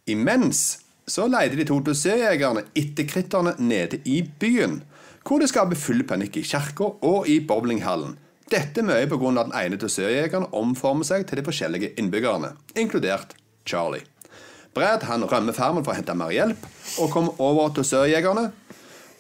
Imens 0.10 0.82
så 1.10 1.26
leide 1.30 1.58
de 1.58 1.66
to 1.70 1.80
dusørjegerne 1.86 2.68
etter 2.78 3.08
kritterne 3.10 3.56
nede 3.58 3.98
i 4.06 4.22
byen, 4.22 4.82
hvor 5.26 5.42
det 5.42 5.50
skaper 5.50 5.78
full 5.78 6.06
panikk 6.10 6.38
i 6.38 6.46
kirka 6.46 6.94
og 7.02 7.30
i 7.30 7.40
bowlinghallen. 7.46 8.18
Dette 8.52 8.84
mye 8.84 9.08
pga. 9.10 9.34
at 9.40 9.50
den 9.50 9.58
ene 9.58 9.78
dusørjegeren 9.80 10.50
omformer 10.52 11.08
seg 11.08 11.26
til 11.26 11.40
de 11.40 11.46
forskjellige 11.46 11.94
innbyggerne, 11.98 12.54
inkludert 12.76 13.38
Charlie. 13.66 14.06
Brad 14.76 15.04
han 15.04 15.26
rømmer 15.28 15.56
farmen 15.56 15.84
for 15.84 15.94
å 15.94 15.98
hente 15.98 16.16
mer 16.16 16.32
hjelp 16.32 16.68
og 17.02 17.12
kommer 17.12 17.42
over 17.44 17.74
til 17.76 17.88
sørjegerne. 17.88 18.48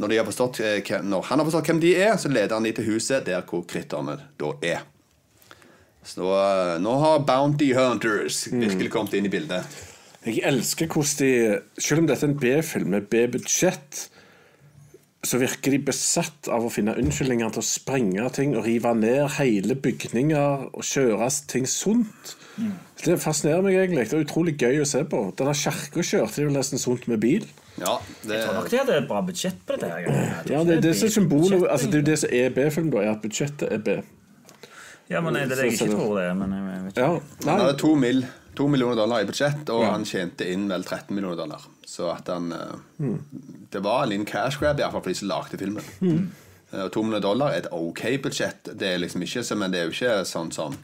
Når, 0.01 0.09
de 0.09 0.17
har 0.17 0.25
forstått, 0.25 0.61
eh, 0.65 1.01
når 1.05 1.27
han 1.27 1.41
har 1.41 1.45
forstått 1.45 1.67
hvem 1.69 1.81
de 1.83 1.91
er, 1.99 2.15
så 2.17 2.31
leder 2.31 2.55
han 2.55 2.65
de 2.65 2.71
til 2.73 2.87
huset 2.95 3.27
der 3.27 3.43
hvor 3.45 3.65
kritterne 3.69 4.15
da 4.39 4.53
er. 4.65 4.85
Så 6.07 6.25
eh, 6.33 6.77
nå 6.81 6.95
har 7.03 7.25
Bounty 7.27 7.69
Hunters 7.77 8.47
virkelig 8.49 8.89
kommet 8.93 9.13
inn 9.19 9.29
i 9.29 9.33
bildet. 9.33 9.77
Jeg 10.21 10.41
elsker 10.45 10.89
hvordan 10.89 11.17
de 11.17 11.81
Selv 11.81 12.03
om 12.03 12.09
dette 12.09 12.25
er 12.25 12.31
en 12.31 12.39
B-film 12.41 12.91
med 12.95 13.07
B-budsjett, 13.09 14.07
så 15.21 15.37
virker 15.37 15.75
de 15.75 15.83
besatt 15.85 16.49
av 16.49 16.65
å 16.65 16.71
finne 16.73 16.95
unnskyldninger 16.97 17.53
til 17.53 17.61
å 17.61 17.65
sprenge 17.65 18.29
ting 18.33 18.55
og 18.57 18.65
rive 18.65 18.93
ned 18.97 19.35
hele 19.37 19.77
bygninger 19.77 20.71
og 20.71 20.85
kjøre 20.85 21.29
ting 21.51 21.67
sunt. 21.69 22.35
Det 23.01 23.17
fascinerer 23.21 23.63
meg 23.65 23.77
egentlig. 23.79 24.05
Det 24.09 24.17
er 24.17 24.25
utrolig 24.25 24.53
gøy 24.59 24.81
å 24.83 24.87
se 24.87 25.01
på. 25.07 25.21
Denne 25.39 25.53
kirka 25.57 26.03
kjørte 26.05 26.41
de 26.41 26.47
vel 26.49 26.57
nesten 26.57 26.81
sunt 26.81 27.07
med 27.09 27.21
bil. 27.23 27.45
Ja, 27.79 27.95
det, 28.23 28.35
Jeg 28.35 28.43
tror 28.45 28.57
nok 28.59 28.69
de 28.69 28.79
hadde 28.81 28.97
et 28.99 29.07
bra 29.09 29.21
budsjett 29.25 29.61
på 29.65 29.77
dette. 29.77 29.89
her. 29.89 30.43
Ja, 30.49 30.63
Det 30.63 30.77
er 30.77 30.81
det 30.81 30.91
er 30.91 31.13
symbolet 31.13 31.55
budsjett, 31.55 31.71
altså 31.71 31.87
Det 31.87 31.95
er 31.95 32.03
jo 32.03 32.09
det 32.11 32.17
som 32.19 32.35
er 32.41 32.49
B-film, 32.57 32.91
da, 32.91 33.05
er 33.05 33.13
at 33.15 33.23
budsjettet 33.23 33.71
er 33.71 33.77
B. 33.77 34.01
Ja, 35.09 35.21
men 35.21 35.33
Det 35.33 35.41
er 35.41 35.55
det 35.55 35.57
jeg 35.57 35.73
ikke 35.79 35.89
tror 35.95 36.19
det 36.19 36.27
er. 36.27 36.35
Men 36.35 36.53
jeg 36.57 36.83
vet 36.83 36.91
ikke. 36.91 37.01
Ja, 37.01 37.49
han 37.51 37.63
hadde 37.63 37.79
to, 37.79 37.95
mil, 37.95 38.21
to 38.55 38.67
millioner 38.67 38.95
dollar 38.95 39.23
i 39.23 39.25
budsjett, 39.31 39.69
og 39.69 39.85
han 39.87 40.05
tjente 40.05 40.47
inn 40.51 40.67
vel 40.69 40.83
13 40.83 41.15
millioner 41.15 41.37
dollar. 41.37 41.65
Så 41.87 42.11
at 42.11 42.27
han 42.31 42.53
mm. 42.97 43.17
Det 43.71 43.79
var 43.83 44.03
en 44.03 44.09
liten 44.09 44.25
cash 44.25 44.59
grab 44.59 44.79
i 44.79 44.83
hvert 44.83 44.91
fall 44.91 45.03
for 45.03 45.09
de 45.09 45.15
som 45.15 45.31
lagde 45.31 45.57
filmen. 45.57 45.83
Mm. 45.99 46.31
Og 46.71 46.91
to 46.91 47.03
millioner 47.03 47.23
dollar 47.23 47.51
er 47.51 47.65
et 47.65 47.71
ok 47.71 48.05
budsjett. 48.23 48.71
Det 48.79 48.87
er 48.93 48.99
liksom 48.99 49.23
ikke 49.23 49.43
så, 49.43 49.55
Men 49.55 49.71
det 49.71 49.79
er 49.79 49.89
jo 49.89 49.95
ikke 49.95 50.25
sånn 50.27 50.51
som 50.51 50.77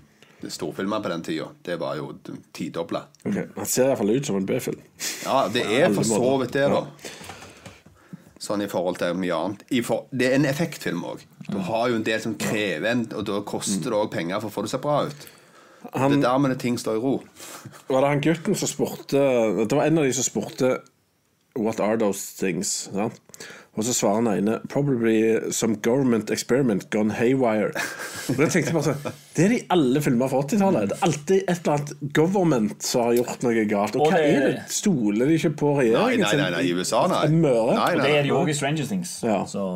storfilmer 0.54 1.02
på 1.02 1.10
den 1.10 1.24
tida. 1.26 1.48
Det 1.66 1.80
var 1.82 1.96
jo 1.98 2.12
tidobla. 2.54 3.04
ok. 3.26 3.38
Han 3.56 3.66
ser 3.66 3.90
iallfall 3.90 4.12
ut 4.16 4.26
som 4.26 4.38
en 4.38 4.46
B-film. 4.46 4.82
Ja, 5.26 5.48
det 5.54 5.64
er 5.66 5.90
for 5.94 6.08
så 6.08 6.36
vidt 6.42 6.54
det, 6.54 6.68
da. 6.70 6.84
Sånn 8.38 8.62
i 8.62 8.68
forhold 8.70 9.00
til 9.02 9.18
mye 9.18 9.34
annet. 9.34 9.64
For, 9.86 10.06
det 10.14 10.30
er 10.30 10.38
en 10.38 10.46
effektfilm 10.46 11.02
òg. 11.10 11.24
Du 11.50 11.58
har 11.70 11.90
jo 11.90 11.98
en 11.98 12.06
del 12.06 12.22
som 12.22 12.36
krever 12.38 12.92
en, 12.92 13.08
og 13.18 13.26
da 13.26 13.42
koster 13.48 13.90
det 13.90 13.98
òg 13.98 14.12
penger 14.14 14.44
for 14.44 14.52
å 14.52 14.56
få 14.60 14.66
det 14.68 14.72
så 14.76 14.82
bra 14.84 15.00
ut. 15.10 15.28
Han, 15.94 16.12
Det 16.12 16.18
er 16.20 16.26
dermed 16.28 16.52
det 16.52 16.60
ting 16.62 16.78
står 16.78 16.98
i 17.00 17.02
ro. 17.02 17.16
var 17.90 18.04
det 18.04 18.14
han 18.14 18.22
gutten 18.22 18.56
som 18.58 18.68
spurte 18.70 19.22
Det 19.62 19.76
var 19.78 19.86
en 19.86 20.00
av 20.02 20.08
de 20.08 20.14
som 20.18 20.26
spurte 20.26 20.72
What 21.58 21.80
are 21.80 21.98
those 21.98 22.36
things? 22.38 22.90
Sant? 22.94 23.22
Og 23.78 23.86
så 23.86 23.94
svarer 23.94 24.16
han 24.24 24.28
ene 24.32 24.56
Probably 24.74 25.52
some 25.54 25.76
government 25.86 26.32
experiment 26.34 26.88
gone 26.90 27.14
haywire. 27.14 27.70
Og 28.28 28.40
da 28.40 28.48
tenkte 28.50 28.72
jeg 28.72 28.74
bare 28.74 28.88
sånn 28.88 29.18
Det 29.38 29.44
er 29.46 29.52
de 29.54 29.60
alle 29.76 30.02
filmer 30.02 30.32
fra 30.32 30.40
80-tallet. 30.42 30.88
Det 30.90 30.96
er 30.98 31.04
alltid 31.06 31.36
et 31.44 31.52
eller 31.60 31.76
annet 31.76 31.92
government 32.18 32.88
som 32.88 33.04
har 33.06 33.14
gjort 33.20 33.46
noe 33.46 33.66
galt. 33.70 33.96
Og 34.00 34.08
Og 34.08 34.12
hva 34.16 34.18
det- 34.24 34.32
er 34.34 34.48
det? 34.48 34.64
Stoler 34.74 35.30
de 35.30 35.38
ikke 35.38 35.52
på 35.62 35.74
Nei, 35.76 35.84
regjeringen? 35.84 36.26
nei, 36.26 36.36
nei, 36.42 36.50
nei, 36.56 36.64
i 36.66 36.74
USA, 36.74 37.04
nei. 37.12 37.22
Møre? 37.28 37.76
Nei, 37.78 37.92
Og 37.94 37.98
nei, 38.02 38.08
det 38.08 38.16
er 38.18 38.24
de 38.24 38.34
òg 38.40 38.50
i 38.50 38.54
Stranger 38.58 38.86
Things. 38.90 39.14
Ja. 39.24 39.44
Så 39.46 39.68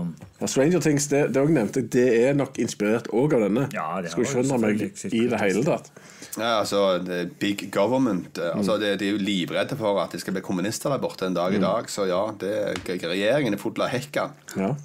Ja, 0.42 0.48
Stranger 0.48 0.80
Things, 0.82 1.06
det, 1.08 1.34
det 1.34 1.46
nevnte 1.50 1.84
jeg, 1.84 1.90
det 1.94 2.08
er 2.26 2.34
nok 2.34 2.58
inspirert 2.58 3.08
òg 3.14 3.34
av 3.38 3.46
denne. 3.46 3.68
Ja, 3.72 4.02
det 4.02 4.10
har 4.10 4.16
Skulle 4.16 4.26
ikke 4.26 4.42
forundre 4.42 4.58
meg 4.66 4.82
i 5.14 5.28
det 5.30 5.40
hele 5.46 5.64
tatt. 5.64 5.92
Ja, 6.38 6.60
altså, 6.62 7.00
Big 7.40 7.66
government. 7.74 8.38
eh, 8.38 8.54
Altså, 8.56 8.78
det, 8.80 9.00
De 9.00 9.08
er 9.10 9.18
jo 9.18 9.24
livredde 9.26 9.76
for 9.78 10.00
at 10.02 10.12
det 10.16 10.22
skal 10.22 10.34
bli 10.38 10.42
kommunister 10.46 10.90
der 10.94 11.02
borte 11.04 11.26
en 11.28 11.36
dag 11.36 11.54
i 11.54 11.60
dag. 11.60 11.90
Så 11.92 12.06
ja, 12.08 12.22
det, 12.40 12.54
regjeringen 12.88 13.54
er 13.54 13.62
full 13.62 13.82
av 13.82 13.92
hekka. 13.92 14.30
Ja, 14.56 14.76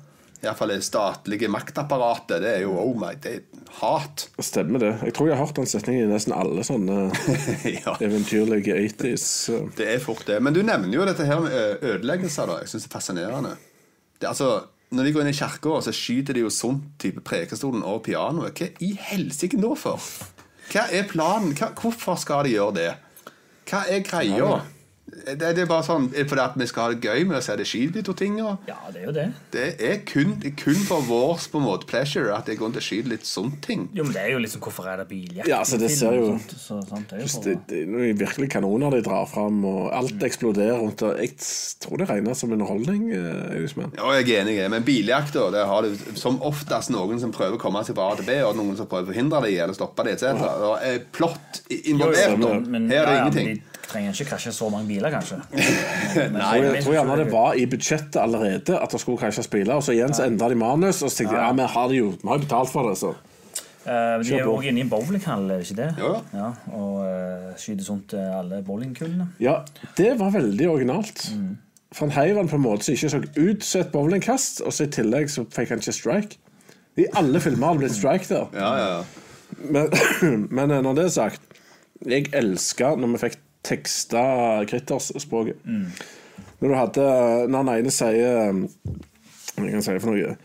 Iallfall 0.45 0.69
det 0.75 0.83
statlige 0.85 1.49
maktapparatet. 1.49 2.43
Det 2.45 2.51
er 2.59 2.61
jo 2.67 2.75
oh 2.79 2.93
my, 2.99 3.15
det 3.23 3.31
er 3.39 3.71
hat. 3.81 4.27
Stemmer 4.45 4.79
det. 4.83 4.91
Jeg 5.09 5.15
tror 5.17 5.31
jeg 5.31 5.37
har 5.39 5.47
hørt 5.47 5.57
den 5.57 5.67
setningen 5.67 6.07
i 6.11 6.13
nesten 6.13 6.35
alle 6.37 6.63
sånne 6.67 6.99
ja. 7.87 7.95
eventyrlige 8.05 8.77
80s. 8.77 9.27
eh. 9.55 9.65
Det 9.79 9.89
er 9.95 9.99
fort 10.05 10.27
det. 10.29 10.37
Men 10.45 10.55
du 10.55 10.61
nevner 10.63 10.93
jo 10.99 11.07
dette 11.09 11.25
her 11.27 11.41
med 11.47 11.83
ødeleggelser. 11.83 12.47
da 12.53 12.59
Jeg 12.63 12.69
syns 12.75 12.85
det 12.87 12.91
er 12.93 12.97
fascinerende. 12.99 13.55
Det, 14.21 14.29
altså, 14.29 14.51
når 14.93 15.05
de 15.09 15.13
går 15.17 15.25
inn 15.25 15.33
i 15.33 15.37
kirka, 15.41 15.81
så 15.83 15.93
skyter 15.97 16.37
de 16.37 16.45
jo 16.45 16.53
sånn 16.53 16.83
type 17.03 17.25
prekestolen 17.27 17.83
og 17.83 18.03
pianoet. 18.07 18.61
Hva 18.61 18.69
i 18.85 18.93
helsike 19.09 19.59
nå 19.59 19.73
for? 19.79 19.99
Hva 20.73 20.87
er 20.91 21.07
planen? 21.11 21.55
Hva, 21.57 21.71
hvorfor 21.79 22.19
skal 22.21 22.47
de 22.47 22.57
gjøre 22.57 22.75
det? 22.77 22.89
Hva 23.71 23.85
er 23.91 24.03
greia? 24.07 24.51
Det, 25.07 25.37
det 25.39 25.63
er 25.63 25.69
bare 25.71 25.85
sånn 25.87 26.09
fordi 26.11 26.43
at 26.43 26.55
vi 26.59 26.67
skal 26.67 26.83
ha 26.83 26.95
det 26.95 27.05
gøy 27.07 27.27
med 27.31 27.37
å 27.39 27.43
se 27.45 27.55
det 27.57 27.65
skyte 27.71 27.95
litt 28.01 28.09
og 28.11 28.17
ting? 28.19 28.41
Og 28.43 28.67
ja, 28.67 28.75
det 28.91 29.01
er 29.01 29.05
jo 29.07 29.13
det. 29.15 29.27
det 29.55 29.67
er 29.87 30.01
kun, 30.09 30.33
kun 30.59 30.81
for 30.89 31.05
vårs 31.07 31.45
på 31.53 31.61
en 31.61 31.67
måte 31.69 31.87
pleasure 31.87 32.35
at 32.35 32.49
det 32.51 32.57
går 32.59 32.73
til 32.75 32.83
å 32.83 32.85
skyte 32.89 33.13
litt 33.13 33.29
sånne 33.29 33.61
ting. 33.63 33.85
Jo, 33.95 34.03
men 34.03 34.17
det 34.17 34.25
er 34.25 34.33
jo 34.35 34.41
liksom 34.43 34.65
Hvorfor 34.67 34.89
er 34.91 34.99
det 34.99 35.07
biljakt? 35.13 35.47
Ja, 35.47 35.61
altså, 35.63 35.79
det 35.79 35.93
ser 35.95 36.17
jo- 36.19 36.33
sånt, 36.35 36.57
så, 36.59 36.81
sant, 36.89 37.07
det 37.13 37.21
er 37.21 37.23
jo 37.23 37.29
Det, 37.29 37.55
for, 37.55 37.63
det 37.71 37.79
er 37.85 37.87
noen 37.95 38.19
virkelig 38.19 38.49
kanoner 38.57 38.97
de 38.97 39.03
drar 39.07 39.29
fram, 39.31 39.61
og 39.71 39.93
alt 39.95 40.27
eksploderer 40.27 40.81
rundt. 40.83 41.03
og 41.07 41.23
Jeg 41.23 41.37
tror 41.87 42.03
det 42.03 42.09
regnes 42.11 42.43
som 42.43 42.53
underholdning. 42.59 43.07
eh, 43.15 43.87
Ja, 43.97 44.11
jeg 44.19 44.29
er 44.35 44.43
enig, 44.43 44.59
men 44.75 44.83
biljakt 44.83 45.33
da, 45.39 45.51
det 45.55 45.65
har 45.71 45.83
du 45.87 45.95
som 46.19 46.41
oftest 46.43 46.91
noen 46.91 47.21
som 47.23 47.31
prøver 47.31 47.55
å 47.57 47.63
komme 47.63 47.85
seg 47.87 47.95
fra 47.95 48.11
A 48.13 48.17
til 48.19 48.27
B, 48.27 48.41
og 48.43 48.57
noen 48.59 48.77
som 48.77 48.87
prøver 48.91 49.07
å 49.07 49.13
forhindre 49.15 49.43
det 49.47 49.55
eller 49.61 49.75
stoppe 49.79 50.03
det, 50.05 50.19
etc. 50.19 50.35
Det 50.35 50.91
er 50.91 51.01
plott 51.15 51.63
involvert. 51.71 52.43
Her 52.43 52.51
er 52.51 52.89
det 52.89 52.95
ja, 52.97 53.03
ja, 53.07 53.17
ingenting. 53.23 53.63
Trenger 53.87 54.17
ikke 54.17 54.33
krasje 54.33 54.53
så 54.53 54.69
mange 54.73 54.89
biler, 54.89 55.13
kanskje. 55.15 55.39
Nei, 56.35 56.57
jeg 56.65 56.83
tror 56.83 56.97
gjerne 56.97 57.19
det 57.21 57.29
var 57.31 57.55
i 57.55 57.69
budsjettet 57.71 58.19
allerede 58.19 58.81
at 58.83 58.93
det 58.93 59.01
skulle 59.03 59.21
krasjes 59.21 59.49
biler. 59.53 59.77
Og 59.79 59.87
så 59.87 59.95
igjen 59.95 60.15
så 60.17 60.27
endra 60.27 60.51
de 60.51 60.59
manus, 60.59 61.05
og 61.05 61.13
så 61.13 61.23
tenkte 61.23 61.37
de 61.37 61.45
ja, 61.45 61.53
vi 61.55 61.71
har 61.77 61.89
det 61.93 62.01
jo, 62.01 62.11
vi 62.19 62.31
har 62.31 62.41
jo 62.41 62.47
betalt 62.49 62.73
for 62.75 62.91
det. 62.91 62.99
så 63.05 63.15
Uh, 63.87 64.19
de 64.19 64.33
er 64.35 64.41
jo 64.43 64.57
også 64.57 64.67
inne 64.67 64.81
i 64.81 64.83
en 64.83 64.89
bowlinghall, 64.91 65.45
er 65.47 65.61
det 65.61 65.69
ikke 65.69 65.77
det? 65.79 65.91
Ja. 66.03 66.09
Ja, 66.35 66.47
og 66.75 66.95
uh, 67.07 67.53
skyter 67.55 67.85
sånt 67.87 68.09
til 68.11 68.19
alle 68.35 68.59
bowlingkulene. 68.67 69.29
Ja, 69.39 69.61
det 69.95 70.09
var 70.19 70.33
veldig 70.35 70.67
originalt. 70.73 71.29
For 71.93 72.09
han 72.09 72.17
heiv 72.17 72.41
den 72.41 72.51
på 72.51 72.59
en 72.59 72.65
måte 72.65 72.83
som 72.83 72.97
ikke 72.97 73.13
så 73.13 73.21
ut 73.23 73.65
som 73.65 73.85
et 73.85 73.93
bowlingkast, 73.93 74.65
og 74.67 74.75
så 74.75 74.89
i 74.89 74.91
tillegg 74.91 75.31
så 75.31 75.47
fikk 75.55 75.71
han 75.71 75.85
ikke 75.85 75.95
strike. 75.95 76.41
I 76.99 77.07
alle 77.15 77.41
filmer 77.45 77.69
har 77.69 77.79
det 77.79 77.85
blitt 77.85 77.95
strike 77.95 78.27
der. 78.33 78.51
Ja, 78.59 78.73
ja, 78.75 78.91
ja. 78.97 79.05
Men, 79.71 79.95
men 80.59 80.75
når 80.83 80.99
det 80.99 81.05
er 81.07 81.15
sagt, 81.21 81.59
jeg 82.03 82.27
elska 82.35 82.97
når 82.99 83.15
vi 83.15 83.23
fikk 83.29 83.39
teksta 83.67 84.23
Critters-språket. 84.71 85.61
Når 86.61 86.69
du 86.71 86.75
hadde 86.77 87.09
Når 87.53 87.67
den 87.67 87.73
ene 87.75 87.93
sier 87.93 88.55
Hva 88.55 89.59
kan 89.59 89.75
jeg 89.75 89.85
si 89.85 89.99
for 90.01 90.15
noe? 90.15 90.37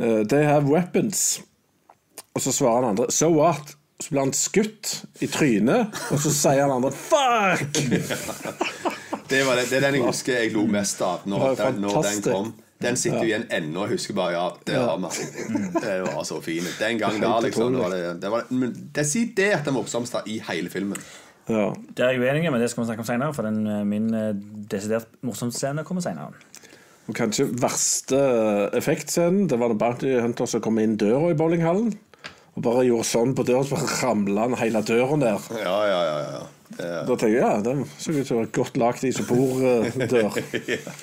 Eh, 0.00 0.22
They 0.30 0.46
have 0.48 0.70
weapons. 0.70 1.42
Og 2.34 2.44
så 2.44 2.54
svarer 2.54 2.84
han 2.86 2.94
andre 2.94 3.10
So 3.12 3.28
what? 3.34 3.76
Så 4.00 4.14
blir 4.14 4.22
han 4.22 4.32
skutt 4.32 4.94
i 5.20 5.28
trynet, 5.28 5.92
og 6.08 6.22
så 6.24 6.30
sier 6.32 6.62
han 6.64 6.72
andre 6.78 6.92
Fuck! 6.96 7.82
Det, 9.30 9.44
var 9.46 9.60
det, 9.60 9.68
det 9.70 9.76
er 9.76 9.84
den 9.84 10.00
jeg 10.00 10.08
husker 10.08 10.40
jeg 10.40 10.50
lo 10.56 10.64
mest 10.66 10.98
av 11.06 11.20
når, 11.30 11.38
Det 11.38 11.46
var 11.46 11.68
den, 11.70 11.84
når 11.84 12.02
den 12.02 12.22
kom. 12.24 12.48
Den 12.82 12.96
sitter 12.96 13.20
jo 13.20 13.28
igjen 13.28 13.44
ennå. 13.52 13.84
Jeg 13.86 13.98
husker 13.98 14.16
bare 14.16 14.32
ja, 14.32 14.46
det 14.66 14.78
har 14.80 14.96
vi. 15.04 15.26
Det 15.76 15.96
var 16.06 16.24
så 16.26 16.40
fint. 16.42 16.70
Den 16.80 16.98
gangen 16.98 17.22
da, 17.22 17.36
liksom. 17.44 17.76
Det, 17.76 17.82
var 17.84 17.94
det, 17.94 18.00
det, 18.22 18.30
var, 18.32 18.46
at 19.60 19.68
det 19.68 19.74
morsomste 19.76 20.22
i 20.26 20.40
hele 20.48 20.72
filmen. 20.72 20.98
Ja. 21.50 21.70
Det 21.74 22.04
er 22.06 22.14
jeg 22.14 22.22
uenig 22.22 22.52
men 22.52 22.62
det 22.62 22.70
skal 22.70 22.84
vi 22.84 22.90
snakke 22.90 23.04
om 23.04 23.08
senere, 23.08 23.34
for 23.36 23.48
den, 23.48 23.64
eh, 23.66 23.82
min 23.88 24.12
eh, 24.14 24.30
desidert 24.70 25.10
morsomste 25.26 25.64
scene 25.64 25.84
kommer 25.86 26.04
senere. 26.04 26.32
Og 27.10 27.16
kanskje 27.16 27.48
verste 27.58 28.18
effektscenen 28.78 29.48
Det 29.50 29.56
var 29.58 29.72
en 29.72 29.80
Bounty 29.80 30.12
Hunter 30.20 30.46
som 30.46 30.62
kom 30.62 30.78
inn 30.78 30.94
døra 31.00 31.32
i 31.32 31.38
bowlinghallen. 31.38 31.90
Og 32.54 32.64
bare 32.66 32.86
gjorde 32.86 33.08
sånn 33.08 33.34
på 33.34 33.44
døra, 33.46 33.64
så 33.66 33.78
bare 33.78 33.98
ramla 34.02 34.46
han 34.46 34.56
hele 34.60 34.82
døra 34.86 35.18
der. 35.22 35.50
Ja, 35.62 35.76
ja, 35.90 36.00
ja. 36.06 36.16
ja. 36.36 36.46
Det, 36.70 36.88
Da 37.08 37.16
tenker 37.18 37.34
jeg 37.34 37.42
ja, 37.42 37.52
den 37.66 37.84
så 37.98 38.14
ut 38.14 38.26
som 38.28 38.38
være 38.38 38.52
godt 38.54 38.78
lagd 38.78 39.06
isopor-dør. 39.08 40.38
Ja, 40.70 40.94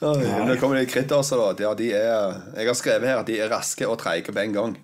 Det 0.00 0.58
kommer 0.60 0.82
til 0.82 0.90
kritters, 0.92 1.30
da, 1.32 1.48
ja, 1.64 1.72
de 1.78 1.88
er, 1.96 2.36
jeg 2.58 2.68
har 2.68 2.76
skrevet 2.76 3.08
her 3.08 3.22
at 3.22 3.30
de 3.30 3.38
er 3.40 3.48
raske 3.52 3.88
og 3.88 3.96
treige 4.02 4.28
på 4.28 4.42
en 4.42 4.56
gang. 4.56 4.76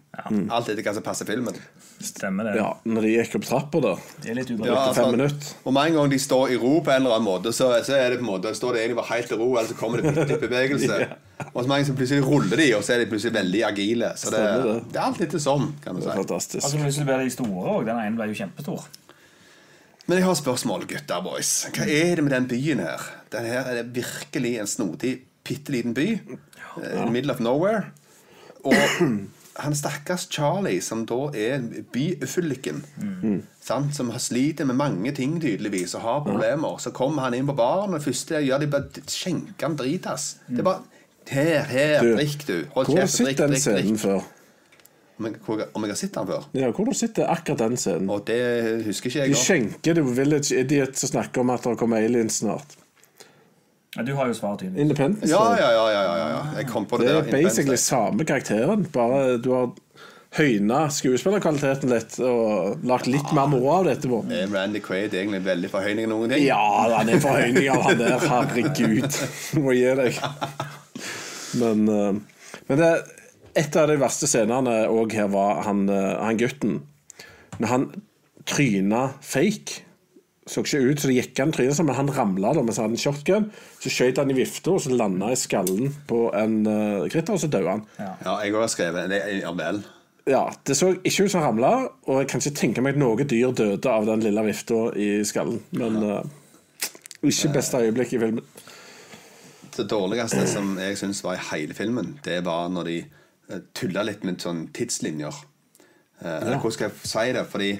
Alt 0.49 0.73
etter 0.73 0.85
hva 0.87 0.95
som 0.97 1.05
passer 1.05 1.29
filmen. 1.29 1.57
Stemmer 2.03 2.49
det. 2.49 2.55
Ja, 2.59 2.71
når 2.89 3.05
de 3.07 3.11
gikk 3.13 3.37
opp 3.39 3.45
trappa, 3.47 3.81
da. 3.85 3.93
Det 4.23 4.33
er 4.33 4.39
litt 4.41 4.49
Ja, 4.51 4.73
altså, 4.75 5.05
fem 5.05 5.13
minutter. 5.15 5.53
Og 5.63 5.75
med 5.77 5.91
en 5.91 5.99
gang 5.99 6.11
de 6.11 6.19
står 6.19 6.55
i 6.55 6.57
ro 6.59 6.73
på 6.83 6.91
en 6.91 7.05
eller 7.05 7.15
annen 7.19 7.29
måte, 7.29 7.53
så, 7.55 7.69
så 7.87 7.95
er 7.95 8.11
det 8.15 8.19
på 8.19 8.27
en 8.27 8.31
måte, 8.33 8.55
står 8.59 8.75
det 8.75 8.83
egentlig 8.83 8.99
bare 8.99 9.11
helt 9.13 9.35
i 9.35 9.39
ro, 9.39 9.51
eller 9.53 9.69
så 9.71 9.77
kommer 9.79 10.03
det 10.03 10.15
litt 10.17 10.43
bevegelse. 10.43 10.99
Og 11.53 11.61
så 11.61 11.69
mange 11.71 11.87
som 11.87 11.99
plutselig 11.99 12.23
ruller 12.23 12.61
de, 12.61 12.69
og 12.77 12.85
så 12.87 12.95
er 12.95 13.01
de 13.03 13.09
plutselig 13.11 13.33
veldig 13.35 13.63
agile. 13.67 14.13
Så 14.17 14.31
det, 14.31 14.43
det. 14.63 14.75
det 14.95 14.99
er 15.01 15.07
alt 15.09 15.23
litt 15.23 15.33
sånn, 15.43 15.73
kan 15.83 15.97
du 15.99 16.03
si. 16.05 16.07
Fantastisk. 16.15 16.61
Altså, 16.63 16.79
Plutselig 16.79 17.07
blir 17.09 17.25
de 17.25 17.33
store 17.35 17.73
òg. 17.73 17.81
Den 17.89 17.99
ene 17.99 18.15
ble 18.15 18.29
jo 18.31 18.37
kjempestor. 18.39 18.85
Men 20.13 20.19
jeg 20.21 20.27
har 20.29 20.35
spørsmål, 20.37 20.83
gutter 20.91 21.21
boys. 21.25 21.51
Hva 21.73 21.87
er 21.89 22.19
det 22.19 22.23
med 22.27 22.35
den 22.35 22.45
byen 22.51 22.83
her? 22.85 23.05
Den 23.33 23.47
her 23.49 23.65
er 23.65 23.79
det 23.79 23.95
virkelig 23.97 24.51
en 24.61 24.69
snodig, 24.69 25.13
bitte 25.41 25.73
liten 25.73 25.95
by. 25.97 26.05
Ja. 26.83 27.07
Middle 27.09 27.33
of 27.33 27.41
nowhere. 27.41 27.87
Og 28.61 28.77
han 29.65 29.77
stakkars 29.79 30.27
Charlie, 30.29 30.83
som 30.85 31.07
da 31.09 31.31
er 31.33 31.65
byfylliken, 31.97 32.85
mm. 33.01 33.41
som 33.65 34.13
har 34.13 34.21
sliter 34.21 34.69
med 34.69 34.77
mange 34.83 35.15
ting 35.17 35.39
tydeligvis, 35.41 35.97
og 35.97 36.05
har 36.05 36.21
problemer, 36.29 36.77
så 36.77 36.93
kommer 36.93 37.25
han 37.31 37.39
inn 37.39 37.49
på 37.49 37.57
baren, 37.57 37.97
og 37.97 38.03
det 38.03 38.05
første 38.05 38.37
jeg 38.37 38.51
gjør, 38.51 38.67
de 38.67 38.71
bare 38.77 39.09
skjenker 39.17 39.71
han 39.71 39.81
dritas. 39.81 40.35
Det 40.51 40.61
er 40.61 40.69
bare 40.75 40.85
Her, 41.33 41.65
her, 41.71 42.01
Du, 42.03 42.17
drikk, 42.19 42.41
du. 42.45 42.53
drikk. 42.53 42.73
Hvor 42.75 42.85
har 42.85 42.93
du 42.93 42.97
kjeft, 43.01 43.17
sett 43.17 43.39
den 43.39 43.57
scenen 43.57 43.99
før? 44.05 44.25
Om 45.19 45.27
jeg, 45.29 45.35
hvor- 45.47 45.67
om 45.75 45.83
jeg 45.85 45.91
har 45.93 45.97
sett 45.97 46.15
den 46.15 46.27
før? 46.27 46.45
Ja, 46.57 46.71
hvor 46.73 46.85
du 46.89 46.93
sitter 46.97 47.29
akkurat 47.31 47.59
den 47.59 47.77
scenen? 47.77 48.09
Og 48.11 48.25
det 48.27 48.85
husker 48.87 49.11
ikke 49.11 49.19
jeg. 49.21 49.29
De 49.29 49.35
skjenker 49.39 49.95
The 49.95 50.03
Village 50.03 50.53
Idiot 50.59 50.97
som 50.97 51.09
snakker 51.13 51.41
om 51.45 51.51
at 51.51 51.63
det 51.69 51.77
kommer 51.79 51.97
aliens 52.03 52.41
snart. 52.43 52.79
Ja, 53.97 54.03
du 54.03 54.15
har 54.17 54.27
jo 54.27 54.33
svaret 54.35 54.61
tydelig. 54.65 54.81
Independence 54.81 55.29
Ja, 55.29 55.43
Day. 55.53 55.61
ja, 55.61 55.71
ja, 55.77 55.87
ja, 55.93 56.03
ja, 56.17 56.29
ja. 56.33 56.43
Jeg 56.57 56.67
kom 56.73 56.87
på 56.87 56.97
det, 56.99 57.07
Det 57.09 57.27
der. 57.31 57.39
er 57.39 57.43
basically 57.45 57.77
samme 57.77 58.25
karakteren, 58.25 58.87
bare 58.93 59.37
du 59.39 59.51
har 59.53 59.71
høyna 60.33 60.87
skuespillerkvaliteten 60.89 61.91
litt 61.93 62.19
og 62.25 62.79
lagt 62.89 63.07
litt 63.07 63.33
mer 63.37 63.47
moro 63.53 63.69
av 63.69 63.85
det 63.85 63.99
etterpå. 63.99 64.23
Er 64.33 64.47
Randy 64.49 64.81
Quaid 64.81 65.13
egentlig 65.13 65.43
veldig 65.45 65.69
forhøyning 65.71 66.05
av 66.05 66.11
noen 66.15 66.31
ting? 66.33 66.47
Ja, 66.47 66.97
han 66.97 67.09
er 67.13 67.21
forhøyning 67.21 67.69
av 67.69 67.83
han 67.83 67.99
der. 67.99 68.19
Herregud. 68.19 69.21
Må 69.63 69.75
gi 69.77 69.95
deg. 69.95 70.17
Men, 71.61 71.89
eh, 71.89 72.13
men 72.69 72.79
det, 72.79 72.91
et 73.59 73.77
av 73.77 73.89
de 73.91 73.99
verste 74.01 74.29
scenene 74.31 74.83
òg 74.89 75.15
her 75.17 75.31
var 75.33 75.63
han, 75.67 75.85
eh, 75.89 76.19
han 76.23 76.41
gutten. 76.41 76.81
Når 77.61 77.69
han 77.69 77.89
tryna 78.49 79.09
fake. 79.21 79.83
Så 80.47 80.65
ikke 80.65 80.81
ut, 80.83 80.99
så 80.99 81.07
det 81.07 81.21
gikk 81.21 81.39
han 81.39 81.53
trynet 81.55 81.77
som, 81.79 81.87
men 81.87 81.95
han 81.95 82.11
ramla 82.11 82.51
mens 82.59 82.81
han 82.81 82.89
hadde 82.89 82.99
en 82.99 83.03
shotgun. 83.03 83.51
Så 83.79 83.93
skjøt 83.93 84.19
han 84.19 84.33
i 84.33 84.35
vifta, 84.35 84.73
og 84.75 84.83
så 84.83 84.91
landa 84.91 85.31
i 85.31 85.39
skallen 85.39 85.93
på 86.09 86.25
en 86.35 86.57
uh, 86.67 87.07
kritter, 87.13 87.37
og 87.37 87.39
så 87.39 87.51
døde 87.53 87.71
han. 87.71 87.85
Ja, 88.01 88.35
jeg 88.43 88.57
har 88.57 88.73
skrevet 88.73 89.13
det. 89.13 89.21
er 89.39 89.55
vel. 89.55 89.83
Ja, 90.27 90.51
Det 90.67 90.77
så 90.79 90.93
ikke 90.99 91.25
ut 91.25 91.31
som 91.31 91.43
han 91.43 91.53
ramla, 91.53 91.73
og 92.07 92.21
jeg 92.21 92.29
kan 92.31 92.43
ikke 92.43 92.59
tenke 92.59 92.83
meg 92.83 92.97
at 92.97 93.03
noe 93.05 93.23
dyr 93.23 93.55
døde 93.55 93.91
av 93.91 94.07
den 94.07 94.27
lille 94.27 94.45
vifta 94.49 94.83
i 94.99 95.09
skallen. 95.27 95.63
Men 95.79 96.03
uh, 96.03 96.21
ikke 97.23 97.55
beste 97.55 97.79
øyeblikk 97.79 98.17
i 98.19 98.23
filmen. 98.23 98.45
Det 99.73 99.87
dårligste 99.89 100.43
som 100.51 100.75
jeg 100.77 100.99
syns 100.99 101.23
var 101.25 101.39
i 101.39 101.45
hele 101.53 101.75
filmen, 101.75 102.17
det 102.27 102.43
var 102.45 102.67
når 102.69 102.91
de 102.91 102.99
tulla 103.75 104.03
litt 104.07 104.25
med 104.25 104.41
sånn 104.41 104.69
tidslinjer. 104.73 105.35
Eh, 106.23 106.37
eller 106.43 106.59
Hvordan 106.59 106.73
skal 106.77 106.89
jeg 106.91 107.11
si 107.11 107.33
det? 107.33 107.47
Fordi 107.51 107.73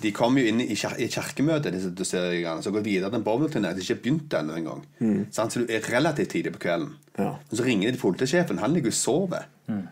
de 0.00 0.10
kom 0.16 0.38
jo 0.40 0.44
inn 0.48 0.60
i, 0.64 0.74
kjer 0.74 0.94
i 1.04 1.08
kirkemøtet, 1.12 1.74
disse 1.74 1.90
doseriene, 1.92 2.62
så 2.64 2.70
går 2.72 2.80
videre 2.86 3.10
til 3.12 3.18
en 3.20 3.24
bowlingturné. 3.26 3.74
Det 3.76 3.82
er 3.82 3.88
ikke 3.92 4.02
begynt 4.06 4.32
ennå 4.38 4.54
engang. 4.56 4.84
Sant? 5.30 5.52
Så 5.52 5.60
du 5.60 5.72
er 5.72 5.84
relativt 5.92 6.30
tidlig 6.32 6.54
på 6.54 6.62
kvelden. 6.64 6.94
Ja. 7.18 7.34
Men 7.36 7.58
så 7.58 7.66
ringer 7.66 7.90
de 7.90 7.96
til 7.98 8.00
politisjefen. 8.06 8.58
Han 8.62 8.72
ligger 8.72 8.88
og 8.94 8.96
sover. 8.96 9.44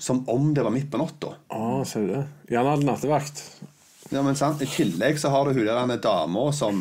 Som 0.03 0.25
om 0.33 0.55
det 0.57 0.65
var 0.65 0.73
midt 0.75 0.89
på 0.91 0.99
natta. 0.99 1.35
Ah, 1.55 1.85
ser 1.87 2.07
du 2.07 2.15
det? 2.15 2.23
Jan 2.51 2.67
hadde 2.67 2.87
nattevakt. 2.89 3.43
Ja, 4.11 4.23
men 4.25 4.35
sant? 4.35 4.63
I 4.65 4.67
tillegg 4.67 5.21
så 5.21 5.29
har 5.31 5.45
du 5.45 5.53
hun 5.53 5.69
der 5.69 6.01
dama 6.03 6.49
som 6.57 6.81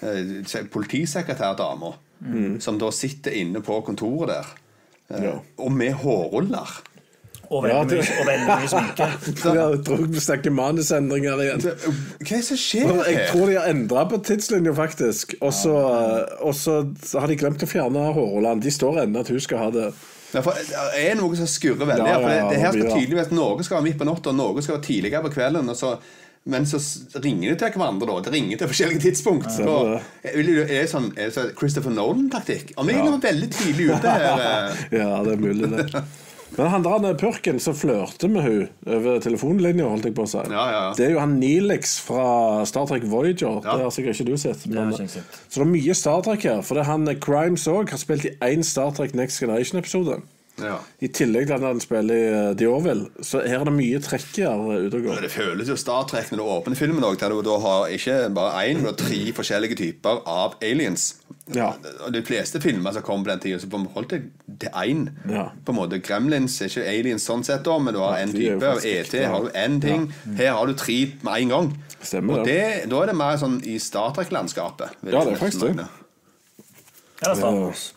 eh, 0.00 0.38
Politisekretærdama. 0.70 1.92
Mm. 2.22 2.60
Som 2.62 2.78
da 2.78 2.88
sitter 2.94 3.34
inne 3.34 3.60
på 3.66 3.80
kontoret 3.84 4.28
der. 4.30 4.46
eh, 5.10 5.24
Ja. 5.24 5.34
Og 5.58 5.72
med 5.72 5.92
hårruller. 5.92 6.78
Og 7.52 7.66
Ja, 7.68 7.82
veldig 7.82 7.90
det- 7.90 8.08
mye, 8.08 8.20
og 8.22 8.28
veldig 8.30 8.46
mye 8.48 8.68
sminke. 8.72 9.08
Jeg 9.60 9.80
tror 9.84 10.06
vi 10.14 10.20
snakker 10.24 10.54
manusendringer 10.56 11.42
igjen. 11.44 11.60
Det- 11.66 11.74
Hva 11.84 12.32
er 12.32 12.38
det 12.38 12.44
som 12.46 12.56
skjer 12.62 12.94
Jeg 13.10 13.26
tror 13.28 13.46
de 13.50 13.58
har 13.58 13.68
endra 13.68 14.06
på 14.08 14.22
tidslinja, 14.24 14.72
faktisk. 14.78 15.34
Og 15.44 15.52
så 15.52 17.20
har 17.20 17.28
de 17.28 17.36
glemt 17.36 17.62
å 17.62 17.68
fjerne 17.68 18.06
hårrullene. 18.16 18.62
De 18.64 18.72
står 18.72 19.02
ennå 19.04 19.20
at 19.20 19.28
hun 19.28 19.40
skal 19.44 19.58
ha 19.66 19.70
det. 19.74 19.92
Ja, 20.32 20.40
for 20.40 20.56
det 20.56 21.04
er 21.10 21.14
noe 21.20 21.36
som 21.36 21.44
skurrer 21.50 21.84
veldig. 21.84 22.08
Ja, 22.08 22.16
ja, 22.16 22.20
for 22.24 22.32
det, 22.32 22.40
det 22.54 22.60
her 22.62 22.72
skal 22.72 22.92
tydelig 22.96 23.16
være 23.18 23.26
at 23.28 23.36
noen 23.36 23.64
skal 23.66 23.76
være 23.82 23.84
midt 23.90 23.98
på 24.00 24.06
natta, 24.08 24.32
og 24.32 24.38
noen 24.38 24.64
skal 24.64 24.78
være 24.78 24.86
tidligere 24.88 25.20
på 25.26 25.32
kvelden. 25.34 25.68
Og 25.68 25.76
så, 25.76 25.90
men 26.48 26.64
så 26.64 26.80
ringer 27.20 27.52
de 27.52 27.58
til 27.60 27.76
hverandre, 27.76 28.08
da. 28.08 28.16
Det 28.24 28.32
ringer 28.32 28.62
til 28.62 28.70
forskjellige 28.72 29.02
tidspunkt. 29.10 29.50
Ja, 29.60 30.00
det 30.24 30.32
er 30.32 30.42
det- 30.48 30.70
er 30.70 30.80
det 30.80 30.88
sånn, 30.90 31.10
er 31.18 31.28
det 31.28 31.34
sånn 31.36 31.52
Christopher 31.60 31.92
Nolan-taktikk? 31.92 32.72
Om 32.80 32.86
det 32.88 32.96
ja. 32.96 33.04
er 33.12 33.20
veldig 33.28 33.50
tidlig 33.52 33.90
ute 33.92 34.08
her 34.08 34.24
eh, 34.48 34.84
Ja, 35.02 35.22
det 35.22 35.36
er 35.36 35.42
mulig, 35.44 35.68
det. 35.68 36.02
Men 36.56 36.68
han 36.68 36.84
der 36.84 37.14
purken 37.18 37.60
som 37.62 37.76
flørter 37.76 38.28
med 38.28 38.44
hun 38.44 38.68
over 38.86 39.20
telefonlinja, 39.24 39.86
holdt 39.88 40.08
jeg 40.10 40.16
på 40.16 40.26
å 40.26 40.30
si. 40.30 40.42
Ja, 40.52 40.64
ja. 40.72 40.82
Det 40.96 41.06
er 41.06 41.14
jo 41.14 41.22
han 41.22 41.38
Neelix 41.40 41.94
fra 42.04 42.26
Star 42.68 42.88
Trek 42.90 43.06
Voyager. 43.08 43.62
Ja. 43.64 43.78
Det 43.78 43.86
har 43.86 43.94
sikkert 43.94 44.20
ikke 44.20 44.34
du 44.34 44.40
sett. 44.40 44.66
Men, 44.68 44.92
det 44.92 45.06
ikke 45.06 45.16
sett. 45.16 45.40
så 45.48 45.62
det 45.62 45.66
er 45.66 45.72
mye 45.72 45.96
Star 45.96 46.24
Trek 46.26 46.44
her. 46.48 46.60
For 46.66 46.76
det 46.76 46.84
er 46.84 46.90
han 46.92 47.08
eh, 47.08 47.18
Crimes 47.22 47.64
òg 47.70 47.94
har 47.94 48.00
spilt 48.02 48.28
i 48.28 48.34
én 48.44 48.64
Star 48.66 48.92
Trek 48.96 49.16
Next 49.18 49.40
Generation-episode. 49.40 50.20
Ja. 50.60 50.76
I 51.00 51.08
tillegg 51.08 51.46
til 51.48 51.56
at 51.56 51.64
han 51.64 51.80
spiller 51.80 52.18
i 52.18 52.24
eh, 52.28 52.50
The 52.60 52.68
Orville. 52.68 53.08
Så 53.24 53.40
her 53.40 53.62
er 53.62 53.68
det 53.68 53.74
mye 53.74 54.00
trekk 54.04 54.36
her 54.42 54.60
ute 54.60 54.98
og 54.98 55.06
går. 55.06 55.22
Det 55.24 55.30
føles 55.32 55.70
jo 55.72 55.76
Star 55.80 56.04
Trek 56.10 56.28
når 56.32 56.42
du 56.42 56.50
åpner 56.54 56.78
filmen 56.78 57.06
òg, 57.08 57.16
der 57.20 57.32
du 57.32 57.40
da 57.46 57.56
har 57.62 57.92
ikke 57.94 58.18
bare 58.36 58.66
én, 58.68 58.82
men 58.84 58.98
tre 58.98 59.20
forskjellige 59.36 59.78
typer 59.80 60.20
av 60.28 60.58
aliens. 60.62 61.08
Ja. 61.56 61.72
De 62.12 62.22
fleste 62.24 62.60
filmer 62.62 62.94
som 62.94 63.04
kom 63.06 63.24
på 63.24 63.32
den 63.32 63.40
tida, 63.42 63.62
så 63.62 63.80
holdt 63.96 64.12
det 64.12 64.20
til 64.60 64.76
én. 64.76 65.06
Ja. 65.30 65.48
På 65.64 65.72
en 65.72 65.80
måte 65.80 66.02
Gremlins 66.04 66.60
er 66.60 66.70
ikke 66.70 66.84
aliens 66.84 67.26
sånn 67.26 67.42
sett, 67.48 67.64
da, 67.66 67.78
men 67.80 67.96
du 67.96 68.02
har 68.04 68.20
én 68.20 68.30
er 68.30 68.36
type. 68.36 68.74
Og 68.76 68.86
ET 68.92 69.16
har 69.32 69.48
du 69.48 69.50
én 69.56 69.80
ting. 69.82 70.06
Her 70.38 70.52
har 70.58 70.68
du 70.68 70.76
tre 70.78 70.98
med 71.24 71.32
en 71.40 71.56
gang. 71.56 71.72
Stemmer 72.02 72.42
og 72.42 72.46
det. 72.46 72.90
Da 72.92 73.02
er 73.02 73.12
det 73.12 73.16
mer 73.18 73.40
sånn 73.40 73.58
i 73.64 73.78
Star 73.82 74.12
Trek-landskapet. 74.16 75.00
Ja, 75.08 75.24
det 75.24 75.34
er 75.34 75.42
faktisk 75.42 75.66
det. 75.80 75.88
Ja, 77.22 77.32
det 77.32 77.36
Star 77.40 77.56
Wars. 77.56 77.90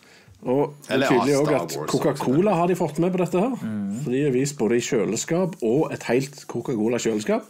Og 0.46 0.76
det 0.86 0.96
er 0.96 1.08
tydelig 1.10 1.36
òg 1.40 1.52
at 1.58 1.76
Coca-Cola 1.90 2.54
har 2.54 2.70
de 2.70 2.76
fått 2.78 3.00
med 3.02 3.10
på 3.14 3.18
dette. 3.24 3.40
her 3.42 3.56
For 4.04 4.14
de 4.14 4.22
er 4.28 4.34
vist 4.34 4.58
både 4.60 4.78
i 4.78 4.84
kjøleskap 4.86 5.56
og 5.66 5.92
et 5.94 6.06
helt 6.06 6.44
Coca-Cola-kjøleskap. 6.46 7.48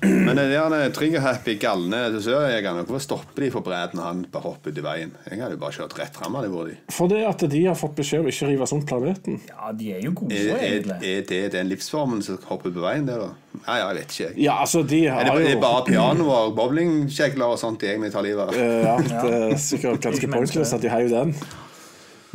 Men 0.00 0.38
det 0.38 0.44
der 0.56 0.92
trigger-happy, 0.96 1.58
galne 1.60 1.98
dusørjegerne, 2.14 2.84
hvorfor 2.88 3.02
stopper 3.04 3.44
de 3.44 3.50
for 3.52 3.60
Brad 3.66 3.92
når 3.96 4.06
han 4.06 4.22
bare 4.32 4.46
hopper 4.46 4.72
ut 4.72 4.78
i 4.80 4.84
veien? 4.86 5.10
Jeg 5.28 5.40
hadde 5.42 5.56
jo 5.58 5.60
bare 5.60 5.76
kjørt 5.76 5.96
rett 5.98 6.16
fram. 6.16 6.38
av 6.38 6.46
jeg 6.46 6.52
vært 6.54 6.70
de. 6.70 6.76
Fordi 6.96 7.18
at 7.28 7.44
de 7.52 7.60
har 7.66 7.76
fått 7.76 7.96
beskjed 7.98 8.24
om 8.24 8.30
ikke 8.30 8.46
å 8.46 8.48
rive 8.54 8.68
sånn 8.70 8.86
planeten. 8.88 9.36
Ja, 9.50 9.72
de 9.76 9.90
er 9.98 10.00
jo 10.06 10.14
gode, 10.22 10.32
Er, 10.38 10.48
er, 10.54 10.64
egentlig. 10.70 11.10
er 11.12 11.26
det 11.28 11.42
den 11.58 11.68
livsformen 11.74 12.24
som 12.24 12.38
hopper 12.48 12.72
på 12.72 12.86
veien 12.86 13.04
det, 13.10 13.18
da? 13.20 13.28
Nei, 13.66 13.76
jeg 13.82 14.00
vet 14.00 14.16
ikke. 14.16 14.24
jeg. 14.30 14.38
Ja, 14.46 14.56
altså, 14.64 14.82
de 14.94 15.02
har 15.06 15.20
Er 15.20 15.28
det, 15.28 15.34
er 15.36 15.44
jo 15.44 15.52
det 15.52 15.60
bare 15.66 15.84
piano 15.90 16.30
og 16.38 16.56
bowlingkjegler 16.56 17.52
og 17.52 17.60
sånt 17.60 17.80
de 17.84 17.92
egentlig 17.92 18.12
tar 18.16 18.24
livet 18.24 18.48
av? 18.48 18.56
Eh, 18.56 18.82
Ja, 18.86 18.96
det 19.28 19.38
er 19.52 19.56
sikkert 19.60 20.00
ganske 20.08 20.32
pointless 20.32 20.72
at 20.76 20.80
de 20.84 20.92
har 20.92 21.04
jo 21.04 21.12
den. 21.12 21.36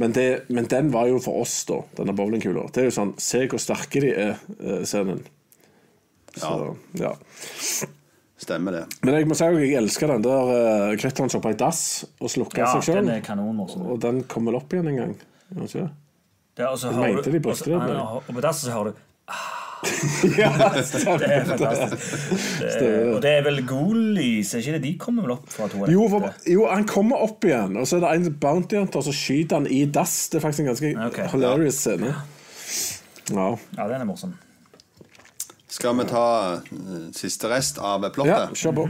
Men, 0.01 0.13
det, 0.13 0.29
men 0.49 0.65
den 0.69 0.93
var 0.93 1.09
jo 1.09 1.17
for 1.21 1.41
oss, 1.43 1.59
da, 1.69 1.81
denne 1.97 2.13
bowlingkula. 2.17 2.69
Det 2.73 2.85
er 2.85 2.89
jo 2.89 2.93
sånn 2.95 3.11
Se 3.21 3.43
hvor 3.49 3.61
sterke 3.61 4.01
de 4.01 4.13
er, 4.13 4.37
eh, 4.61 4.81
scenen. 4.85 5.25
Så, 6.37 6.75
ja. 6.99 7.11
Stemmer 8.41 8.71
det. 8.73 8.85
Men 9.05 9.13
jeg 9.19 9.27
må 9.29 9.35
si 9.37 9.45
at 9.45 9.57
jeg 9.61 9.75
elsker 9.77 10.09
den 10.15 10.23
der 10.25 10.51
uh, 10.51 10.95
kritteren 10.97 11.29
som 11.29 11.43
på 11.43 11.51
i 11.53 11.57
dass 11.59 11.81
og 12.19 12.31
slukker 12.33 12.63
Ja, 12.63 12.71
seg 12.73 12.87
sjøl. 12.87 13.01
den 13.03 13.11
er 13.17 13.25
kanonmorsom. 13.25 13.83
Og 13.93 13.99
den 14.01 14.23
kommer 14.31 14.51
vel 14.53 14.61
opp 14.63 14.73
igjen 14.73 14.87
en 14.89 14.97
gang. 15.01 15.15
Den 15.51 15.67
ikke 15.67 15.83
det? 15.83 15.89
Det 16.57 16.65
er- 16.65 16.71
og 16.71 16.79
så 16.81 16.89
Jeg 16.91 17.15
mente 17.15 17.29
du- 17.29 17.31
de 17.37 17.39
brukte 17.39 17.69
det, 17.69 17.97
Og 18.01 18.23
på 18.33 18.41
dassen 18.41 18.69
så 18.69 18.71
hører 18.77 18.91
du 18.91 18.97
Ja, 20.37 20.49
Det 21.17 21.29
er 21.31 21.45
fantastisk. 21.45 22.29
Det 22.79 23.15
og 23.15 23.21
det 23.21 23.31
er 23.31 23.43
vel 23.43 23.61
Goolies, 23.65 24.53
er 24.53 24.59
ikke 24.61 24.73
det 24.77 24.81
de 24.83 24.91
kommer 25.01 25.23
vel 25.25 25.31
opp 25.31 25.47
fra 25.49 25.67
toalettet? 25.67 25.93
Jo, 25.95 26.07
for, 26.09 26.27
jo, 26.47 26.67
han 26.69 26.85
kommer 26.89 27.23
opp 27.25 27.45
igjen, 27.45 27.77
og 27.77 27.87
så 27.89 27.97
er 27.97 28.03
det 28.05 28.27
en 28.27 28.35
bounty 28.43 28.77
hunter 28.77 29.01
som 29.01 29.13
skyter 29.13 29.57
han 29.57 29.65
i 29.67 29.85
dass. 29.85 30.29
Det 30.29 30.37
er 30.37 30.45
faktisk 30.45 30.59
en 30.65 30.69
ganske 30.69 30.91
okay. 31.07 31.25
hilarious 31.33 31.79
scene. 31.81 32.13
Ja. 33.31 33.47
Ja, 33.77 33.87
den 33.87 34.01
er 34.01 34.05
morsom. 34.05 34.35
Skal 35.81 35.97
vi 35.97 36.03
ta 36.05 36.25
eh, 36.53 37.05
siste 37.17 37.49
rest 37.49 37.79
av 37.81 38.03
plottet? 38.13 38.35
ja, 38.35 38.47
kjør 38.53 38.75
på. 38.77 38.89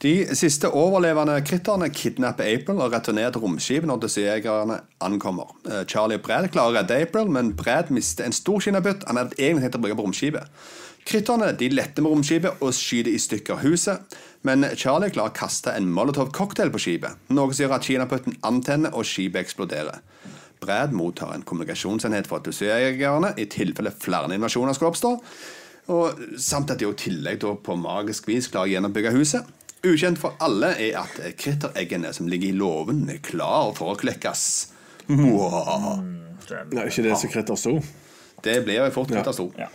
De 0.00 0.12
siste 0.36 0.68
overlevende 0.72 1.34
kritterne 1.44 1.90
kidnapper 1.92 2.48
April 2.48 2.78
og 2.80 2.92
returnerer 2.94 3.32
til 3.34 3.42
romskipet 3.44 3.88
når 3.88 4.02
dødsjegerne 4.02 4.78
ankommer. 5.04 5.54
Eh, 5.68 5.82
Charlie 5.88 6.20
og 6.20 6.24
Brad 6.24 6.48
klarer 6.52 6.72
å 6.72 6.76
redde 6.78 6.98
April, 7.04 7.32
men 7.32 7.54
Brad 7.56 7.92
mister 7.92 8.28
en 8.28 8.36
stor 8.36 8.60
skinnebøtt 8.60 9.06
han 9.08 9.20
hadde 9.20 9.36
egentlig 9.38 9.66
tenkt 9.66 9.78
å 9.78 9.82
bruke 9.84 9.96
på 9.96 10.06
romskipet. 10.08 10.64
Kritterne 11.08 11.54
de 11.56 11.70
letter 11.72 12.04
med 12.04 12.12
romskipet 12.12 12.60
og 12.60 12.74
skyter 12.76 13.14
i 13.14 13.20
stykker 13.20 13.62
huset, 13.64 14.16
men 14.44 14.68
Charlie 14.76 15.12
klarer 15.12 15.32
å 15.32 15.36
kaste 15.36 15.72
en 15.76 15.88
molotov-cocktail 15.88 16.72
på 16.72 16.82
skipet, 16.84 17.16
noe 17.32 17.52
som 17.52 17.64
gjør 17.64 17.78
at 17.78 17.88
kinaputten 17.88 18.36
antenner 18.44 18.92
og 18.92 19.08
skipet 19.08 19.40
eksploderer. 19.40 20.04
Brad 20.60 20.92
mottar 20.92 21.32
en 21.32 21.44
kommunikasjonsenhet 21.48 22.28
fra 22.28 22.42
dødsjegerne 22.44 23.32
i 23.40 23.48
tilfelle 23.52 23.92
flere 23.96 24.28
invasjoner 24.36 24.76
skal 24.76 24.92
oppstå, 24.92 25.14
og 25.90 26.20
samt 26.38 26.70
at 26.70 26.78
de 26.80 26.86
i 26.88 26.96
tillegg 26.98 27.40
da 27.42 27.54
på 27.58 27.74
magisk 27.80 28.28
vis 28.30 28.46
klarer 28.52 28.68
å 28.68 28.72
gjennombygge 28.76 29.12
huset. 29.16 29.48
Ukjent 29.86 30.20
for 30.20 30.36
alle 30.44 30.74
er 30.76 30.98
at 31.00 31.16
krittereggene 31.40 32.10
som 32.14 32.28
ligger 32.28 32.50
i 32.52 32.56
låven, 32.60 33.06
er 33.10 33.18
klar 33.24 33.72
for 33.78 33.94
å 33.94 33.98
klekkes. 33.98 34.42
Mwah. 35.08 36.02
Nei, 36.70 36.84
ikke 36.90 37.04
det 37.06 37.16
som 37.18 37.32
kritter 37.32 37.58
sto. 37.58 37.76
Det 38.44 38.58
blir 38.66 38.78
jo 38.80 38.90
fort 38.94 39.10
kritter 39.10 39.34
sto. 39.36 39.48
Ja. 39.58 39.70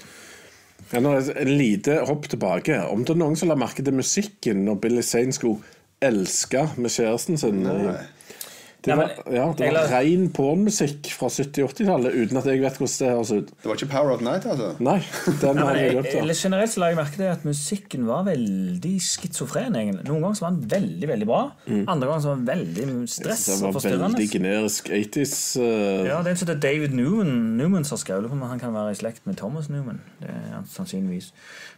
Ja, 0.93 0.99
er 1.01 1.23
det 1.25 1.33
en 1.41 1.53
lite 1.57 1.95
hopp 2.05 2.27
tilbake. 2.29 2.77
Om 2.91 3.03
det 3.07 3.15
er 3.15 3.19
noen 3.19 3.35
som 3.39 3.49
la 3.49 3.55
merke 3.57 3.83
til 3.83 3.95
musikken 3.97 4.63
når 4.67 4.77
Billy 4.83 5.01
Zane 5.05 5.33
skulle 5.33 5.63
elske 6.05 6.67
med 6.77 6.93
kjæresten 6.93 7.39
sin 7.41 7.63
i- 7.65 7.95
Det 8.85 8.93
Nei, 8.93 8.97
var, 8.99 9.11
men- 9.25 9.33
ja, 9.33 9.45
det 9.57 9.65
var 9.65 9.73
la- 9.73 9.99
ren 9.99 10.25
pornmusikk 10.29 11.07
fra 11.17 11.25
70-80-tallet, 11.33 12.13
uten 12.21 12.37
at 12.37 12.45
jeg 12.51 12.61
vet 12.61 12.75
hvordan 12.77 12.99
det 13.01 13.07
høres 13.15 13.31
ut. 13.33 13.47
Det 13.63 13.69
var 13.71 13.79
ikke 13.79 13.87
Power 13.89 14.11
of 14.13 14.21
Night, 14.21 14.45
altså? 14.45 14.67
Nei, 14.85 14.99
den 15.41 15.55
Nei, 15.57 15.71
jeg 15.79 15.95
jeg, 15.95 16.13
eller 16.21 16.37
generelt 16.37 16.69
så 16.75 16.83
la 16.83 16.89
jeg 16.91 16.99
merke 16.99 17.17
til 17.17 17.31
at 17.31 17.47
musikken 17.49 18.05
var 18.05 18.27
veldig 18.27 18.91
schizofren. 19.01 19.73
Noen 20.05 20.21
ganger 20.21 20.37
så 20.37 20.45
var 20.45 20.53
den 20.59 20.69
veldig 20.75 21.09
veldig 21.15 21.29
bra, 21.31 21.41
andre 21.71 22.11
ganger 22.11 22.21
så 22.27 22.29
var 22.29 22.39
den 22.43 22.47
veldig 22.51 23.09
stress 23.09 23.45
Det 23.47 23.55
og 23.57 23.63
var 23.65 23.75
forstyrrende. 23.79 24.11
veldig 24.13 24.29
generisk 24.35 24.89
80s 25.01 25.35
uh... 25.57 26.05
Ja, 26.05 26.21
det 26.21 26.27
er 26.27 26.33
en 26.35 26.41
som 26.43 26.47
heter 26.51 26.61
David 26.69 26.93
Newman, 26.93 27.33
Newman 27.57 27.83
som 27.89 27.97
har 27.97 28.03
skrevet 28.05 28.29
på, 28.29 28.37
men 28.37 28.53
han 28.53 28.61
kan 28.61 28.73
være 28.77 28.93
i 28.93 28.99
slekt 29.01 29.25
med 29.25 29.37
Thomas 29.41 29.69
Newman. 29.73 30.01
Det 30.21 30.29
er 30.29 30.51
han 30.59 30.69
sannsynligvis. 30.69 31.31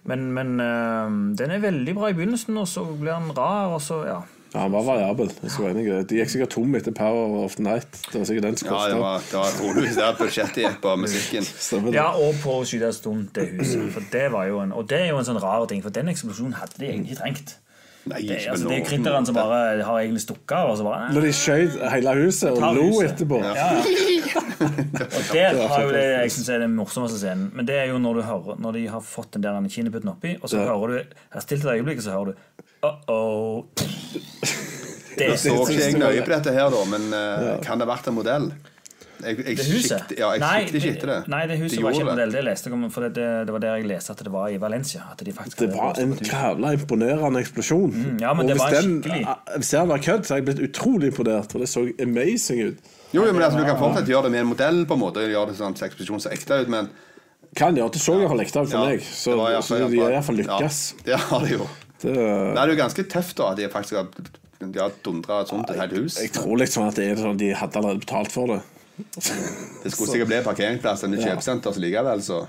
Men, 0.07 0.27
men 0.35 0.57
uh, 0.59 1.07
den 1.39 1.51
er 1.55 1.63
veldig 1.63 1.95
bra 1.95 2.11
i 2.11 2.17
begynnelsen, 2.19 2.57
og 2.59 2.67
så 2.67 2.83
blir 2.99 3.15
han 3.15 3.31
rar, 3.37 3.71
og 3.77 3.81
så 3.81 4.03
ja. 4.07 4.19
Ja, 4.53 4.61
han 4.63 4.71
var 4.71 4.83
variabel. 4.87 5.27
De 6.07 6.15
gikk 6.21 6.29
sikkert 6.31 6.53
tom 6.55 6.75
etter 6.79 6.93
Power 6.95 7.43
of 7.43 7.57
the 7.59 7.63
Night. 7.65 7.87
Det 8.11 8.21
var 8.21 8.25
sikkert 8.29 8.45
den 8.47 8.57
som 8.57 8.69
Ja, 8.71 8.79
det 8.93 8.99
var, 9.01 9.21
det 9.31 9.37
var 9.41 9.51
troligvis 9.59 9.99
der 9.99 10.15
budsjettet 10.21 10.63
gikk 10.63 10.81
på 10.81 10.95
musikken. 11.03 11.47
Ja 11.99 12.07
og 12.15 12.35
på 12.43 12.55
å 12.61 12.65
skyte 12.65 12.87
en 12.89 12.95
stund 12.95 13.29
det 13.35 13.49
huset. 13.57 13.89
For 13.93 14.07
det 14.13 14.27
var 14.33 14.47
jo 14.47 14.59
en, 14.63 14.71
og 14.71 14.87
det 14.89 15.01
er 15.03 15.09
jo 15.11 15.19
en 15.21 15.27
sånn 15.27 15.41
rar 15.43 15.67
ting, 15.69 15.83
for 15.83 15.93
den 15.93 16.07
eksplosjonen 16.13 16.55
hadde 16.61 16.79
de 16.79 16.91
egentlig 16.93 17.19
trengt. 17.19 17.57
Nei, 18.07 18.21
Det, 18.23 18.37
ikke 18.39 18.51
altså, 18.53 18.63
det 18.63 18.71
er 18.71 18.79
noen 18.79 18.85
kritterne 18.87 19.27
som 19.27 19.35
bare 19.35 19.83
har 19.83 19.97
egentlig 19.99 20.21
stukket 20.23 20.53
av. 20.55 20.69
Og 20.71 20.77
så 20.79 20.85
bare, 20.87 21.09
Når 21.11 21.25
de 21.27 21.31
skjøt 21.35 21.73
hele 21.91 22.13
huset 22.21 22.53
og 22.53 22.61
lo 22.77 22.85
huset. 22.87 23.09
etterpå. 23.11 23.41
Ja, 23.43 23.55
ja. 23.57 24.06
Og 24.35 25.23
der 25.33 25.67
har 25.67 25.81
jo 25.83 25.89
det 25.93 26.03
jeg 26.21 26.31
synes 26.31 26.49
er 26.49 26.59
den 26.65 26.75
morsomste 26.77 27.17
scenen. 27.21 27.49
Men 27.55 27.67
det 27.67 27.75
er 27.81 27.85
jo 27.91 27.97
når 28.01 28.13
du 28.19 28.21
hører 28.27 28.59
Når 28.61 28.71
de 28.77 28.85
har 28.91 29.01
fått 29.05 29.31
den 29.37 29.43
der 29.47 29.67
kinneputten 29.69 30.09
oppi, 30.13 30.35
og 30.41 30.49
så 30.49 30.57
Ja. 30.61 30.65
hører 30.71 30.87
du 30.87 31.19
Her 31.33 31.39
stilt 31.45 31.65
et 31.65 31.71
øyeblikk, 31.77 32.01
så 32.01 32.11
hører 32.11 32.25
du 32.25 32.33
Uh-oh. 32.83 33.65
Det, 35.17 35.39
Så 35.39 35.49
ikke 35.69 35.81
jeg 35.81 35.93
nøye 35.97 36.21
på 36.21 36.29
dette 36.29 36.51
her, 36.53 36.69
da, 36.69 36.81
men 36.91 37.07
uh, 37.13 37.61
kan 37.65 37.79
det 37.81 37.87
ha 37.87 37.93
vært 37.95 38.07
en 38.11 38.13
modell? 38.19 38.51
Jeg, 39.17 39.37
jeg 39.39 39.57
det 39.57 39.65
huset? 39.65 39.87
sikte- 39.97 40.15
ja, 40.19 40.27
jeg 40.35 40.39
nei, 40.43 40.59
det, 40.69 40.75
ikke 40.77 40.91
etter 40.93 41.09
det. 41.09 41.15
Nei, 41.33 41.39
det 41.49 41.55
huset 41.57 41.79
De 41.79 41.83
var 41.87 41.95
ikke 41.95 42.03
en 42.05 42.09
modell. 42.11 42.33
Det 42.35 42.43
leste 42.45 42.69
for 42.93 43.01
det, 43.07 43.09
det, 43.15 43.25
det 43.47 43.53
var 43.55 43.63
der 43.63 43.75
jeg 43.79 43.87
leste 43.89 44.13
at 44.13 44.19
det 44.27 44.31
var 44.35 44.51
i 44.53 44.59
Valencia. 44.61 45.01
At 45.11 45.23
de 45.25 45.33
faktisk 45.33 45.57
Det 45.63 45.71
var 45.73 45.97
en 46.03 46.13
jævla 46.21 46.73
imponerende 46.77 47.39
eksplosjon. 47.41 47.89
Mm, 47.95 48.19
ja, 48.21 48.33
men 48.37 48.45
og 48.45 48.51
det 48.51 48.59
hvis, 48.59 48.61
var 48.61 48.77
den, 48.77 49.01
skikkelig- 49.01 49.57
hvis 49.57 49.69
det 49.73 49.79
hadde 49.79 49.91
vært 49.95 50.05
kødd, 50.05 50.21
så 50.29 50.33
hadde 50.35 50.43
jeg 50.45 50.45
blitt 50.51 50.61
utrolig 50.69 51.07
imponert. 51.15 51.51
For 51.51 51.59
det 51.65 51.69
så 51.73 51.87
amazing 52.05 52.61
ut. 52.67 52.77
Jo, 53.15 53.23
men 53.23 53.41
altså, 53.41 53.59
Du 53.59 53.65
kan 53.65 53.77
fortsatt 53.79 54.09
gjøre 54.09 54.27
det 54.27 54.31
med 54.35 54.41
en 54.43 54.49
modell, 54.51 54.81
på 54.89 54.97
en 54.97 55.01
måte 55.01 55.23
gjøre 55.23 55.51
det 55.51 55.57
sånn 55.59 55.75
at 55.75 55.83
eksplosjonen 55.87 56.23
ser 56.23 56.35
ekte 56.35 56.61
ut, 56.63 56.71
men 56.73 56.89
Kan 57.55 57.77
gjøre. 57.79 57.93
Det 57.95 58.01
så 58.03 58.17
iallfall 58.19 58.43
ekte 58.43 58.63
ut 58.65 58.71
for 58.73 58.83
meg. 58.89 59.05
Så, 59.07 59.31
det 59.31 59.37
var 59.39 59.61
så 59.65 59.77
de 59.87 60.01
har 60.01 60.17
iallfall 60.17 60.37
lykkes. 60.41 60.81
Ja, 60.99 61.05
det 61.07 61.21
har 61.29 61.45
de 61.45 61.53
jo. 61.55 61.67
Det, 62.01 62.13
Det 62.13 62.59
er 62.61 62.73
jo 62.73 62.75
ganske 62.77 63.05
tøft 63.09 63.37
da 63.39 63.51
at 63.53 63.57
de 63.61 63.69
faktisk 63.73 63.97
har, 63.97 64.09
de 64.59 64.79
har 64.81 64.91
dundra 65.05 65.39
et 65.41 65.49
sånt 65.53 65.69
et 65.71 65.79
helt 65.79 65.95
hus. 65.97 66.19
jeg 66.21 66.33
tror 66.35 66.59
liksom 66.59 66.85
at 66.89 66.99
det 66.99 67.07
er 67.13 67.21
sånn 67.23 67.39
de 67.39 67.53
hadde 67.57 67.79
allerede 67.79 68.03
betalt 68.03 68.33
for 68.35 68.51
det. 68.53 68.59
Det 68.97 69.91
skulle 69.93 70.11
sikkert 70.11 70.29
bli 70.29 70.43
parkeringsplass 70.45 71.05
enn 71.07 71.13
et 71.17 71.23
kjøpesenter 71.25 71.73
så 71.73 71.81
likevel, 71.81 72.21
så 72.25 72.43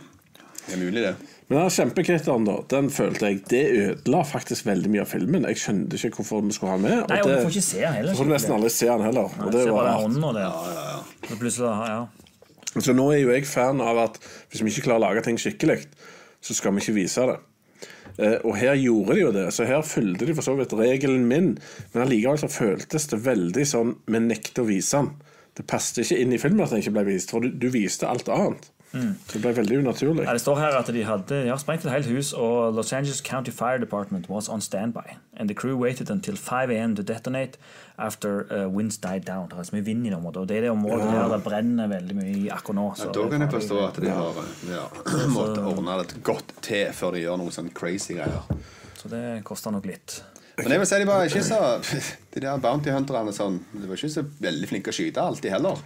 det 0.67 0.77
er 0.77 0.83
mulig, 0.83 1.03
det. 1.07 1.28
Men 1.49 1.63
den 1.63 1.71
kjempekritteren, 1.73 2.45
da, 2.45 2.59
den 2.69 2.91
følte 2.93 3.31
jeg 3.31 3.39
Det 3.49 3.63
ødela 3.73 4.21
faktisk 4.29 4.67
veldig 4.69 4.91
mye 4.93 5.05
av 5.07 5.09
filmen. 5.09 5.47
Jeg 5.49 5.61
skjønte 5.63 5.97
ikke 5.97 6.21
hvorfor 6.21 6.43
vi 6.45 6.57
skulle 6.57 6.75
ha 6.75 6.77
den 6.77 6.85
med. 6.85 6.99
Nei, 7.09 7.21
og 7.23 7.31
det, 7.31 7.39
du 7.39 7.47
får 7.47 7.55
ikke 7.55 7.67
se 7.71 7.81
den 7.81 7.97
heller. 7.97 8.13
Du 8.13 8.21
får 8.21 8.31
nesten 8.35 8.57
aldri 8.59 8.73
se 8.75 8.89
den 8.91 9.05
heller. 9.07 9.37
Og 9.41 9.53
det 9.55 9.65
var 9.73 9.89
rart. 9.89 10.19
og 10.29 10.35
det. 10.37 10.47
Og 11.33 11.41
plutselig, 11.41 11.71
ja. 11.89 12.01
Så 12.77 12.93
nå 12.93 13.07
er 13.15 13.23
jo 13.23 13.33
jeg 13.33 13.49
fan 13.49 13.81
av 13.81 14.01
at 14.05 14.19
hvis 14.53 14.61
vi 14.61 14.75
ikke 14.75 14.91
klarer 14.91 15.01
å 15.01 15.07
lage 15.09 15.25
ting 15.25 15.41
skikkelig, 15.41 15.81
så 16.45 16.55
skal 16.55 16.77
vi 16.77 16.85
ikke 16.85 16.99
vise 17.01 17.25
det. 17.31 17.39
Eh, 18.19 18.37
og 18.43 18.57
her 18.59 18.77
gjorde 18.79 19.17
de 19.17 19.23
jo 19.23 19.33
det, 19.35 19.47
så 19.55 19.67
her 19.67 19.85
fulgte 19.87 20.29
de 20.29 20.35
for 20.37 20.47
så 20.47 20.55
vidt 20.59 20.75
regelen 20.77 21.25
min. 21.31 21.55
Men 21.95 22.05
allikevel 22.05 22.41
så 22.43 22.51
føltes 22.53 23.09
det 23.13 23.23
veldig 23.25 23.65
sånn 23.73 23.97
vi 24.05 24.21
nekter 24.25 24.67
å 24.67 24.69
vise 24.69 25.01
den. 25.01 25.15
Det 25.59 25.67
passet 25.67 26.05
ikke 26.05 26.21
inn 26.23 26.35
i 26.35 26.41
filmen 26.43 26.63
at 26.67 26.75
den 26.75 26.85
ikke 26.85 26.95
ble 26.99 27.09
vist, 27.09 27.33
for 27.33 27.43
du, 27.43 27.51
du 27.57 27.71
viste 27.73 28.07
alt 28.07 28.29
annet. 28.31 28.69
Så 28.93 29.35
det 29.35 29.41
ble 29.43 29.51
veldig 29.53 29.79
unaturlig. 29.83 30.25
Ja, 30.25 30.33
det 30.33 30.41
står 30.41 30.59
her 30.63 30.77
at 30.79 30.89
de 30.93 31.03
hadde 31.05 31.43
ja, 31.45 31.57
sprengt 31.61 31.85
et 31.85 31.93
helt 31.93 32.09
hus, 32.09 32.33
og 32.33 32.73
Los 32.75 32.93
Angeles 32.93 33.21
County 33.21 33.53
Fire 33.53 33.79
Department 33.81 34.31
was 34.33 34.49
on 34.49 34.65
standby. 34.65 35.19
And 35.37 35.49
the 35.49 35.55
crew 35.55 35.77
waited 35.77 36.11
until 36.11 36.37
5 36.37 36.71
a.m. 36.71 36.97
to 36.97 37.03
detonate 37.03 37.59
after 37.99 38.47
uh, 38.51 38.69
winds 38.69 38.97
died 38.97 39.27
down. 39.27 39.49
Det 39.51 39.59
er 39.59 39.69
så 39.69 39.77
mye 39.77 39.85
vind 39.85 40.07
i 40.07 40.11
det 40.11 40.17
området, 40.17 40.37
og 40.37 40.49
det 40.49 40.57
er 40.57 40.67
det 40.67 40.71
området 40.71 41.11
her 41.11 41.29
det 41.35 41.43
brenner 41.45 41.93
veldig 41.93 42.17
mye 42.17 42.55
akkurat 42.55 42.81
nå. 42.81 42.89
så 42.97 43.13
Da 43.13 43.29
kan 43.29 43.45
jeg 43.45 43.53
forstå 43.59 43.85
at 43.87 44.01
de 44.03 44.11
har 44.11 44.41
ja, 44.73 44.89
måttet 45.37 45.63
ordne 45.69 46.01
det 46.03 46.25
godt 46.25 46.57
til 46.65 46.89
før 46.97 47.17
de 47.17 47.27
gjør 47.27 47.39
noe 47.45 47.55
sånn 47.55 47.71
crazy 47.77 48.17
greier. 48.17 48.49
Så 48.99 49.13
det 49.13 49.25
koster 49.47 49.75
nok 49.75 49.87
litt. 49.87 50.23
Men 50.59 50.75
jeg 50.75 50.83
vil 50.83 50.89
si 50.91 50.99
de 50.99 51.07
var 51.07 51.29
ikke 51.29 51.45
så 51.47 51.59
De 52.35 52.41
der 52.43 52.59
bounty 52.63 52.91
hunterne 52.91 53.33
sånn, 53.35 53.61
de 53.77 53.87
var 53.87 54.01
ikke 54.01 54.11
så 54.17 54.25
veldig 54.43 54.69
flinke 54.71 54.91
å 54.91 54.97
skyte 54.97 55.23
alltid 55.23 55.53
heller. 55.55 55.79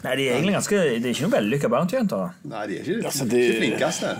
Nei, 0.00 0.14
de 0.16 0.26
er 0.28 0.34
egentlig 0.38 0.54
ganske 0.56 0.76
Det 0.80 1.04
er 1.04 1.12
ikke 1.12 1.26
noe 1.28 1.34
vellykka 1.36 1.68
bounty 1.72 1.96
hunter. 1.98 2.34
Nei, 2.48 2.66
de 2.70 2.78
er 2.78 2.84
ikke, 2.86 3.06
Altså, 3.10 3.26
de- 3.28 3.40
ikke 3.44 3.58
flinkeste. 3.64 4.12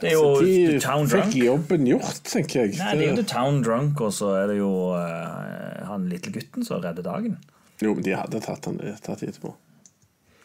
Det 0.00 0.08
er 0.08 0.12
jo 0.16 0.40
de 0.40 0.52
The 0.66 0.80
Town 0.80 1.06
Drunk. 1.10 1.24
fikk 1.32 1.44
jobben 1.44 1.86
gjort, 1.90 2.20
tenker 2.24 2.60
jeg. 2.62 2.76
Nei, 2.78 2.92
det 2.96 3.04
er 3.04 3.10
jo 3.10 3.16
The 3.20 3.28
Town 3.34 3.62
Drunk, 3.62 4.00
og 4.00 4.12
så 4.16 4.30
er 4.38 4.46
det 4.52 4.58
jo 4.60 4.70
uh, 4.96 5.86
han 5.90 6.06
lille 6.08 6.32
gutten 6.32 6.64
som 6.64 6.80
redder 6.80 7.04
dagen. 7.04 7.36
Jo, 7.82 7.92
men 7.94 8.04
de 8.06 8.14
hadde 8.16 8.40
tatt 8.40 8.64
han 8.64 8.78
tatt 9.02 9.22
etterpå. 9.26 9.52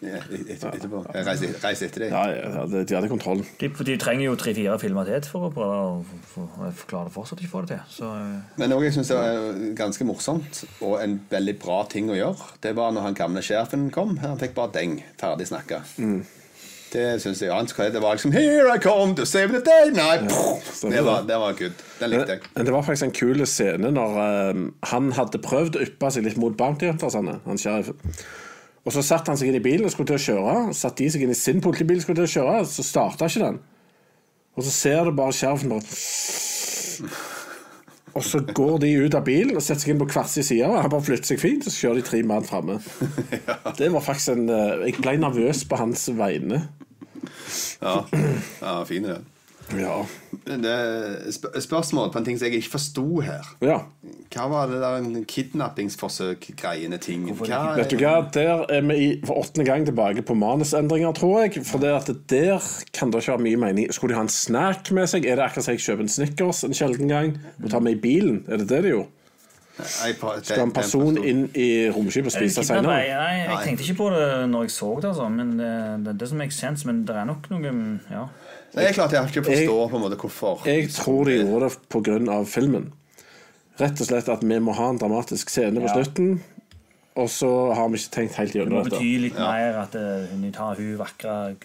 Ja, 0.06 0.22
et- 0.30 0.64
etterpå. 0.70 1.02
Reis, 1.16 1.42
reis 1.64 1.82
etter 1.86 2.06
dem. 2.06 2.14
Ja, 2.14 2.24
ja, 2.30 2.66
de, 2.72 2.84
de 2.86 2.96
hadde 2.98 3.10
kontrollen. 3.12 3.46
De, 3.60 3.70
de 3.90 3.98
trenger 4.02 4.26
jo 4.28 4.36
tre-fire 4.40 4.78
filmer 4.82 5.10
til 5.10 5.28
for 5.32 5.50
å 5.50 5.52
prøve 5.56 5.82
å 5.82 5.92
for, 6.34 6.48
for, 6.56 6.86
klare 6.90 7.10
det 7.10 7.16
fortsatt 7.16 7.42
ikke 7.44 7.54
få 7.56 7.66
det 7.66 7.76
til. 7.76 7.84
Så 7.98 8.12
eh, 8.14 8.40
Men 8.62 8.74
noe 8.74 8.86
jeg 8.88 8.96
syns 8.98 9.12
er 9.18 9.60
ganske 9.78 10.08
morsomt, 10.08 10.64
og 10.86 10.98
en 11.04 11.20
veldig 11.32 11.58
bra 11.62 11.82
ting 11.92 12.10
å 12.14 12.18
gjøre, 12.18 12.52
det 12.64 12.76
var 12.78 12.96
når 12.96 13.10
han 13.10 13.20
gamle 13.22 13.44
sjefen 13.46 13.90
kom. 13.96 14.18
Han 14.24 14.40
fikk 14.42 14.56
bare 14.58 14.76
deng. 14.80 15.00
Ferdig 15.20 15.50
snakka. 15.52 15.84
Det 16.96 17.22
syns 17.22 17.42
jeg. 17.42 17.52
annet 17.52 17.74
det 17.94 18.02
var 18.02 18.16
liksom 18.16 18.32
Here 18.32 18.70
I 18.76 18.78
come 18.80 19.16
to 19.16 19.26
save 19.26 19.52
the 19.52 19.60
day! 19.60 19.92
Nei, 19.92 20.16
ja, 20.16 20.20
det, 20.22 21.02
var, 21.04 21.22
det. 21.22 21.28
det 21.28 21.40
var 21.42 21.58
good. 21.60 21.84
Den 22.00 22.10
likte 22.14 22.38
jeg. 22.38 22.42
Men 22.56 22.66
det 22.66 22.74
var 22.76 22.86
faktisk 22.88 23.08
en 23.10 23.16
kul 23.18 23.46
scene 23.50 23.92
når 23.92 24.18
um, 24.56 24.66
han 24.92 25.12
hadde 25.18 25.42
prøvd 25.44 25.80
å 25.80 25.84
yppe 25.86 26.12
seg 26.14 26.28
litt 26.28 26.40
mot 26.40 26.56
Bounty 26.58 26.88
Huntersene, 26.88 27.40
han 27.46 27.60
sheriffen. 27.60 28.00
Og 28.86 28.94
så 28.94 29.02
satte 29.02 29.34
han 29.34 29.40
seg 29.40 29.50
inn 29.50 29.58
i 29.58 29.64
bilen 29.66 29.88
og 29.88 29.94
skulle 29.94 30.12
til 30.14 30.20
å 30.20 30.26
kjøre. 30.26 30.74
Satt 30.78 31.00
de 31.00 31.08
seg 31.10 31.26
inn 31.26 31.34
i 31.34 31.38
sin 31.38 31.62
politibil 31.64 31.98
og 31.98 32.06
skulle 32.06 32.22
til 32.22 32.30
å 32.30 32.34
kjøre, 32.36 32.66
så 32.70 32.86
starta 32.86 33.30
ikke 33.30 33.48
den. 33.48 33.58
Og 34.56 34.64
så 34.64 34.72
ser 34.72 35.08
du 35.08 35.16
bare 35.18 35.36
sheriffen 35.36 35.74
bare 35.74 35.82
Og 38.16 38.24
så 38.24 38.40
går 38.56 38.78
de 38.86 38.94
ut 39.04 39.18
av 39.18 39.26
bilen 39.28 39.58
og 39.58 39.66
setter 39.66 39.82
seg 39.84 39.96
inn 39.96 40.02
på 40.04 40.08
hver 40.14 40.30
sin 40.32 40.46
side. 40.48 40.70
Han 40.70 40.94
bare 40.94 41.08
flytter 41.10 41.34
seg 41.34 41.42
fint, 41.42 41.66
og 41.66 41.74
så 41.74 41.82
kjører 41.82 42.00
de 42.00 42.08
tre 42.08 42.22
mann 42.24 42.48
framme. 42.48 42.78
Det 43.80 43.92
var 43.92 44.06
faktisk 44.06 44.36
en 44.38 44.50
eh, 44.54 44.88
Jeg 44.88 45.02
ble 45.02 45.18
nervøs 45.20 45.66
på 45.68 45.82
hans 45.82 46.08
vegne. 46.16 46.68
Ja, 47.82 48.04
ja 48.62 48.84
fin 48.88 49.10
det. 49.10 49.18
Ja. 49.18 49.35
Det 49.72 51.34
sp 51.34 51.48
spørsmål 51.66 52.12
på 52.14 52.20
en 52.20 52.26
ting 52.28 52.38
som 52.38 52.48
jeg 52.48 52.62
ikke 52.62 52.76
forsto 52.78 53.06
her. 53.26 53.48
ja. 53.66 53.80
Hva 54.36 54.46
var 54.52 54.68
det 54.68 54.82
der 54.82 55.24
kidnappingsforsøk-greiene 55.32 56.98
ting? 57.00 57.30
Hva, 57.40 57.76
Vet 57.78 57.94
du 57.94 58.02
hva, 58.02 58.18
Der 58.34 58.66
er 58.68 58.82
vi 58.84 58.98
i, 59.00 59.10
for 59.26 59.40
åttende 59.40 59.66
gang 59.66 59.86
tilbake 59.88 60.26
på 60.28 60.36
manusendringer, 60.36 61.14
tror 61.16 61.46
jeg. 61.46 61.64
For 61.66 61.80
det 61.80 61.94
at 61.96 62.10
der 62.30 62.60
kan 62.94 63.14
det 63.14 63.24
ikke 63.24 63.38
ha 63.38 63.42
mye 63.42 63.62
mening. 63.62 63.94
Skulle 63.96 64.12
de 64.12 64.20
ha 64.20 64.26
en 64.26 64.34
snack 64.34 64.92
med 64.92 65.08
seg? 65.08 65.26
Er 65.26 65.40
det 65.40 65.46
akkurat 65.48 65.70
som 65.70 65.78
jeg 65.78 65.86
kjøper 65.86 66.04
en 66.04 66.12
Snickers 66.12 66.64
en 66.68 66.76
sjelden 66.76 67.08
gang 67.08 67.38
og 67.64 67.70
tar 67.72 67.86
med 67.86 67.96
i 67.96 68.02
bilen? 68.02 68.44
Er 68.50 68.60
det 68.60 68.68
det 68.70 68.82
de 68.84 68.96
gjorde? 68.98 69.14
Jeg 69.76 70.16
Skal 70.44 70.62
en 70.64 70.72
person 70.72 71.18
inn 71.20 71.48
i 71.52 71.90
romskipet 71.92 72.30
og 72.32 72.36
spise 72.36 72.64
senere? 72.64 72.96
Nei, 72.96 73.40
jeg 73.44 73.58
tenkte 73.66 73.84
ikke 73.84 73.98
på 74.06 74.10
det 74.14 74.28
når 74.52 74.68
jeg 74.68 74.72
så 74.72 74.92
det, 75.02 75.10
altså. 75.12 75.28
Men 75.32 75.56
det, 75.60 75.72
det, 76.06 76.14
det 76.22 76.30
som 76.32 76.40
makes 76.40 76.60
sense. 76.60 76.88
Men 76.88 77.04
det 77.08 77.16
er 77.16 77.28
nok 77.28 77.50
noe 77.52 77.74
Ja. 78.12 78.28
Det 78.76 78.90
er 78.90 78.94
klart 78.98 79.12
jeg 79.16 79.22
har 79.22 79.30
ikke 79.32 79.44
forstår 79.48 79.90
på 79.92 79.96
en 80.00 80.04
måte 80.04 80.18
hvorfor. 80.20 80.66
Jeg 80.68 80.90
tror 80.92 81.26
de 81.30 81.38
gjorde 81.40 81.70
det 81.70 81.78
pga. 81.90 82.44
filmen. 82.46 82.92
Rett 83.80 84.00
og 84.02 84.08
slett 84.08 84.30
at 84.32 84.44
vi 84.44 84.60
må 84.64 84.74
ha 84.76 84.90
en 84.90 84.98
dramatisk 85.00 85.50
scene 85.50 85.80
på 85.82 85.88
Ja. 85.90 85.94
slutten. 85.96 86.42
Og 87.16 87.30
så 87.32 87.74
har 87.76 87.88
vi 87.90 87.98
ikke 87.98 88.12
tenkt 88.12 88.36
helt 88.36 88.54
Det 88.54 88.68
må 88.68 88.82
gjennom 88.84 88.90
bety 88.90 89.12
litt 89.24 89.38
mer 89.40 89.78
at 89.86 89.96
eh, 89.96 90.28
hun 90.32 90.52
tar 90.52 90.76
hun 90.76 90.98
vakre 91.00 91.56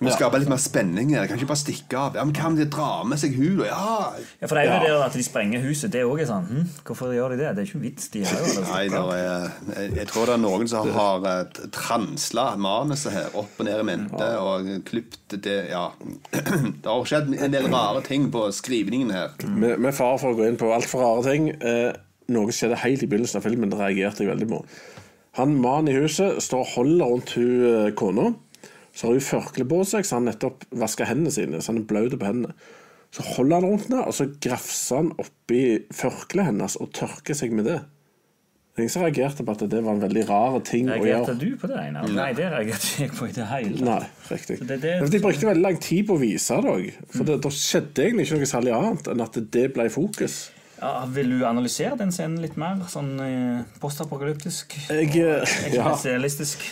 Vi 0.00 0.06
må 0.06 0.12
skape 0.14 0.38
litt 0.40 0.48
mer 0.48 0.56
spenning 0.56 1.10
her. 1.12 1.26
Kan 1.28 1.36
ikke 1.36 1.50
bare 1.50 1.60
stikke 1.60 1.98
av. 2.00 2.14
Ja, 2.16 2.22
men 2.24 2.32
Hva 2.32 2.46
om 2.48 2.54
de 2.56 2.64
drar 2.72 3.02
med 3.04 3.20
seg 3.20 3.34
hun? 3.36 3.58
Ja. 3.66 4.14
Ja, 4.40 4.46
for 4.48 4.56
det 4.56 4.62
er 4.62 4.68
jo 4.70 4.72
Ja. 4.72 4.80
det 4.96 5.06
at 5.10 5.18
de 5.18 5.24
sprenger 5.26 5.60
huset. 5.60 5.92
Det 5.92 6.00
er 6.00 6.08
også 6.08 6.26
sånn 6.30 6.46
hm, 6.48 6.70
Hvorfor 6.88 7.12
gjør 7.12 7.34
de 7.34 7.36
det? 7.42 7.50
Det 7.56 7.62
er 7.62 7.68
ikke 7.68 7.82
vits. 7.82 8.08
De 8.14 8.22
har 8.24 8.40
jo 8.40 8.48
det. 8.56 8.64
Nei, 8.70 8.82
det 8.88 9.02
er, 9.18 9.50
jeg, 9.76 9.92
jeg 9.98 10.08
tror 10.08 10.30
det 10.30 10.34
er 10.38 10.42
noen 10.46 10.68
som 10.72 10.88
har 10.96 11.26
uh, 11.28 11.68
transla 11.76 12.46
manuset 12.56 13.12
her 13.12 13.28
opp 13.36 13.60
og 13.60 13.68
ned 13.68 13.82
i 13.84 13.86
mente 13.90 14.30
og 14.40 14.70
klipt 14.88 15.36
det 15.44 15.58
Ja. 15.70 15.90
Det 16.80 16.88
har 16.88 17.04
skjedd 17.06 17.34
en 17.36 17.52
del 17.52 17.68
rare 17.70 18.00
ting 18.06 18.30
på 18.32 18.46
skrivningen 18.56 19.12
her. 19.12 19.36
Med, 19.46 19.78
med 19.78 19.94
fare 19.94 20.16
for 20.18 20.32
å 20.32 20.38
gå 20.40 20.48
inn 20.48 20.56
på 20.60 20.72
altfor 20.72 21.04
rare 21.04 21.26
ting 21.28 21.50
eh, 21.60 21.92
Noe 22.32 22.52
skjedde 22.54 22.78
helt 22.80 23.02
i 23.04 23.08
begynnelsen 23.10 23.40
av 23.40 23.44
filmen. 23.44 23.68
Det 23.72 23.78
reagerte 23.78 24.24
jeg 24.24 24.30
veldig 24.32 24.48
på. 24.48 24.64
Han 25.38 25.56
mannen 25.60 25.92
i 25.92 25.98
huset 26.00 26.40
står 26.42 26.64
og 26.64 26.72
holder 26.76 27.10
rundt 27.12 27.32
hun 27.36 27.66
eh, 27.68 27.90
kona. 27.98 28.30
Så 28.92 29.06
har 29.06 29.12
hun 29.16 29.20
førkle 29.22 29.64
på 29.70 29.84
seg, 29.86 30.04
så 30.04 30.18
han 30.18 30.26
nettopp 30.28 30.64
vasker 30.76 31.06
hendene 31.06 31.30
sine. 31.34 31.60
Så 31.62 31.72
han 31.72 31.82
er 31.82 31.88
blaut 31.90 32.16
på 32.18 32.26
hendene. 32.26 32.54
Så 33.14 33.22
holder 33.36 33.56
han 33.60 33.64
rundt 33.70 33.88
henne, 33.88 34.04
og 34.06 34.14
så 34.14 34.26
grafser 34.42 35.00
han 35.02 35.12
oppi 35.18 35.62
førkleet 35.94 36.46
hennes 36.52 36.76
og 36.78 36.92
tørker 36.94 37.34
seg 37.38 37.52
med 37.54 37.66
det. 37.70 37.80
Ingen 38.78 38.88
som 38.94 39.02
reagerte 39.02 39.44
på 39.44 39.52
at 39.52 39.64
det 39.68 39.80
var 39.84 39.92
en 39.96 40.00
veldig 40.00 40.22
rar 40.28 40.54
ting 40.64 40.86
å 40.88 40.94
Reagerte 41.02 41.34
du 41.40 41.56
på 41.58 41.68
det, 41.68 41.76
Einar? 41.82 42.06
Nei, 42.16 42.28
det 42.38 42.46
reagerte 42.52 43.02
jeg 43.02 43.10
på 43.18 43.26
i 43.26 43.32
det 43.34 43.48
hele 43.50 43.72
tatt. 43.74 43.82
Nei, 43.84 44.04
riktig. 44.30 44.56
Det- 44.66 44.80
det- 44.80 45.10
De 45.10 45.18
brukte 45.20 45.46
veldig 45.50 45.62
lang 45.66 45.76
tid 45.82 46.06
på 46.06 46.14
å 46.16 46.20
vise 46.22 46.60
det 46.62 46.70
òg. 46.70 46.92
For 47.10 47.24
det, 47.24 47.40
da 47.42 47.48
skjedde 47.50 48.04
egentlig 48.06 48.26
ikke 48.30 48.38
noe 48.38 48.52
særlig 48.54 48.72
annet 48.78 49.10
enn 49.10 49.20
at 49.26 49.32
det 49.50 49.66
ble 49.74 49.88
fokus. 49.90 50.38
Ja, 50.80 51.04
vil 51.12 51.28
du 51.28 51.42
analysere 51.44 51.92
den 52.00 52.08
scenen 52.14 52.38
litt 52.40 52.54
mer? 52.56 52.78
Sånn 52.88 53.10
eh, 53.20 53.64
postapokalyptisk? 53.82 54.72
Jeg, 54.88 55.10
eh, 55.20 55.44
ja. 55.76 55.90
Eksistensialistisk? 55.90 56.62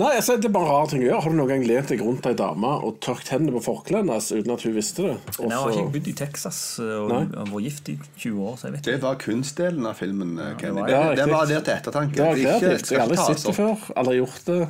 Nei, 0.00 0.14
altså, 0.16 0.38
Det 0.40 0.48
er 0.48 0.54
bare 0.54 0.70
en 0.70 0.72
rar 0.72 0.88
ting 0.88 1.02
å 1.02 1.08
gjøre. 1.10 1.20
Har 1.26 1.34
du 1.34 1.36
noen 1.36 1.50
gang 1.52 1.66
lent 1.68 1.92
deg 1.92 2.00
rundt 2.06 2.28
ei 2.30 2.32
dame 2.38 2.70
og 2.88 2.96
tørket 3.04 3.34
hendene 3.34 3.52
på 3.58 3.62
forkleet 3.66 4.00
hennes 4.06 4.30
uten 4.32 4.54
at 4.54 4.64
hun 4.64 4.76
visste 4.78 5.04
det? 5.04 5.16
Nei, 5.42 5.50
Jeg 5.50 5.58
har 5.58 5.74
ikke 5.76 5.92
bodd 5.98 6.08
i 6.08 6.14
Texas 6.22 6.60
og, 6.80 7.12
og 7.12 7.52
vært 7.52 7.66
gift 7.68 7.90
i 7.92 7.98
20 8.24 8.40
år, 8.48 8.56
så 8.62 8.68
jeg 8.70 8.76
vet 8.78 8.88
Det 8.88 8.96
var 9.04 9.20
kunstdelen 9.26 9.90
av 9.92 10.00
filmen. 10.00 10.32
eh, 10.38 10.54
Kenny. 10.62 10.80
var- 10.80 10.88
Det, 10.88 10.96
Ja, 10.96 11.14
det, 11.20 11.28
var 11.34 11.46
der 11.52 11.60
til 11.68 11.74
ettertanke. 11.76 12.16
det 12.16 12.24
var 12.24 12.34
det, 12.40 12.48
kreativt. 12.48 12.90
Jeg 12.90 12.98
har 12.98 13.06
aldri 13.06 13.18
ikke 13.20 13.36
sett 13.36 13.46
det 13.50 13.56
før. 13.60 13.84
Aldri 14.00 14.16
gjort 14.22 14.48
det. 14.48 14.60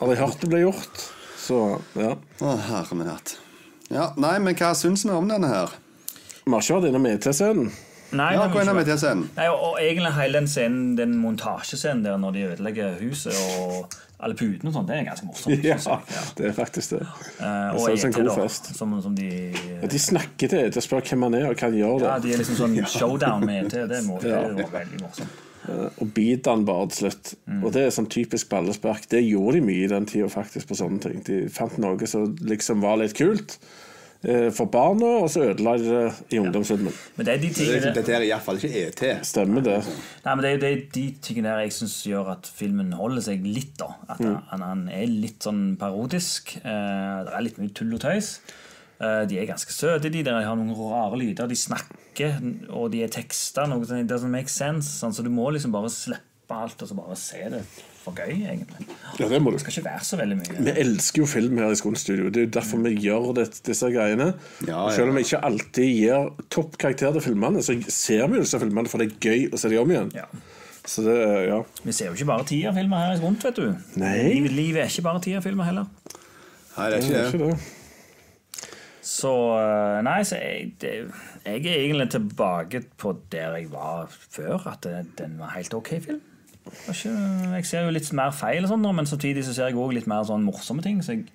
Aldri 0.00 0.16
hørt 0.22 0.40
det 0.40 0.48
bli 0.56 0.62
gjort. 0.64 1.04
Så 1.44 1.60
ja. 2.00 2.14
Å, 2.40 2.56
herre 2.70 2.96
min 2.96 3.08
hatt. 3.12 3.36
Ja, 3.92 4.12
nei, 4.16 4.38
men 4.40 4.54
hva 4.56 4.72
syns 4.78 5.04
vi 5.04 5.10
om 5.12 5.28
denne 5.28 5.48
her? 5.50 5.76
Vi 6.46 6.52
har 6.56 6.62
ikke 6.64 6.80
vært 6.80 6.88
innom 6.88 7.06
ET-scenen. 7.10 7.70
Nei, 8.16 8.32
Ja, 8.34 8.46
hva 8.50 8.74
med 8.74 8.88
scenen. 8.90 9.26
Nei, 9.36 9.48
og, 9.52 9.60
og 9.70 9.80
egentlig 9.80 10.14
hele 10.16 10.40
den 10.40 10.48
scenen, 10.50 10.94
den 10.98 11.16
montasjescenen 11.22 12.04
der 12.06 12.16
når 12.20 12.36
de 12.36 12.46
ødelegger 12.52 12.96
huset 13.02 13.36
og 13.60 13.92
alle 14.20 14.36
putene 14.36 14.68
og 14.68 14.74
sånn, 14.74 14.88
det 14.88 14.96
er 14.98 15.04
ganske 15.06 15.26
morsomt. 15.28 15.62
Ja, 15.64 15.76
ja, 15.80 16.24
det 16.36 16.48
er 16.50 16.56
faktisk 16.56 16.96
det. 16.96 17.04
Uh, 17.40 17.76
og 17.78 17.86
en 17.94 18.16
god 18.16 18.26
da, 18.28 18.34
fest. 18.42 18.72
som, 18.76 18.96
som 19.04 19.14
de 19.16 19.28
Ja, 19.54 19.88
De 19.88 20.00
snakker 20.02 20.50
til 20.50 20.66
ET 20.66 20.76
og 20.76 20.84
spør 20.84 21.06
hvem 21.06 21.28
han 21.28 21.38
er 21.38 21.46
og 21.48 21.54
hva 21.54 21.70
han 21.70 21.78
gjør. 21.78 22.04
Ja, 22.04 22.16
de 22.20 22.34
er 22.34 22.42
liksom 22.42 22.58
sånn 22.58 22.76
showdown 22.96 23.46
med 23.48 23.70
ET. 23.70 23.78
Det, 23.90 24.02
må, 24.08 24.18
det 24.24 24.34
var 24.34 24.74
veldig 24.74 25.04
morsomt. 25.04 25.46
Og 25.70 26.08
biter 26.16 26.56
han 26.56 26.64
bare 26.66 26.88
til 26.90 27.04
slutt. 27.04 27.34
Mm. 27.46 27.60
Og 27.62 27.74
det 27.76 27.84
er 27.86 27.94
sånn 27.94 28.08
typisk 28.10 28.50
ballespark. 28.50 29.06
Det 29.12 29.20
gjorde 29.22 29.58
de 29.58 29.66
mye 29.68 29.84
i 29.84 29.92
den 29.92 30.08
tida 30.08 30.28
faktisk 30.32 30.70
på 30.70 30.78
sånne 30.80 31.00
ting. 31.04 31.22
De 31.26 31.44
fant 31.52 31.76
noe 31.80 32.10
som 32.10 32.32
liksom 32.48 32.82
var 32.84 32.98
litt 33.00 33.14
kult 33.18 33.56
eh, 33.56 33.89
for 34.52 34.68
barna, 34.68 35.10
og 35.24 35.30
så 35.32 35.46
ødela 35.48 35.72
de 35.80 35.86
det 35.88 36.34
i 36.36 36.40
ungdomsfilmen. 36.42 36.92
Men 37.16 37.26
det 37.26 37.32
er 37.32 37.38
de 37.40 37.50
tingene 37.56 37.92
Dette 37.96 38.12
er 38.12 38.26
iallfall 38.26 38.58
ikke 38.60 38.82
ET. 38.90 39.02
Stemmer 39.24 39.64
det. 39.64 39.78
Nei, 40.26 40.34
men 40.34 40.42
det 40.44 40.50
er 40.50 40.56
jo 40.56 40.60
det 40.60 40.72
er 40.72 40.82
de 40.96 41.04
tingene 41.24 41.54
der 41.54 41.62
jeg 41.64 41.76
syns 41.78 41.94
gjør 42.04 42.28
at 42.34 42.50
filmen 42.52 42.92
holder 42.98 43.24
seg 43.30 43.46
litt. 43.48 43.72
da 43.80 43.94
At 44.12 44.20
han, 44.20 44.64
han 44.66 44.82
er 44.92 45.06
litt 45.08 45.46
sånn 45.48 45.78
parodisk. 45.80 46.52
Eh, 46.60 47.16
det 47.24 47.32
er 47.32 47.46
litt 47.46 47.62
mye 47.62 47.72
tull 47.76 47.96
og 47.96 48.02
tøys. 48.04 48.34
Eh, 49.00 49.22
de 49.30 49.38
er 49.40 49.48
ganske 49.48 49.72
søte, 49.72 50.12
de. 50.12 50.24
De 50.26 50.34
har 50.36 50.58
noen 50.58 50.76
rare 50.76 51.16
lyder. 51.16 51.48
De 51.48 51.56
snakker, 51.56 52.36
og 52.68 52.90
de 52.92 53.06
er 53.06 53.14
teksta. 53.14 53.64
Noe 53.70 53.80
it 53.88 54.10
doesn't 54.10 54.32
make 54.32 54.52
sense. 54.52 54.98
Sånn, 55.00 55.16
så 55.16 55.24
du 55.24 55.32
må 55.32 55.48
liksom 55.54 55.72
bare 55.72 55.88
slippe 55.92 56.60
alt 56.60 56.82
og 56.82 56.90
så 56.90 56.98
bare 56.98 57.16
se 57.16 57.40
det 57.56 57.64
for 58.00 58.16
gøy, 58.16 58.30
egentlig. 58.32 58.86
Ja, 59.20 59.28
det 59.28 59.40
må 59.44 59.50
du. 59.52 59.56
Det 59.58 59.64
skal 59.64 59.74
ikke 59.76 59.86
være 59.90 60.04
så 60.08 60.16
veldig 60.20 60.36
mye. 60.40 60.58
Vi 60.68 60.74
elsker 60.82 61.22
jo 61.22 61.26
film 61.28 61.58
her 61.60 61.72
i 61.74 61.78
Skånstudio. 61.80 62.30
Det 62.32 62.42
er 62.42 62.46
jo 62.46 62.52
derfor 62.56 62.80
vi 62.86 62.94
gjør 63.04 63.32
det, 63.36 63.48
disse 63.66 63.90
greiene. 63.92 64.30
Ja, 64.66 64.78
Og. 64.86 64.92
Selv 64.96 65.12
om 65.12 65.18
vi 65.18 65.24
ikke 65.26 65.42
alltid 65.50 65.90
gir 65.98 66.30
topp 66.50 66.78
karakter 66.80 67.12
til 67.18 67.26
filmene, 67.30 67.62
så 67.66 67.76
ser 67.92 68.26
vi 68.32 68.40
jo 68.40 68.46
disse 68.46 68.60
filmene 68.62 68.88
for 68.88 69.02
det 69.02 69.10
er 69.10 69.18
gøy 69.28 69.50
å 69.52 69.60
se 69.60 69.68
dem 69.72 69.82
om 69.84 69.92
igjen. 69.92 70.10
Ja. 70.16 70.24
Så 70.88 71.04
det, 71.04 71.18
ja. 71.50 71.58
Vi 71.84 71.92
ser 71.92 72.08
jo 72.08 72.16
ikke 72.16 72.30
bare 72.32 72.46
tierfilmer 72.48 73.04
her 73.04 73.18
i 73.18 73.20
rundt, 73.20 73.44
vet 73.44 73.60
du. 73.60 73.66
Nei. 74.00 74.14
Livet, 74.32 74.56
livet 74.56 74.80
er 74.86 74.88
ikke 74.94 75.04
bare 75.10 75.20
tierfilmer 75.26 75.68
heller. 75.68 75.90
Nei, 76.78 76.88
det 76.88 76.96
er 76.96 76.96
Det 76.96 77.04
ikke 77.04 77.20
er 77.20 77.20
det. 77.20 77.34
ikke 77.34 77.50
det. 77.50 77.76
Så 79.10 79.30
eh, 79.58 80.00
Nei, 80.06 80.18
så 80.28 80.36
jeg, 80.40 80.72
det, 80.80 80.90
jeg 81.44 81.60
er 81.66 81.78
egentlig 81.84 82.08
tilbake 82.14 82.82
på 83.00 83.12
der 83.32 83.56
jeg 83.58 83.70
var 83.72 84.08
før. 84.12 84.66
At 84.72 84.86
den 85.18 85.36
var 85.40 85.52
helt 85.56 85.74
ok 85.76 85.92
film. 86.04 86.20
Ikke, 86.90 87.12
jeg 87.56 87.66
ser 87.66 87.84
jo 87.84 87.90
litt 87.90 88.12
mer 88.12 88.30
feil, 88.32 88.64
og 88.64 88.70
sånn, 88.70 88.94
men 88.94 89.06
samtidig 89.06 89.44
så 89.44 89.54
ser 89.54 89.66
jeg 89.70 89.74
også 89.76 89.94
litt 89.94 90.06
mer 90.06 90.22
sånn 90.24 90.44
morsomme 90.44 90.82
ting. 90.82 91.00
Så 91.02 91.12
jeg 91.16 91.26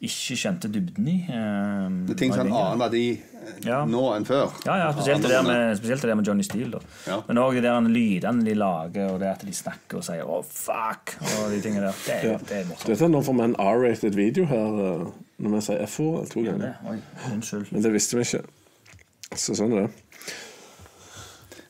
ikke 0.00 0.36
kjente 0.38 0.68
dybden 0.70 1.08
i. 1.10 1.16
eh, 1.26 1.88
Det 2.06 2.14
er 2.14 2.18
ting 2.20 2.32
som 2.32 2.46
har 2.46 2.46
en 2.46 2.52
de 2.52 2.58
annen 2.62 2.78
verdi 2.78 3.20
Ja. 3.64 3.84
nå 3.84 4.02
enn 4.14 4.24
før. 4.28 4.52
Ja, 4.66 4.76
ja, 4.76 4.92
spesielt 4.92 5.22
det 5.22 5.30
der 5.30 5.42
med, 5.42 5.76
spesielt 5.76 6.02
det 6.02 6.08
der 6.10 6.14
med 6.14 6.26
Johnny 6.26 6.42
Steele. 6.46 6.70
Da. 6.70 6.78
Ja. 7.08 7.16
Men 7.26 7.36
òg 7.42 7.54
de 7.56 7.62
der 7.62 7.80
lydene 7.80 8.44
de 8.44 8.54
lager, 8.54 9.10
og 9.10 9.18
det 9.20 9.28
at 9.28 9.40
de 9.46 9.52
snakker 9.52 9.96
og 9.98 10.04
sier 10.04 10.22
'å, 10.22 10.44
fuck' 10.44 11.16
og 11.42 11.50
de 11.50 11.60
tingene 11.60 11.80
der. 11.86 11.94
Det, 12.06 12.14
er- 12.24 12.30
Ja. 12.30 12.36
det 12.38 12.52
er 12.52 12.64
morsomt. 12.64 12.86
Dette 12.86 13.02
er 13.04 13.08
nå 13.08 13.22
får 13.24 13.34
meg 13.34 13.44
en 13.44 13.56
R-rated 13.58 14.14
video 14.14 14.44
her 14.44 14.56
eh, 15.02 15.10
når 15.40 15.50
vi 15.50 15.60
sier 15.60 15.82
F-ord 15.82 16.28
to 16.30 16.42
Det, 16.44 16.74
oi. 16.88 16.98
Men 17.72 17.82
det 17.82 17.92
visste 17.92 18.14
vi 18.16 18.22
ikke. 18.22 18.44
Så 19.34 19.54
sånn 19.56 19.72
er 19.72 19.86
det. 19.86 19.90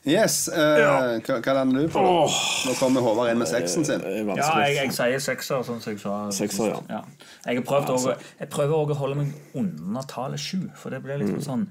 Yes, 0.09 0.37
Uh, 0.49 1.19
hva, 1.25 1.39
hva 1.45 1.53
lander 1.59 1.85
du 1.85 1.91
på? 1.93 2.01
Nå 2.01 2.75
kommer 2.79 3.03
Håvard 3.05 3.31
inn 3.31 3.41
med 3.41 3.49
seksen 3.49 3.85
sin. 3.85 4.01
Er 4.01 4.23
Ja, 4.25 4.47
jeg, 4.65 4.77
jeg 4.79 4.95
sier 4.95 5.21
sekser, 5.23 5.65
sånn 5.67 5.81
som 5.83 5.93
jeg 5.93 6.01
sa. 6.01 6.15
Sekser, 6.35 6.79
ja. 6.89 7.03
Jeg, 7.45 7.59
har 7.59 7.65
prøvd 7.67 7.93
også, 7.95 8.15
jeg 8.39 8.49
prøver 8.53 8.75
også 8.79 8.97
å 8.97 8.99
holde 9.03 9.19
meg 9.21 9.59
under 9.61 10.07
tallet 10.09 10.41
sju, 10.41 10.63
for 10.79 10.95
det 10.95 11.03
blir 11.05 11.21
litt 11.21 11.37
sånn 11.45 11.69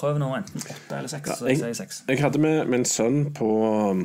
Prøv 0.00 0.20
nå 0.22 0.28
enten 0.36 0.62
åtte 0.62 0.96
eller 0.96 1.10
seks, 1.10 1.32
så 1.40 1.48
jeg 1.50 1.58
sier 1.58 1.74
seks. 1.74 1.96
jeg 2.08 2.20
hadde 2.22 2.38
med 2.40 2.68
min 2.70 2.84
sønn 2.86 3.32
på 3.36 3.48
um, 3.90 4.04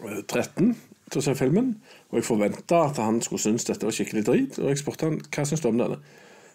13 0.00 0.72
til 1.12 1.20
å 1.20 1.24
se 1.24 1.34
filmen, 1.36 1.74
og 2.08 2.18
jeg 2.18 2.26
forventa 2.26 2.80
at 2.88 2.98
han 3.02 3.20
skulle 3.24 3.42
synes 3.44 3.68
dette 3.68 3.86
var 3.86 3.94
skikkelig 3.94 4.24
drit. 4.26 4.58
Og 4.60 4.72
jeg 4.72 4.80
spurte 4.80 5.08
han 5.08 5.20
hva 5.20 5.44
syns 5.46 5.62
du 5.62 5.68
om 5.70 5.78
denne. 5.80 6.00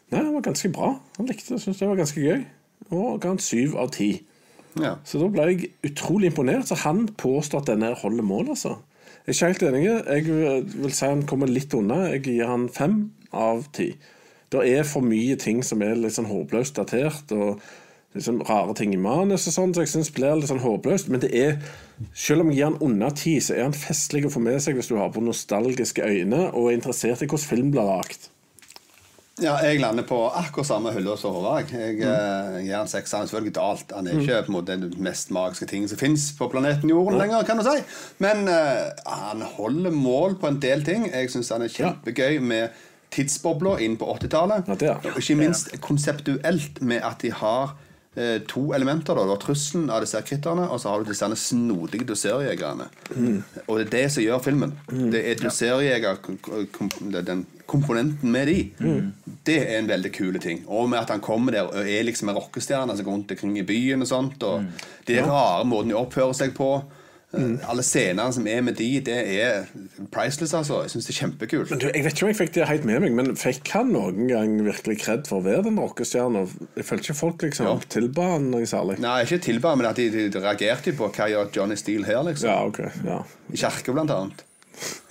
Nei, 0.09 0.19
den 0.19 0.34
var 0.36 0.45
ganske 0.45 0.69
bra. 0.73 0.91
Han 1.17 1.29
likte 1.29 1.53
det, 1.55 1.61
syntes 1.63 1.79
det 1.81 1.89
var 1.89 2.01
ganske 2.01 2.25
gøy. 2.25 2.43
Og 2.91 3.21
ga 3.21 3.31
han 3.31 3.41
syv 3.41 3.77
av 3.79 3.93
ti. 3.95 4.09
Ja. 4.80 4.95
Så 5.05 5.21
da 5.21 5.30
ble 5.32 5.45
jeg 5.51 5.69
utrolig 5.86 6.32
imponert. 6.32 6.67
Så 6.69 6.80
han 6.86 7.05
påstår 7.19 7.63
at 7.63 7.71
denne 7.74 7.93
holder 7.99 8.26
mål, 8.26 8.53
altså. 8.55 8.78
Jeg 9.24 9.38
er 9.38 9.53
ikke 9.53 9.53
helt 9.53 9.67
enig. 9.69 9.86
Jeg 9.88 10.74
vil 10.84 10.95
si 10.95 11.07
han 11.07 11.24
kommer 11.30 11.51
litt 11.51 11.74
unna. 11.78 12.03
Jeg 12.11 12.26
gir 12.28 12.49
han 12.49 12.67
fem 12.74 12.97
av 13.32 13.63
ti. 13.76 13.93
Det 14.53 14.65
er 14.69 14.84
for 14.86 15.05
mye 15.05 15.38
ting 15.39 15.63
som 15.65 15.82
er 15.82 15.95
litt 15.97 16.13
sånn 16.17 16.30
håpløst 16.30 16.78
datert, 16.78 17.32
og 17.34 17.61
liksom 18.13 18.43
rare 18.45 18.76
ting 18.78 18.91
i 18.93 18.99
manus 19.01 19.47
og 19.49 19.55
sånn, 19.55 19.71
så 19.74 19.82
jeg 19.82 19.93
syns 19.93 20.11
blir 20.13 20.36
litt 20.38 20.51
sånn 20.51 20.61
håpløst. 20.61 21.09
Men 21.09 21.24
det 21.24 21.32
er, 21.34 21.55
selv 22.13 22.43
om 22.43 22.51
jeg 22.51 22.59
gir 22.59 22.69
han 22.69 22.78
unna 22.86 23.09
ti, 23.17 23.39
så 23.41 23.55
er 23.55 23.65
han 23.65 23.78
festlig 23.78 24.28
å 24.28 24.34
få 24.34 24.43
med 24.43 24.61
seg 24.61 24.78
hvis 24.78 24.91
du 24.91 24.99
har 24.99 25.09
på 25.13 25.24
nostalgiske 25.24 26.05
øyne 26.05 26.51
og 26.51 26.69
er 26.69 26.78
interessert 26.78 27.24
i 27.24 27.30
hvordan 27.30 27.49
film 27.49 27.74
blir 27.74 27.89
lagd. 27.89 28.30
Ja, 29.41 29.55
jeg 29.65 29.79
lander 29.81 30.05
på 30.05 30.17
akkurat 30.29 30.67
samme 30.69 30.91
hylle 30.93 31.15
som 31.17 31.34
Håvard. 31.34 31.71
Jeg, 31.73 31.95
Mm. 31.97 32.01
eh, 32.05 32.57
gir 32.67 32.75
han 32.77 32.88
seks. 32.88 33.11
Han 33.11 33.23
er 33.23 33.25
selvfølgelig 33.31 33.53
galt. 33.55 33.91
Han 33.95 34.07
er 34.07 34.19
ikke 34.19 34.43
på 34.45 34.51
en 34.51 34.57
måte 34.59 34.75
den 34.77 34.93
mest 35.01 35.31
magiske 35.31 35.65
tingen 35.65 35.89
som 35.89 35.97
fins 35.97 36.31
på 36.38 36.49
planeten 36.51 36.89
Jorden 36.89 37.17
lenger, 37.17 37.41
kan 37.43 37.57
du 37.57 37.63
si. 37.63 37.79
Men 38.19 38.47
uh, 38.47 38.91
han 39.09 39.41
holder 39.41 39.91
mål 39.91 40.36
på 40.38 40.47
en 40.47 40.59
del 40.61 40.84
ting. 40.86 41.07
Jeg 41.11 41.31
syns 41.34 41.49
han 41.49 41.63
er 41.65 41.67
kjempegøy 41.73 42.38
med 42.41 42.69
tidsbobler 43.13 43.81
inn 43.81 43.97
på 43.97 44.05
80-tallet. 44.19 44.69
Ja. 44.81 44.99
Og 45.01 45.17
ikke 45.17 45.36
minst 45.41 45.73
konseptuelt 45.81 46.81
med 46.81 47.01
at 47.01 47.21
de 47.21 47.31
har 47.31 47.73
to 48.47 48.74
elementer. 48.74 49.16
Da. 49.16 49.24
Du 49.26 49.34
har 49.34 49.41
trusselen 49.41 49.89
av 49.89 50.03
disse 50.03 50.20
kritterne, 50.22 50.68
og 50.70 50.80
så 50.82 50.91
har 50.91 51.01
du 51.01 51.09
disse 51.09 51.30
snodige 51.41 52.05
doserjegerne. 52.05 52.89
Og 53.66 53.80
det 53.80 53.86
er 53.88 53.91
det 53.95 54.03
som 54.14 54.24
gjør 54.24 54.43
filmen. 54.45 54.76
Det 54.88 55.24
er 55.32 55.41
doserjeger, 55.41 56.20
er 56.22 57.26
den 57.26 57.45
komponenten 57.66 58.32
med 58.32 58.47
de. 58.51 58.57
Det 59.47 59.57
er 59.64 59.80
en 59.80 59.89
veldig 59.89 60.11
kul 60.14 60.39
ting. 60.43 60.64
Og 60.68 60.89
med 60.91 60.99
at 60.99 61.09
han 61.16 61.24
kommer 61.26 61.55
der 61.55 61.70
og 61.72 61.88
er 61.89 62.03
liksom 62.05 62.30
en 62.30 62.38
rockestjerne 62.38 62.95
som 62.95 63.05
går 63.07 63.18
rundt 63.18 63.32
omkring 63.34 63.57
i 63.57 63.66
byen 63.66 64.05
og 64.05 64.07
sånt. 64.11 64.43
Og 64.43 64.68
det 65.07 65.18
er 65.18 65.30
rare 65.30 65.66
måten 65.66 65.89
de 65.89 65.97
oppfører 65.97 66.36
seg 66.38 66.53
på. 66.57 66.76
Eh, 67.34 67.69
Alle 67.69 67.81
scenene 67.86 68.27
som 68.36 68.45
er 68.47 68.61
med 68.61 68.75
de, 68.77 68.88
det 69.01 69.15
er 69.41 69.63
priceless, 70.13 70.53
altså. 70.53 70.84
Jeg 70.86 70.93
syns 70.93 71.07
det 71.09 71.13
er 71.15 71.19
kjempekult. 71.23 71.71
Men 71.73 71.81
du, 71.81 71.88
jeg 71.89 72.03
vet 72.05 72.13
ikke 72.13 72.27
om 72.27 72.31
jeg 72.34 72.39
fikk 72.41 72.53
det 72.59 72.67
helt 72.69 72.86
med 72.86 73.01
meg, 73.01 73.15
men 73.17 73.31
fikk 73.39 73.71
han 73.73 73.89
noen 73.95 74.27
gang 74.29 74.53
virkelig 74.67 74.99
kred 75.01 75.25
for 75.29 75.41
å 75.41 75.45
være 75.47 75.65
den 75.69 75.79
rockestjerna? 75.81 76.45
Jeg 76.77 76.86
følte 76.89 77.07
ikke 77.09 77.17
folk 77.23 77.41
liksom 77.47 77.69
Ja. 77.71 77.75
tilba 77.97 78.29
han 78.36 78.49
noe 78.53 78.69
særlig. 78.69 78.99
Nei, 79.03 79.17
ikke 79.25 79.41
tilba, 79.49 79.75
men 79.79 79.89
at 79.89 79.97
de, 79.97 80.09
de, 80.13 80.27
de 80.29 80.43
reagerte 80.45 80.93
på 80.97 81.09
hva 81.09 81.29
gjør 81.34 81.49
Johnny 81.57 81.75
Steele 81.79 82.05
her, 82.05 82.21
liksom. 82.29 82.49
Ja, 82.53 82.61
ok. 82.69 82.84
Ja. 83.07 83.21
I 83.53 83.57
kirka, 83.65 83.93
blant 83.97 84.13
annet. 84.13 84.45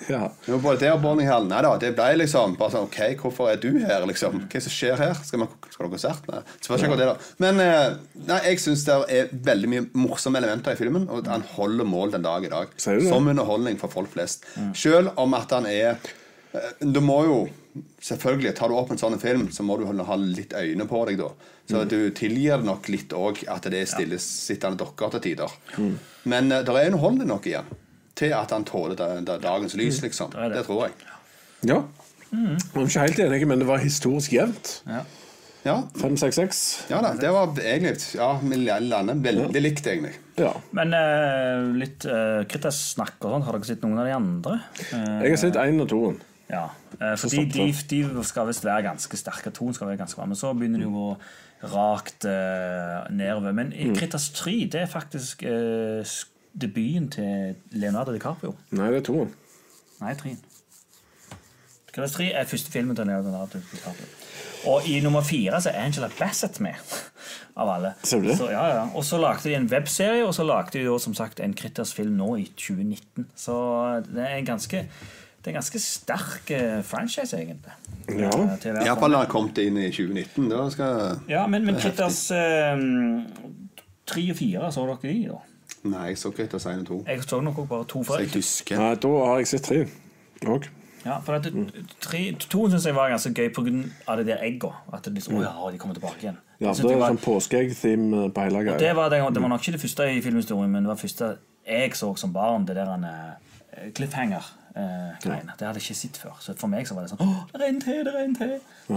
Ja. 0.08 0.26
Jo, 0.46 0.58
både 0.62 0.80
det 0.82 0.90
og 0.92 1.02
Bonnie 1.02 1.28
Hall. 1.28 1.46
Nei 1.50 1.60
da, 1.64 1.72
det 1.80 1.92
ble 1.96 2.08
liksom 2.20 2.56
bare 2.58 2.74
sånn 2.74 2.88
OK, 2.88 3.00
hvorfor 3.20 3.50
er 3.52 3.60
du 3.62 3.70
her, 3.82 4.04
liksom? 4.08 4.40
Hva 4.44 4.48
er 4.48 4.56
det 4.56 4.64
som 4.66 4.74
skjer 4.74 4.98
her? 5.00 5.14
Skal 5.26 5.42
man 5.44 5.52
skal 5.68 5.84
du 5.84 5.88
ha 5.88 5.92
konsert? 5.94 6.28
Nei. 6.30 6.40
Spør 6.58 6.78
ikke 6.78 6.90
akkurat 6.90 7.02
det, 7.02 7.08
da. 7.12 7.30
Men 7.44 7.62
eh, 7.64 8.24
nei, 8.28 8.40
jeg 8.50 8.62
syns 8.64 8.84
det 8.88 8.98
er 9.16 9.32
veldig 9.50 9.72
mye 9.72 9.86
morsomme 10.04 10.42
elementer 10.42 10.76
i 10.76 10.80
filmen, 10.80 11.08
og 11.12 11.30
han 11.30 11.46
holder 11.54 11.88
mål 11.88 12.14
den 12.16 12.26
dag 12.26 12.46
i 12.46 12.52
dag. 12.52 12.74
Det? 12.76 12.98
Som 13.08 13.30
underholdning 13.32 13.80
for 13.80 13.92
folk 13.92 14.12
flest. 14.12 14.46
Selv 14.78 15.14
om 15.20 15.38
at 15.38 15.54
han 15.54 15.68
er 15.70 15.94
eh, 15.94 16.72
Du 16.80 17.02
må 17.04 17.24
jo 17.28 17.42
Selvfølgelig, 18.04 18.50
tar 18.58 18.68
du 18.68 18.74
opp 18.76 18.90
en 18.92 18.98
sånn 19.00 19.14
film, 19.16 19.46
så 19.48 19.64
må 19.64 19.78
du 19.80 19.86
ha 19.88 20.16
litt 20.20 20.52
øyne 20.52 20.84
på 20.84 20.98
deg, 21.08 21.22
da. 21.22 21.30
Så 21.70 21.86
du 21.88 22.10
tilgir 22.12 22.60
det 22.60 22.66
nok 22.68 22.90
litt 22.92 23.14
òg 23.16 23.38
at 23.48 23.64
det 23.72 23.78
er 23.78 23.88
stillesittende 23.88 24.76
dokker 24.82 25.14
til 25.14 25.22
tider. 25.30 25.54
Men 26.28 26.52
uh, 26.52 26.58
det 26.66 26.74
er 26.74 26.90
underholdning 26.90 27.30
nok 27.30 27.48
igjen 27.48 27.70
til 28.22 28.32
at 28.38 28.54
han 28.54 28.64
tåler 28.68 28.96
da, 28.98 29.08
da, 29.26 29.38
dagens 29.42 29.74
lys, 29.78 30.00
liksom. 30.04 30.30
Det, 30.34 30.48
det. 30.52 30.60
Det 30.60 30.66
tror 30.70 30.86
jeg. 30.86 30.96
ja. 31.70 31.82
Jeg 32.32 32.78
er 32.80 32.86
ikke 32.88 33.02
helt 33.04 33.18
enig, 33.26 33.42
men 33.50 33.60
det 33.60 33.66
var 33.68 33.82
historisk 33.82 34.32
jevnt. 34.32 34.78
Ja. 34.88 35.02
Ja, 35.62 35.76
5-6-6. 35.94 36.88
ja 36.90 36.98
da, 37.04 37.12
det 37.14 37.28
var 37.30 37.52
egentlig 37.60 37.92
Ja, 38.16 38.32
landet 38.82 39.20
veldig 39.22 39.44
ja. 39.54 39.60
likt, 39.62 39.86
egentlig. 39.86 40.16
Ja. 40.40 40.50
Men 40.74 40.90
uh, 40.96 41.68
litt 41.78 42.02
uh, 42.08 42.70
snakk 42.74 43.20
og 43.22 43.36
sånn, 43.36 43.44
har 43.46 43.58
dere 43.60 43.68
sett 43.68 43.84
noen 43.84 44.00
av 44.02 44.08
de 44.08 44.16
andre? 44.16 44.56
Uh, 44.90 45.20
Jeg 45.22 45.36
har 45.36 45.40
sett 45.44 45.60
én 45.62 45.78
og 45.84 45.90
toen. 45.92 46.18
Ja, 46.52 46.66
eh, 46.98 47.14
fordi 47.16 47.46
de, 47.48 47.68
de 47.88 48.24
skal 48.28 48.48
visst 48.50 48.66
være 48.66 48.82
ganske 48.84 49.16
sterke. 49.16 49.52
Toen 49.56 49.72
skal 49.72 49.88
være 49.88 50.02
ganske 50.02 50.18
bra, 50.18 50.26
men 50.28 50.36
så 50.36 50.50
begynner 50.52 50.82
de 50.82 50.88
å 50.90 50.92
gå 50.92 51.06
rakt 51.72 52.26
uh, 52.28 53.06
nedover. 53.14 53.54
Men 53.56 53.70
i 53.72 53.86
Kritas 53.96 54.26
3 54.36 54.56
det 54.74 54.82
er 54.82 54.90
faktisk 54.92 55.46
eh, 55.48 56.02
sk- 56.04 56.28
debuten 56.54 57.10
til 57.10 57.54
Leonardo 57.70 58.12
DiCaprio. 58.14 58.54
Nei, 58.70 58.90
det 58.92 59.02
er 59.02 59.06
toen. 59.06 59.32
Nei, 60.02 60.14
3. 60.18 60.36
Kritas 61.92 62.16
3 62.16 62.28
er 62.32 62.48
første 62.48 62.72
filmen 62.72 62.96
til 62.96 63.06
Leonardo 63.06 63.60
DiCaprio. 63.72 64.10
Og 64.70 64.86
i 64.86 65.00
nummer 65.02 65.24
fire 65.26 65.58
så 65.60 65.72
er 65.72 65.86
Angela 65.86 66.08
Bassett 66.18 66.60
med. 66.60 66.78
Av 67.60 67.68
alle. 67.68 67.94
Ser 68.02 68.22
du 68.22 68.28
det? 68.30 68.36
Så, 68.38 68.48
ja, 68.50 68.62
ja. 68.70 68.84
Og 68.96 69.04
så 69.04 69.18
lagde 69.20 69.48
de 69.48 69.56
en 69.56 69.66
webserie, 69.68 70.24
og 70.24 70.34
så 70.34 70.44
lagde 70.46 70.78
de 70.78 70.84
jo, 70.86 70.98
som 71.02 71.14
sagt 71.14 71.40
en 71.40 71.54
Kritas-film 71.54 72.14
nå 72.16 72.36
i 72.40 72.46
2019. 72.56 73.26
Så 73.36 73.56
det 74.08 74.24
er 74.24 74.38
en 74.38 74.48
ganske 74.54 74.86
det 75.42 75.50
er 75.50 75.56
en 75.56 75.58
ganske 75.58 75.78
sterk 75.82 76.50
eh, 76.54 76.84
franchise, 76.86 77.34
egentlig. 77.34 77.72
Ja. 78.14 78.30
Eh, 78.30 78.84
Iallfall 78.86 79.16
har 79.18 79.26
kommet 79.26 79.58
inn 79.58 79.80
i 79.82 79.88
2019. 79.90 80.46
Da 80.52 80.68
skal 80.70 81.16
Ja, 81.28 81.48
men, 81.50 81.66
men 81.66 81.80
Kritters 81.82 82.28
eh, 82.30 82.78
tre 84.06 84.22
og 84.30 84.38
fire, 84.38 84.70
så 84.70 84.84
dere 84.86 85.00
de, 85.02 85.16
da? 85.32 85.40
Nei, 85.84 86.04
jeg 86.12 86.18
så 86.18 86.30
ikke 86.30 86.44
etter 86.46 86.58
Sine 86.62 86.84
2. 86.86 87.00
Jeg 87.08 87.22
så 87.26 87.40
nok 87.42 87.56
bare 87.68 87.84
to. 87.90 88.04
Så 88.06 88.20
husker. 88.34 88.78
Nei, 88.78 88.94
da 89.02 89.08
har 89.26 89.40
jeg 89.42 89.48
sett 89.50 89.64
tre 89.66 89.80
òg. 90.46 90.68
ja, 91.04 91.16
for 91.26 91.34
at 91.34 91.48
tre, 92.00 92.20
to 92.38 92.68
syns 92.70 92.84
jeg 92.86 92.94
var 92.94 93.10
ganske 93.10 93.32
gøy 93.34 93.48
pga. 93.54 94.16
det 94.16 94.26
der 94.26 94.42
egget. 94.46 94.72
At 94.92 95.04
det 95.04 95.14
liksom, 95.14 95.34
å 95.40 95.42
ja, 95.42 95.70
de 95.72 95.78
kommer 95.78 95.94
tilbake 95.98 96.20
igjen. 96.22 96.38
Ja, 96.60 96.68
Jeg 96.68 96.76
synes 96.76 96.86
det 96.86 96.88
det 96.90 96.96
er 96.96 97.00
var- 97.00 97.16
sånn 97.16 97.24
påskeegg-theme 97.26 98.32
på 98.32 98.40
hele 98.46 98.78
Det 98.78 98.94
var, 98.96 99.08
det, 99.10 99.34
det 99.34 99.42
var 99.42 99.48
nok 99.48 99.60
ikke 99.60 99.72
det 99.72 99.80
første 99.80 100.06
i 100.16 100.20
filmhistorien, 100.22 100.70
men 100.70 100.82
det 100.84 100.88
var 100.88 100.94
det 100.94 101.02
første 101.10 101.36
jeg 101.66 101.94
så 101.94 102.16
som 102.16 102.32
barn. 102.32 102.64
Det 102.66 102.76
der 102.76 102.92
eh, 102.94 103.90
cliffhanger-greiene. 103.94 105.52
det 105.58 105.66
hadde 105.66 105.80
jeg 105.80 105.82
ikke 105.90 105.94
sett 105.94 106.16
før. 106.22 106.36
Så 106.40 106.54
for 106.58 106.68
meg 106.68 106.86
så 106.88 106.94
var 106.94 107.02
det 107.06 107.10
sånn 107.10 107.22
Å, 107.26 107.46
det 107.52 107.60
er 107.62 107.68
en 107.68 107.80
til! 107.80 108.04
Det 108.04 108.14
er 108.14 108.24
en 108.24 108.34
til! 108.38 108.58
Så, 108.86 108.94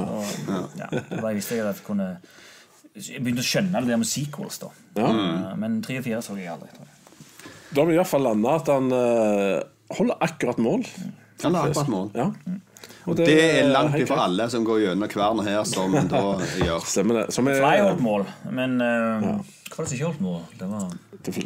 ja, 0.79 0.87
det 0.91 1.21
var, 1.21 1.29
jeg 1.31 1.35
visste 1.41 1.55
jeg 1.57 1.65
at 1.65 1.75
jeg 1.81 1.85
kunne 1.87 2.09
Jeg 2.95 3.19
begynte 3.25 3.43
å 3.43 3.47
skjønne 3.47 3.81
det 3.83 3.89
der 3.91 3.99
med 3.99 4.07
sequels, 4.07 4.59
da. 4.61 4.69
Ja. 4.95 5.09
Eh, 5.11 5.55
Men 5.59 5.81
tre 5.83 5.97
og 5.99 6.05
fire 6.05 6.21
så 6.23 6.37
jeg 6.39 6.47
aldri. 6.53 6.69
Tror 6.75 6.85
jeg. 6.85 7.51
Da 7.75 7.81
har 7.81 7.89
vi 7.89 7.95
iallfall 7.97 8.23
landa 8.23 8.53
at 8.55 8.69
han 8.71 8.85
eh, 8.95 9.95
holder 9.97 10.21
akkurat 10.23 10.61
mål. 10.63 10.85
Han 11.43 11.57
har 11.59 11.67
akkurat 11.73 11.91
mål. 11.91 12.07
Ja. 12.15 12.29
Og 13.05 13.17
Det 13.19 13.25
er 13.29 13.67
langt 13.69 13.97
ifra 13.99 14.23
alle 14.25 14.47
som 14.49 14.63
går 14.65 14.79
gjennom 14.85 15.09
kverna 15.11 15.43
her, 15.45 15.59
som 15.67 15.91
da 16.13 16.21
gjør 16.61 16.85
Stemmer 16.87 17.19
det. 17.19 17.25
Som 17.35 17.49
er 17.51 17.59
Fly 17.59 17.81
holdt 17.83 18.01
mål, 18.05 18.23
men 18.55 18.79
uh, 18.81 19.27
hva 19.35 19.75
var 19.75 19.83
det 19.83 19.91
som 19.91 19.97
ikke 19.97 20.07
holdt 20.07 20.23
mål? 20.25 20.39
Det 20.57 20.69
var 20.71 20.95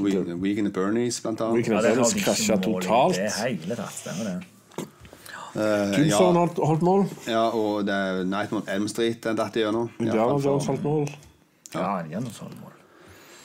We- 0.04 0.38
Weekend 0.44 0.70
at 0.70 0.74
Bernies, 0.76 1.18
blant 1.24 1.42
annet. 1.42 1.56
Weekend 1.58 1.80
at 1.80 1.88
det 1.88 1.96
Bernies 1.98 2.14
krasja 2.24 2.58
totalt. 2.64 3.16
Det 3.18 3.32
hele 3.42 3.76
tatt, 3.80 3.96
stemmer 3.96 4.30
det. 4.30 4.38
Tombstone 5.50 6.44
ja, 6.46 6.66
holdt, 6.70 6.84
mål. 6.86 7.06
ja, 7.26 7.44
og 7.58 7.88
det 7.88 7.96
er 7.96 8.20
Nightmare 8.30 8.62
on 8.62 8.70
Elm 8.76 8.88
Street 8.92 9.18
den 9.26 9.40
datt 9.40 9.56
igjennom. 9.58 9.90
Ja, 10.06 10.28
holdt 10.30 10.84
mål. 10.86 11.10
Ja, 11.74 12.00
en 12.00 12.12
gjennomsnittsmål. 12.12 12.76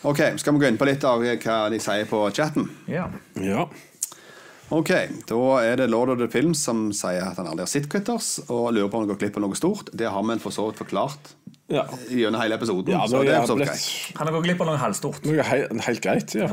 Ok, 0.04 0.20
Skal 0.36 0.52
vi 0.52 0.60
gå 0.60 0.68
inn 0.68 0.78
på 0.80 0.86
litt 0.88 1.04
av 1.08 1.22
hva 1.24 1.58
de 1.72 1.80
sier 1.80 2.08
på 2.08 2.20
chatten? 2.36 2.68
Ja. 2.90 3.08
Ja. 3.40 3.68
Ok, 4.72 4.90
Da 5.28 5.40
er 5.60 5.76
det 5.76 5.90
Lord 5.92 6.14
of 6.14 6.18
the 6.18 6.28
Films 6.28 6.62
som 6.64 6.90
sier 6.92 7.24
at 7.24 7.36
han 7.40 7.48
aldri 7.48 7.64
har 7.64 7.70
sett 7.70 7.88
Critters, 7.92 8.38
og 8.48 8.72
lurer 8.72 8.88
på 8.88 8.98
om 8.98 9.04
han 9.04 9.12
går 9.12 9.20
glipp 9.22 9.38
av 9.40 9.44
noe 9.44 9.56
stort. 9.56 9.92
Det 9.92 10.08
har 10.10 10.24
vi 10.28 10.38
for 10.42 10.56
så 10.56 10.66
vidt 10.68 10.80
forklart 10.80 11.34
ja. 11.72 11.84
gjennom 12.08 12.40
hele 12.40 12.56
episoden. 12.56 12.92
Ja, 12.92 13.04
så 13.08 13.22
det 13.24 13.32
er 13.36 13.46
så 13.48 13.56
blitt 13.56 13.70
greit. 13.70 14.16
Han 14.18 14.28
har 14.28 14.36
gått 14.36 14.48
glipp 14.48 14.60
av 14.64 14.70
noe 14.72 14.80
halvstort. 14.80 15.24
noe 15.28 15.46
he 15.48 15.60
helt 15.88 16.04
greit. 16.04 16.36
ja. 16.36 16.50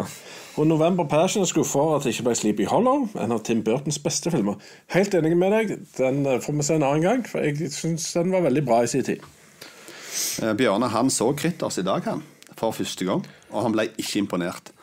Og 0.59 0.67
November 0.67 1.07
Passion 1.07 1.45
er 1.45 1.47
skuffa 1.47 1.79
over 1.79 1.99
at 1.99 2.07
det 2.07 2.11
ikke 2.11 2.25
ble 2.27 2.35
Sleepy 2.35 2.65
Hollow, 2.67 3.05
en 3.15 3.31
av 3.31 3.43
Tim 3.47 3.61
Burtons 3.63 3.99
beste 4.03 4.31
filmer. 4.33 4.59
Helt 4.91 5.15
enig 5.15 5.35
med 5.39 5.55
deg. 5.55 5.77
Den 5.95 6.25
får 6.43 6.57
vi 6.57 6.67
se 6.67 6.75
en 6.75 6.87
annen 6.87 7.05
gang, 7.07 7.23
for 7.27 7.43
jeg 7.43 7.71
syns 7.71 8.09
den 8.17 8.35
var 8.35 8.43
veldig 8.47 8.65
bra 8.67 8.81
i 8.83 8.91
sin 8.91 9.07
tid. 9.07 9.23
Eh, 10.43 10.53
Bjørne 10.57 10.89
han 10.91 11.09
så 11.13 11.31
Critters 11.37 11.79
i 11.81 11.85
dag, 11.87 12.05
han. 12.05 12.23
For 12.59 12.75
første 12.75 13.07
gang. 13.07 13.23
Og 13.51 13.65
han 13.65 13.75
ble 13.75 13.87
ikke 13.95 14.19
imponert. 14.21 14.73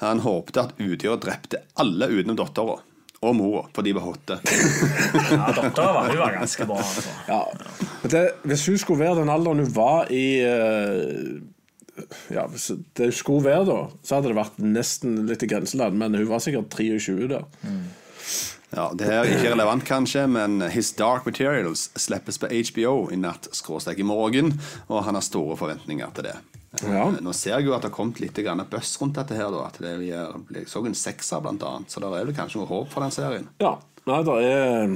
Han 0.00 0.22
håpte 0.24 0.62
at 0.62 0.78
udyret 0.80 1.24
drepte 1.26 1.60
alle 1.80 2.08
utenom 2.08 2.38
dattera. 2.38 2.78
Og 3.20 3.34
mora, 3.36 3.66
for 3.76 3.84
de 3.84 3.92
var 3.92 4.06
hotte. 4.06 4.38
Ja, 5.30 5.50
Dattera 5.52 5.92
var, 5.92 6.14
var 6.16 6.36
ganske 6.38 6.64
bra. 6.66 6.78
Altså. 6.80 7.10
Ja. 7.28 7.40
Det, 8.08 8.22
hvis 8.48 8.64
hun 8.70 8.78
skulle 8.80 9.02
være 9.04 9.18
den 9.20 9.32
alderen 9.32 9.60
hun 9.60 9.74
var 9.76 10.08
i 10.08 10.40
eh, 10.40 12.06
Ja, 12.32 12.46
hvis 12.48 12.70
det 12.96 13.10
skulle 13.12 13.44
være 13.44 13.66
da, 13.68 13.76
så 14.00 14.16
hadde 14.16 14.32
det 14.32 14.38
vært 14.40 14.56
nesten 14.64 15.26
litt 15.28 15.44
i 15.44 15.50
grenseland, 15.52 16.00
men 16.00 16.16
hun 16.16 16.30
var 16.30 16.40
sikkert 16.40 16.72
23 16.72 17.28
der. 17.34 17.44
Ja, 18.70 18.92
Det 18.94 19.06
her 19.06 19.24
er 19.24 19.32
ikke 19.34 19.50
relevant, 19.54 19.84
kanskje, 19.84 20.26
men 20.30 20.60
His 20.70 20.92
Dark 20.92 21.26
Materials 21.26 21.88
slippes 21.98 22.38
på 22.38 22.46
HBO 22.46 23.10
i 23.10 23.18
natt 23.18 23.48
skråstrek 23.56 23.98
i 23.98 24.06
morgen, 24.06 24.54
og 24.88 25.04
han 25.04 25.18
har 25.18 25.26
store 25.26 25.56
forventninger 25.58 26.12
til 26.14 26.28
det. 26.30 26.36
Ja. 26.84 27.08
Eh, 27.08 27.18
Nå 27.20 27.32
ser 27.34 27.56
jeg 27.56 27.66
jo 27.66 27.74
at 27.74 27.82
det 27.82 27.90
har 27.90 27.96
kommet 27.96 28.20
litt 28.22 28.38
bøss 28.70 28.94
rundt 29.00 29.18
dette 29.18 29.34
her. 29.34 29.50
da, 29.50 29.66
at 29.66 29.78
det 29.82 29.90
er, 29.90 30.30
Jeg 30.54 30.68
så 30.68 30.84
en 30.86 30.94
sekser, 30.94 31.40
blant 31.42 31.62
annet, 31.62 31.90
så 31.90 32.00
der 32.00 32.14
er 32.14 32.24
vel 32.24 32.34
kanskje 32.34 32.60
noe 32.60 32.70
håp 32.70 32.90
for 32.92 33.00
den 33.02 33.10
serien. 33.10 33.48
Ja. 33.60 33.78
Nei, 34.06 34.22
det 34.24 34.34
er 34.48 34.94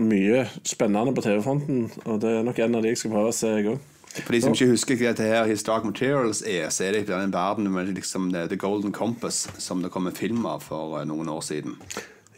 mye 0.00 0.46
spennende 0.64 1.12
på 1.14 1.22
TV-fronten, 1.22 1.90
og 2.06 2.20
det 2.20 2.30
er 2.38 2.46
nok 2.46 2.58
en 2.58 2.74
av 2.78 2.82
de 2.82 2.88
jeg 2.88 2.98
skal 2.98 3.12
prøve 3.12 3.32
å 3.32 3.36
se, 3.36 3.50
i 3.60 3.66
òg. 3.74 3.78
For 4.24 4.32
de 4.32 4.40
som 4.40 4.54
ikke 4.54 4.70
husker 4.70 4.96
hva 4.96 5.10
dette 5.12 5.26
her 5.28 5.44
His 5.46 5.62
Dark 5.62 5.84
Materials 5.84 6.40
er, 6.42 6.70
så 6.72 6.86
er 6.86 6.96
det 6.96 7.10
den 7.10 7.34
verden 7.34 7.68
med 7.70 7.92
liksom 7.94 8.30
The 8.32 8.56
Golden 8.56 8.92
Compass, 8.92 9.48
som 9.58 9.82
det 9.82 9.90
kom 9.92 10.08
en 10.08 10.16
film 10.16 10.46
av 10.48 10.64
for 10.64 10.96
eh, 11.00 11.04
noen 11.06 11.28
år 11.28 11.44
siden. 11.44 11.76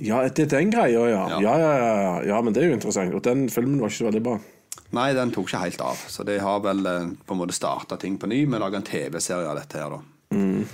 Ja, 0.00 0.22
det 0.28 0.46
er 0.46 0.52
den 0.58 0.70
greia, 0.72 1.04
ja. 1.10 1.22
Ja. 1.28 1.40
Ja. 1.40 1.56
Ja, 1.58 1.74
ja, 1.76 1.94
ja. 2.02 2.12
ja, 2.34 2.40
men 2.42 2.54
det 2.56 2.62
er 2.64 2.70
jo 2.70 2.78
interessant. 2.78 3.14
Og 3.14 3.22
den 3.26 3.48
filmen 3.52 3.80
var 3.82 3.88
ikke 3.92 4.00
så 4.04 4.08
veldig 4.10 4.22
bra. 4.24 4.38
Nei, 4.96 5.08
den 5.14 5.30
tok 5.30 5.46
ikke 5.50 5.64
helt 5.66 5.80
av. 5.86 5.98
Så 6.10 6.24
de 6.26 6.38
har 6.42 6.60
vel 6.64 6.80
eh, 6.86 7.10
på 7.26 7.34
en 7.36 7.38
måte 7.42 7.54
starta 7.54 7.98
ting 8.00 8.16
på 8.18 8.26
ny 8.30 8.44
med 8.46 8.58
å 8.60 8.64
lage 8.66 8.80
en 8.80 8.86
TV-serie 8.88 9.46
av 9.50 9.58
dette 9.60 9.78
her, 9.78 9.90
da. 9.98 10.00
Mm. 10.34 10.64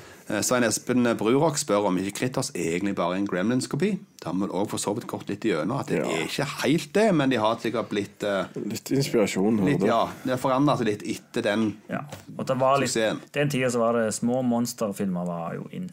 Svein 0.42 0.64
Espen 0.66 1.06
Brurok 1.16 1.54
spør 1.60 1.84
om 1.86 1.98
ikke 2.02 2.16
Kritters 2.18 2.48
egentlig 2.58 2.96
bare 2.98 3.14
er 3.14 3.20
en 3.20 3.28
Gremlins-kopi. 3.30 3.92
Det 4.18 4.26
har 4.26 4.34
vi 4.34 4.48
òg 4.48 4.66
for 4.72 4.82
så 4.82 4.90
vidt 4.96 5.06
kort 5.06 5.28
litt 5.30 5.44
igjennom, 5.46 5.78
at 5.78 5.86
det 5.92 6.00
Ja. 6.00 6.08
er 6.16 6.24
ikke 6.26 6.46
helt 6.64 6.88
det, 6.96 7.04
men 7.14 7.30
de 7.30 7.38
har 7.38 7.54
sikkert 7.62 7.88
blitt 7.92 8.24
uh, 8.26 8.48
Litt 8.58 8.90
inspirasjon. 8.90 9.60
litt. 9.68 9.84
Ja, 9.86 10.00
det 10.24 10.34
har 10.34 10.40
forandret 10.42 10.80
seg 10.82 10.88
litt 10.90 11.04
etter 11.14 11.46
den. 11.46 11.68
Ja. 11.88 12.00
Og 12.34 12.42
det 12.50 12.56
var 12.58 12.80
litt, 12.82 12.90
Suksessen. 12.90 13.20
den 13.38 13.52
tida 13.54 13.70
så 13.70 13.78
var 13.84 14.00
det 14.00 14.08
små 14.18 14.40
monsterfilmer 14.42 15.28
var 15.30 15.54
jo 15.60 15.68
inn. 15.70 15.86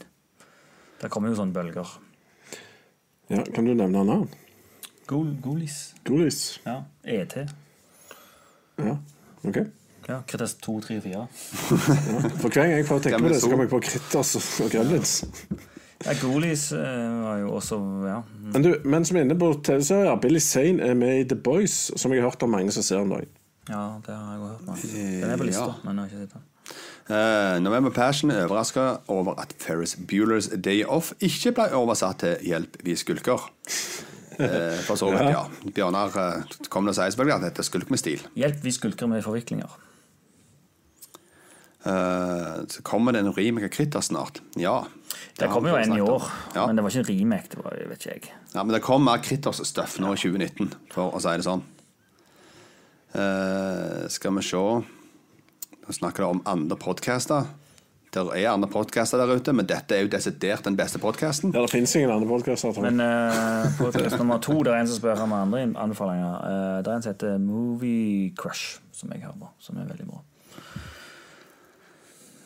Det 1.04 1.12
kom 1.14 1.30
jo 1.30 1.36
sånne 1.38 1.54
bølger. 1.54 1.94
Ja, 3.30 3.44
kan 3.56 3.66
du 3.66 3.74
nevne 3.74 4.04
navn? 4.06 4.28
Gol, 5.08 5.30
Golis. 5.44 5.94
Golis. 6.08 6.60
Ja. 6.66 6.84
ET. 7.04 7.34
Ja, 8.78 8.98
ok. 9.44 9.58
Ja, 10.08 10.18
Kritas 10.28 10.56
2, 10.60 10.82
3, 10.82 10.98
4. 11.02 11.28
For 11.32 12.50
hver 12.50 12.58
gang 12.58 12.72
jeg 12.74 12.86
får 12.90 13.00
tenke 13.06 13.20
på 13.24 13.30
det, 13.32 13.38
så 13.42 13.50
kommer 13.52 13.64
jeg 13.68 13.72
på 13.72 13.80
Kritas 13.86 14.34
og 14.64 14.72
Gremlins. 14.74 15.14
Ja, 16.04 16.16
Golis 16.20 16.66
eh, 16.76 17.14
var 17.24 17.38
jo 17.40 17.54
også 17.56 17.78
Ja. 18.10 18.18
Men 18.52 18.66
du, 18.66 18.74
mens 18.84 19.14
vi 19.14 19.22
er 19.22 19.28
inne 19.28 19.38
på 19.40 19.54
TV-serier, 19.64 20.18
Billy 20.20 20.42
Zane 20.44 20.84
er 20.84 20.98
med 21.00 21.22
i 21.22 21.28
The 21.32 21.38
Boys, 21.40 21.78
som 21.96 22.12
jeg 22.12 22.20
har 22.24 22.30
hørt 22.34 22.44
om 22.44 22.52
mange 22.52 22.72
som 22.76 22.84
ser 22.84 23.00
om 23.06 23.14
dagen. 23.16 23.30
ja, 23.70 23.84
det 24.04 24.16
har 24.16 24.34
jeg 24.34 24.42
jo 24.42 24.48
hørt. 24.50 24.66
nå. 24.68 24.76
Den 25.22 25.30
er 25.32 25.38
på 25.40 25.48
lista, 25.48 25.70
Ja. 25.70 25.74
men 25.86 25.96
jeg 25.96 26.04
har 26.04 26.10
ikke 26.12 26.26
sett 26.26 26.34
den. 26.34 26.50
Eh, 27.10 27.60
November 27.60 27.92
Passion 27.92 28.32
er 28.32 28.46
overraska 28.46 28.84
over 29.12 29.36
at 29.42 29.52
Ferris 29.60 29.98
Bueller's 30.00 30.48
Day 30.56 30.86
Off 30.88 31.12
ikke 31.20 31.52
ble 31.58 31.66
oversatt 31.76 32.22
til 32.24 32.38
Hjelp, 32.48 32.78
vi 32.84 32.96
skulker. 32.96 33.50
Uh, 34.34 34.80
for 34.88 34.98
så 34.98 35.12
vidt, 35.12 35.28
ja. 35.30 35.44
Bjørnar 35.76 36.16
uh, 36.18 36.56
kom 36.74 36.88
og 36.90 36.96
sa 36.98 37.06
selvfølgelig 37.06 37.36
at 37.36 37.44
dette 37.52 37.66
skulk 37.68 37.92
med 37.94 38.00
stil. 38.02 38.24
Hjelp, 38.40 38.64
vi 38.64 38.72
skulker 38.74 39.12
med 39.12 39.22
forviklinger. 39.26 39.76
Så 41.84 42.80
kommer 42.88 43.12
det 43.12 43.20
en 43.26 43.34
remake 43.36 43.68
av 43.68 43.74
Kritter 43.76 44.00
snart. 44.02 44.38
Ja. 44.56 44.86
Det 45.36 45.44
det 45.44 45.50
kom 45.52 45.68
jo 45.68 45.76
en 45.76 45.92
i 45.98 46.00
år, 46.00 46.24
Ja. 46.56 46.64
men 46.66 46.78
det 46.80 46.86
var 46.86 46.94
ikke 46.96 47.04
en 47.04 47.10
remake. 47.10 47.50
Det 47.52 47.60
var, 47.60 47.76
vet 47.90 48.06
ikke 48.06 48.14
jeg. 48.14 48.34
ja, 48.54 48.64
men 48.64 48.72
det 48.74 48.82
kom 48.86 49.04
mer 49.04 49.20
Kritters-stuff 49.20 49.98
nå 50.00 50.14
i 50.16 50.22
2019, 50.22 50.72
for 50.96 51.12
å 51.12 51.20
si 51.20 51.34
det 51.36 51.44
sånn. 51.44 51.66
Skal 54.16 54.38
vi 54.40 54.46
se 54.48 54.64
Nå 55.88 55.94
snakker 55.94 56.24
det 56.24 56.30
om 56.30 56.42
andre 56.46 56.78
podcaster. 56.80 57.44
Det 58.14 58.22
er 58.38 58.46
andre 58.52 58.70
podcaster 58.70 59.18
der 59.18 59.32
ute, 59.36 59.52
men 59.58 59.66
dette 59.68 59.96
er 59.98 60.06
jo 60.06 60.10
desidert 60.14 60.64
den 60.64 60.76
beste 60.78 61.00
podkasten. 61.02 61.52
Ja, 61.52 61.64
det 61.66 61.72
fins 61.74 61.96
ingen 61.98 62.12
andre 62.14 62.30
podkaster. 62.30 62.76
Men 62.86 63.02
uh, 63.02 63.66
podcast 63.80 64.16
nummer 64.22 64.38
to 64.44 64.60
det 64.64 64.72
er 64.72 64.84
en 64.84 64.88
som 64.88 65.00
spør 65.02 65.24
om 65.26 65.34
andre 65.36 65.66
anbefalinger. 65.82 66.36
Uh, 66.40 66.78
det 66.86 66.92
er 66.92 66.96
en 66.96 67.04
som 67.04 67.16
heter 67.16 67.42
Movie 67.42 68.30
Crush, 68.38 68.78
som 68.96 69.12
jeg 69.12 69.26
hører 69.26 69.40
på. 69.42 69.50
Som 69.66 69.82
er 69.82 69.90
veldig 69.90 70.08
bra. 70.12 70.22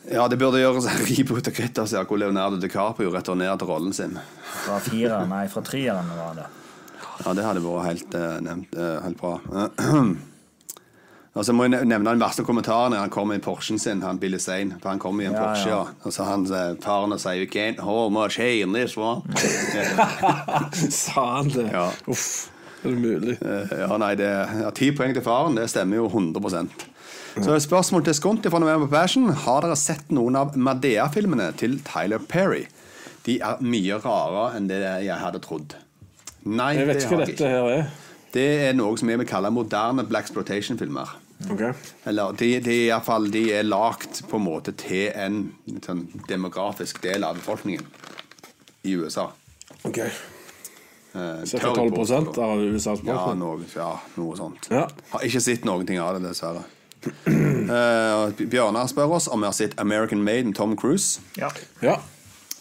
Ja, 0.08 0.24
det 0.32 0.40
burde 0.40 0.62
gjøres 0.62 0.88
en 0.88 1.04
reboot 1.10 1.52
av 1.52 1.54
Kritters, 1.60 1.94
ja, 1.94 2.02
hvor 2.08 2.18
Leonardo 2.18 2.58
DiCaprio 2.58 3.12
returnerer 3.12 3.60
til 3.60 3.70
rollen 3.70 3.94
sin. 3.94 4.16
Fra 4.64 4.80
fire, 4.82 5.20
nei, 5.30 5.44
fra 5.52 5.62
treeren 5.68 6.10
var 6.16 6.40
det. 6.40 6.48
Ja, 7.26 7.36
det 7.36 7.44
hadde 7.44 7.62
vært 7.62 7.86
helt, 7.92 8.18
uh, 8.18 8.40
nevnt, 8.48 8.74
uh, 8.74 8.98
helt 9.04 9.22
bra. 9.22 9.36
Og 11.36 11.44
så 11.44 11.52
må 11.54 11.66
jeg 11.68 11.84
nevne 11.86 12.10
den 12.14 12.22
verste 12.22 12.42
kommentaren 12.42 12.94
når 12.94 13.04
han 13.04 13.12
kommer 13.14 13.36
i 13.38 13.42
Porschen 13.44 13.78
sin, 13.78 14.00
han 14.02 14.18
Billy 14.18 14.38
Zane. 14.42 14.78
For 14.82 14.90
han 14.90 14.98
kommer 15.02 15.22
i 15.22 15.28
en 15.28 15.36
Ja, 15.36 15.44
Porsche, 15.44 15.68
ja. 15.70 15.82
Og 16.08 16.12
så 16.14 16.24
han 16.26 16.46
eh, 16.50 16.72
faren 16.82 17.14
og 17.14 17.20
sier 17.22 17.42
You 17.44 17.50
can't 17.52 17.78
hold 17.84 18.12
much 18.16 18.38
hay 18.40 18.62
in 18.64 18.72
this 18.74 18.96
one. 18.96 19.22
Sa 20.90 21.24
han 21.36 21.48
det? 21.54 21.68
Ja. 21.72 21.90
Uff, 22.10 22.48
er 22.82 22.90
det 22.94 22.98
mulig? 23.02 23.36
Eh, 23.42 23.74
ja, 23.84 23.90
nei, 24.00 24.12
det 24.18 24.28
ja, 24.62 24.70
Ti 24.74 24.90
poeng 24.96 25.14
til 25.16 25.24
faren, 25.26 25.58
det 25.58 25.68
stemmer 25.70 26.00
jo 26.00 26.08
100% 26.08 26.86
Så 27.44 27.58
spørsmål 27.62 28.04
til 28.08 28.16
Skonti 28.18 28.50
fra 28.50 28.58
November 28.62 28.90
Passion. 28.90 29.28
Har 29.44 29.62
dere 29.66 29.76
sett 29.78 30.10
noen 30.14 30.38
av 30.40 30.56
Madea-filmene 30.58 31.52
til 31.60 31.78
Tyler 31.86 32.24
Perry? 32.30 32.64
De 33.28 33.36
er 33.44 33.60
mye 33.62 33.98
rarere 34.02 34.56
enn 34.56 34.66
det 34.70 34.80
jeg 35.04 35.18
hadde 35.20 35.38
trodd. 35.44 35.76
Nei, 36.48 36.72
Jeg 36.78 36.86
vet 36.88 37.02
ikke 37.04 37.18
hva 37.18 37.26
dette 37.28 37.48
her 37.52 37.66
er. 37.76 37.88
Det 38.34 38.48
er 38.68 38.76
noe 38.76 38.98
som 39.00 39.08
jeg 39.08 39.20
vil 39.22 39.28
kalle 39.28 39.50
moderne 39.54 40.04
black 40.08 40.28
exploitation-filmer. 40.28 41.14
Ok. 41.50 41.62
Eller 42.10 42.32
de, 42.38 42.48
de, 42.60 42.78
er 42.90 43.04
fall, 43.04 43.30
de 43.32 43.44
er 43.54 43.66
lagt 43.66 44.22
på 44.28 44.40
en 44.40 44.44
måte 44.44 44.74
til 44.78 45.12
en 45.14 45.44
sånn 45.84 46.08
demografisk 46.28 47.00
del 47.04 47.24
av 47.24 47.38
befolkningen 47.38 47.86
i 48.88 48.96
USA. 48.98 49.30
ok. 49.84 50.02
Eh, 51.18 51.44
Ca. 51.50 51.58
tørr 51.58 51.74
12 51.74 51.94
påstå. 51.94 52.42
av 52.42 52.60
USAs 52.60 53.00
ja 53.06 53.34
noe, 53.34 53.64
ja, 53.74 53.92
noe 54.20 54.36
sånt. 54.36 54.68
Ja. 54.70 54.84
Har 55.12 55.24
ikke 55.24 55.40
sett 55.40 55.64
noen 55.64 55.86
ting 55.88 55.98
av 56.02 56.18
det, 56.18 56.28
dessverre. 56.28 56.66
Eh, 57.68 58.30
Bjørnar 58.48 58.86
spør 58.88 59.10
oss 59.18 59.26
om 59.28 59.42
vi 59.42 59.44
har 59.44 59.52
sett 59.52 59.74
American 59.76 60.22
Made 60.24 60.46
med 60.48 60.54
Tom 60.56 60.72
Cruise. 60.76 61.20
Ja. 61.36 61.50
ja. 61.84 61.98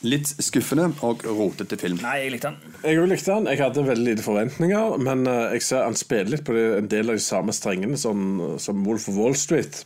Litt 0.05 0.29
skuffende 0.45 0.91
og 1.05 1.23
rotete 1.25 1.77
film. 1.81 1.97
Nei, 2.03 2.19
jeg 2.21 2.35
likte 2.35 2.51
den. 2.51 2.75
Jeg 2.83 2.99
òg 3.01 3.07
likte 3.09 3.33
han. 3.33 3.47
Jeg 3.49 3.61
hadde 3.63 3.85
veldig 3.87 4.11
lite 4.11 4.25
forventninger, 4.25 4.97
men 5.01 5.25
eh, 5.29 5.55
jeg 5.55 5.65
ser 5.65 5.87
han 5.87 5.97
spiller 5.97 6.35
litt 6.35 6.45
på 6.45 6.53
det, 6.53 6.67
en 6.77 6.91
del 6.91 7.09
av 7.09 7.17
de 7.17 7.23
samme 7.25 7.55
strengene 7.55 7.97
som, 7.97 8.37
som 8.61 8.85
Wolf 8.85 9.09
of 9.09 9.17
Wall 9.17 9.37
Street. 9.37 9.81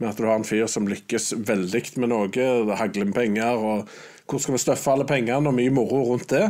Med 0.00 0.08
at 0.08 0.18
du 0.18 0.24
har 0.24 0.40
en 0.40 0.48
fyr 0.48 0.64
som 0.72 0.88
lykkes 0.88 1.34
veldig 1.44 1.84
med 2.00 2.14
noe, 2.14 2.30
det 2.32 2.80
hagler 2.80 3.10
med 3.10 3.18
penger, 3.18 3.60
og 3.60 3.92
hvor 4.30 4.40
skal 4.40 4.56
vi 4.56 4.62
støffe 4.64 4.94
alle 4.94 5.06
pengene, 5.06 5.44
og 5.50 5.58
mye 5.58 5.74
moro 5.74 6.00
rundt 6.08 6.32
det. 6.32 6.46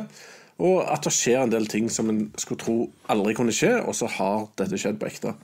Og 0.62 0.84
at 0.86 1.02
det 1.02 1.14
skjer 1.16 1.42
en 1.42 1.52
del 1.52 1.66
ting 1.66 1.90
som 1.90 2.10
en 2.12 2.28
skulle 2.38 2.62
tro 2.62 2.76
aldri 3.10 3.34
kunne 3.34 3.54
skje, 3.56 3.80
og 3.82 3.96
så 3.98 4.06
har 4.14 4.46
dette 4.60 4.78
skjedd 4.78 5.02
på 5.02 5.10
ekte. 5.10 5.34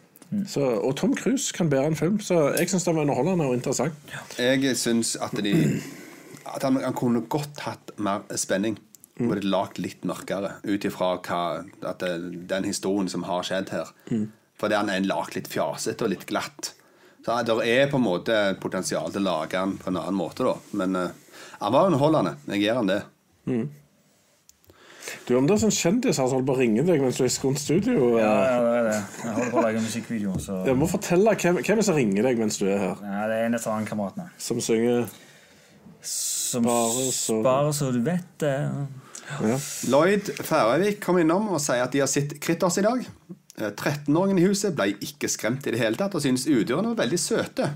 Så, 0.46 0.60
og 0.60 0.92
Tom 1.00 1.14
Cruise 1.16 1.54
kan 1.56 1.70
bære 1.72 1.90
en 1.90 1.96
film, 1.96 2.18
så 2.20 2.52
jeg 2.54 2.68
syns 2.70 2.84
den 2.84 2.98
var 2.98 3.06
underholdende 3.08 3.48
og 3.48 3.56
interessant. 3.56 3.96
Jeg 4.38 4.76
syns 4.76 5.16
at 5.24 5.32
de 5.42 5.54
At 6.54 6.64
han, 6.66 6.80
han 6.82 6.96
kunne 6.96 7.26
godt 7.30 7.64
hatt 7.66 7.92
mer 7.96 8.24
spenning. 8.36 8.78
Og 9.18 9.32
det 9.34 9.48
lagt 9.50 9.80
litt 9.82 10.04
mørkere 10.06 10.60
ut 10.62 10.84
ifra 10.86 11.16
det, 11.98 12.10
den 12.50 12.66
historien 12.68 13.08
som 13.10 13.24
har 13.26 13.42
skjedd 13.46 13.72
her. 13.74 13.90
Fordi 14.58 14.78
han 14.78 14.92
er 14.92 15.06
lagd 15.06 15.34
litt 15.34 15.50
fjasete 15.50 16.06
og 16.06 16.12
litt 16.12 16.26
glatt. 16.30 16.72
Så 17.26 17.34
det 17.44 17.56
er 17.66 17.90
på 17.90 17.98
en 17.98 18.06
måte 18.06 18.36
potensial 18.62 19.10
til 19.12 19.26
å 19.26 19.32
lage 19.32 19.58
han 19.58 19.74
på 19.76 19.90
en 19.90 19.98
annen 20.00 20.16
måte, 20.16 20.46
da. 20.46 20.54
Men 20.78 20.94
uh, 20.96 21.42
han 21.58 21.74
var 21.74 21.90
underholdende. 21.90 22.36
Jeg 22.54 22.62
gir 22.62 22.78
han 22.78 22.88
det. 22.88 23.02
Du, 25.26 25.34
Om 25.36 25.46
det 25.48 25.56
er 25.56 25.62
sånn 25.62 25.74
kjendis 25.74 26.18
som 26.18 26.28
holder 26.28 26.46
på 26.48 26.54
å 26.54 26.58
ringe 26.60 26.84
deg 26.84 27.02
mens 27.02 27.18
du 27.18 27.24
er 27.24 27.30
i 27.30 27.32
Skånt 27.32 27.60
studio 27.60 28.10
Ja, 28.18 28.28
eh, 28.28 28.50
ja, 28.52 28.58
det 28.64 28.72
er 28.74 28.88
det. 28.88 28.98
Jeg 29.24 29.34
holder 29.36 29.52
på 29.54 29.60
å 29.60 29.64
lage 29.64 29.84
musikkvideo, 29.84 30.34
så 30.42 30.58
Jeg 30.68 30.76
må 30.78 30.88
fortelle 30.90 31.32
hvem, 31.32 31.60
hvem 31.62 31.72
er 31.74 31.80
det 31.80 31.86
som 31.88 31.96
ringer 31.96 32.28
deg 32.28 32.42
mens 32.42 32.60
du 32.60 32.66
er 32.68 32.82
her, 32.82 33.00
ja, 33.04 33.22
Det 33.30 33.38
er 33.38 33.46
en 33.46 33.56
av 33.58 33.86
kameratene. 33.88 34.28
som 34.36 34.60
synger 34.64 35.08
Som 36.48 36.64
Bare 37.44 37.72
så- 37.76 37.92
du 37.92 38.00
vet 38.06 38.30
det. 38.40 38.54
ja. 39.42 39.58
Lloyd 39.92 40.30
Færøyvik 40.40 41.00
kom 41.04 41.18
innom 41.20 41.50
og 41.52 41.60
sier 41.60 41.84
at 41.84 41.92
de 41.92 42.00
har 42.00 42.08
sett 42.10 42.38
Kritters 42.40 42.78
i 42.80 42.86
dag. 42.86 43.04
Eh, 43.58 43.70
13-åringen 43.74 44.38
i 44.40 44.46
huset 44.46 44.74
ble 44.78 44.92
ikke 45.02 45.28
skremt 45.28 45.66
i 45.66 45.74
det 45.74 45.80
hele 45.82 45.96
tatt 45.98 46.14
og 46.14 46.22
syntes 46.24 46.46
udyrene 46.48 46.94
var 46.94 47.04
veldig 47.04 47.18
søte. 47.20 47.70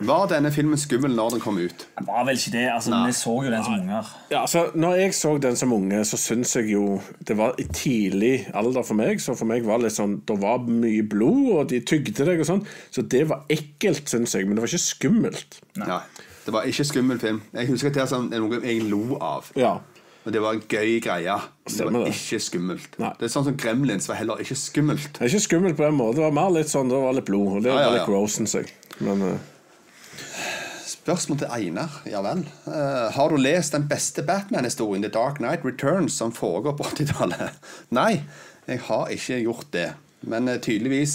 Var 0.00 0.28
denne 0.30 0.48
filmen 0.54 0.78
skummel 0.80 1.12
når 1.12 1.34
den 1.34 1.40
kom 1.44 1.58
ut? 1.60 1.82
Det 1.98 2.06
var 2.06 2.22
vel 2.24 2.38
ikke 2.38 2.52
det. 2.54 2.62
altså, 2.72 2.90
Vi 3.04 3.12
så 3.12 3.34
jo 3.44 3.50
den 3.50 3.64
som 3.64 3.74
unger. 3.74 4.06
Ja, 4.30 4.38
altså, 4.46 4.62
når 4.74 4.94
jeg 4.96 5.12
så 5.18 5.32
den 5.42 5.56
som 5.56 5.72
unge, 5.76 5.98
så 6.08 6.16
syns 6.16 6.54
jeg 6.56 6.70
jo 6.72 7.00
Det 7.26 7.36
var 7.36 7.54
i 7.58 7.64
tidlig 7.64 8.46
alder 8.54 8.82
for 8.86 8.94
meg. 8.94 9.20
Så 9.20 9.34
for 9.36 9.44
meg 9.50 9.66
var 9.66 9.76
det 9.78 9.90
litt 9.90 9.98
sånn 9.98 10.22
Det 10.24 10.38
var 10.40 10.58
mye 10.64 11.02
blod, 11.02 11.50
og 11.58 11.68
de 11.68 11.80
tygde 11.80 12.24
deg 12.24 12.40
og 12.40 12.46
sånn. 12.46 12.64
Så 12.90 13.02
det 13.06 13.26
var 13.28 13.44
ekkelt, 13.50 14.06
syns 14.08 14.32
jeg. 14.34 14.46
Men 14.46 14.56
det 14.56 14.62
var 14.64 14.68
ikke 14.72 14.88
skummelt. 14.88 15.60
Nei. 15.76 16.00
Det 16.44 16.52
var 16.54 16.64
ikke 16.68 16.84
skummel 16.88 17.18
film. 17.20 17.42
Jeg 17.52 17.68
husker 17.68 17.90
det 17.94 18.02
er 18.02 18.06
sånn- 18.10 18.30
noe 18.32 18.60
jeg 18.64 18.82
lo 18.88 19.18
av. 19.20 19.50
Ja. 19.56 19.78
Men 20.24 20.32
det 20.34 20.40
var 20.42 20.52
en 20.56 20.60
gøy 20.68 20.98
greie. 21.00 21.34
Det 21.66 21.84
var 21.86 21.92
det. 22.04 22.12
ikke 22.12 22.40
skummelt. 22.44 22.98
Nei. 23.00 23.12
Det 23.18 23.24
er 23.24 23.32
sånn 23.32 23.44
som 23.46 23.56
Gremlins 23.56 24.08
var 24.08 24.16
heller 24.20 24.36
ikke 24.42 24.56
skummelt. 24.56 25.12
Det 25.16 25.22
er 25.22 25.30
ikke 25.32 25.46
skummelt 25.46 25.76
på 25.78 25.84
den 25.86 25.96
måten. 25.96 26.16
Det 26.20 26.24
var 26.26 26.32
mer 26.36 26.50
litt 26.58 26.68
sånn 26.68 26.88
Det 26.92 26.98
var 27.00 27.12
litt 27.16 27.24
blod. 27.28 27.56
Og 27.56 27.62
det 27.64 27.70
Ja, 27.72 27.86
var 27.88 27.96
litt 27.98 28.06
grossen 28.08 28.46
seg. 28.50 28.68
Men 29.00 29.22
uh... 29.22 29.38
Spørsmål 30.90 31.38
til 31.40 31.48
Einar. 31.54 31.94
Ja 32.08 32.20
vel. 32.24 32.42
Uh, 32.66 33.08
har 33.14 33.30
du 33.32 33.36
lest 33.40 33.72
den 33.72 33.86
beste 33.88 34.22
Batman-historien, 34.26 35.02
The 35.02 35.10
Dark 35.14 35.38
Knight 35.40 35.64
Returns, 35.64 36.12
som 36.20 36.32
foregår 36.32 36.76
på 36.76 36.84
80-tallet? 36.90 37.56
Nei, 38.00 38.22
jeg 38.68 38.82
har 38.90 39.08
ikke 39.14 39.40
gjort 39.44 39.70
det. 39.72 39.88
Men 40.28 40.48
uh, 40.52 40.58
tydeligvis 40.60 41.14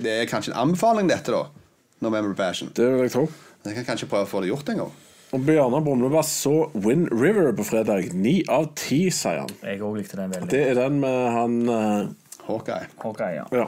Det 0.00 0.08
er 0.22 0.28
kanskje 0.30 0.54
en 0.54 0.62
anbefaling, 0.70 1.10
dette, 1.12 1.32
da. 1.34 1.44
November 2.00 2.32
Passion. 2.36 2.70
det 2.76 2.86
vil 2.92 3.04
jeg 3.06 3.12
tro. 3.12 3.26
Jeg 3.66 3.80
kan 3.80 3.90
kanskje 3.92 4.08
prøve 4.10 4.28
å 4.28 4.30
få 4.30 4.42
det 4.44 4.52
gjort 4.52 4.72
en 4.72 4.82
gang. 4.84 4.96
Og 5.34 5.42
Bjørnar 5.42 5.82
Brumlebass 5.82 6.28
så 6.44 6.54
Wind 6.78 7.08
River 7.10 7.50
på 7.56 7.64
fredag. 7.66 8.12
Ni 8.14 8.38
av 8.52 8.68
ti, 8.78 9.08
sier 9.10 9.42
han. 9.42 9.50
Jeg 9.66 9.80
òg 9.82 9.98
likte 9.98 10.20
den 10.20 10.30
veldig. 10.30 10.50
Det 10.52 10.60
er 10.70 10.78
den 10.78 11.00
med 11.02 11.16
han 11.34 11.56
uh... 11.66 12.44
Hawkeye. 12.46 12.86
Hawkeye, 13.02 13.40
ja. 13.40 13.46
Ja. 13.50 13.64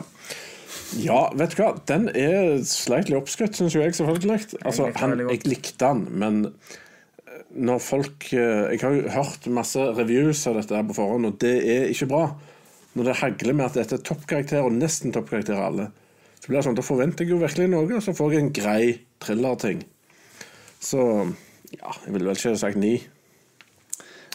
ja, 1.02 1.22
vet 1.34 1.56
du 1.56 1.62
hva? 1.64 1.72
Den 1.90 2.06
er 2.14 2.60
slightly 2.62 3.18
oppskrytt, 3.18 3.58
syns 3.58 3.74
jo 3.74 3.82
jeg, 3.82 3.96
selvfølgelig. 3.98 4.52
Altså, 4.62 4.86
likte 4.86 5.02
den 5.02 5.18
han, 5.18 5.32
jeg 5.34 5.42
likte 5.50 5.90
han, 5.90 6.04
men 6.22 6.38
eh, 6.46 7.42
når 7.58 7.82
folk 7.82 8.28
eh, 8.30 8.68
Jeg 8.76 8.84
har 8.84 8.94
jo 8.94 9.16
hørt 9.16 9.50
masse 9.58 9.88
reviews 9.98 10.44
av 10.46 10.60
dette 10.60 10.78
her 10.78 10.86
på 10.86 11.00
forhånd, 11.00 11.26
og 11.26 11.42
det 11.42 11.56
er 11.74 11.90
ikke 11.90 12.12
bra. 12.14 12.22
Når 12.94 13.10
det 13.10 13.18
hagler 13.18 13.58
med 13.58 13.66
at 13.66 13.82
dette 13.82 13.98
er 13.98 14.06
toppkarakter, 14.06 14.62
og 14.62 14.78
nesten 14.78 15.10
toppkarakter 15.14 15.58
alle. 15.58 15.90
Så 16.38 16.46
Så 16.46 16.52
blir 16.52 16.62
det 16.62 16.66
sånn, 16.68 16.78
Da 16.78 16.86
forventer 16.86 17.26
jeg 17.26 17.34
jo 17.34 17.42
virkelig 17.42 17.68
noe, 17.74 17.98
og 17.98 18.04
så 18.06 18.14
får 18.14 18.32
jeg 18.32 18.46
en 18.46 18.54
grei 18.54 18.84
thrillerting. 19.22 19.84
Så 20.80 21.00
ja, 21.74 21.92
jeg 22.04 22.14
ville 22.14 22.28
vel 22.28 22.36
ikke 22.38 22.54
sagt 22.58 22.78
ni. 22.80 22.94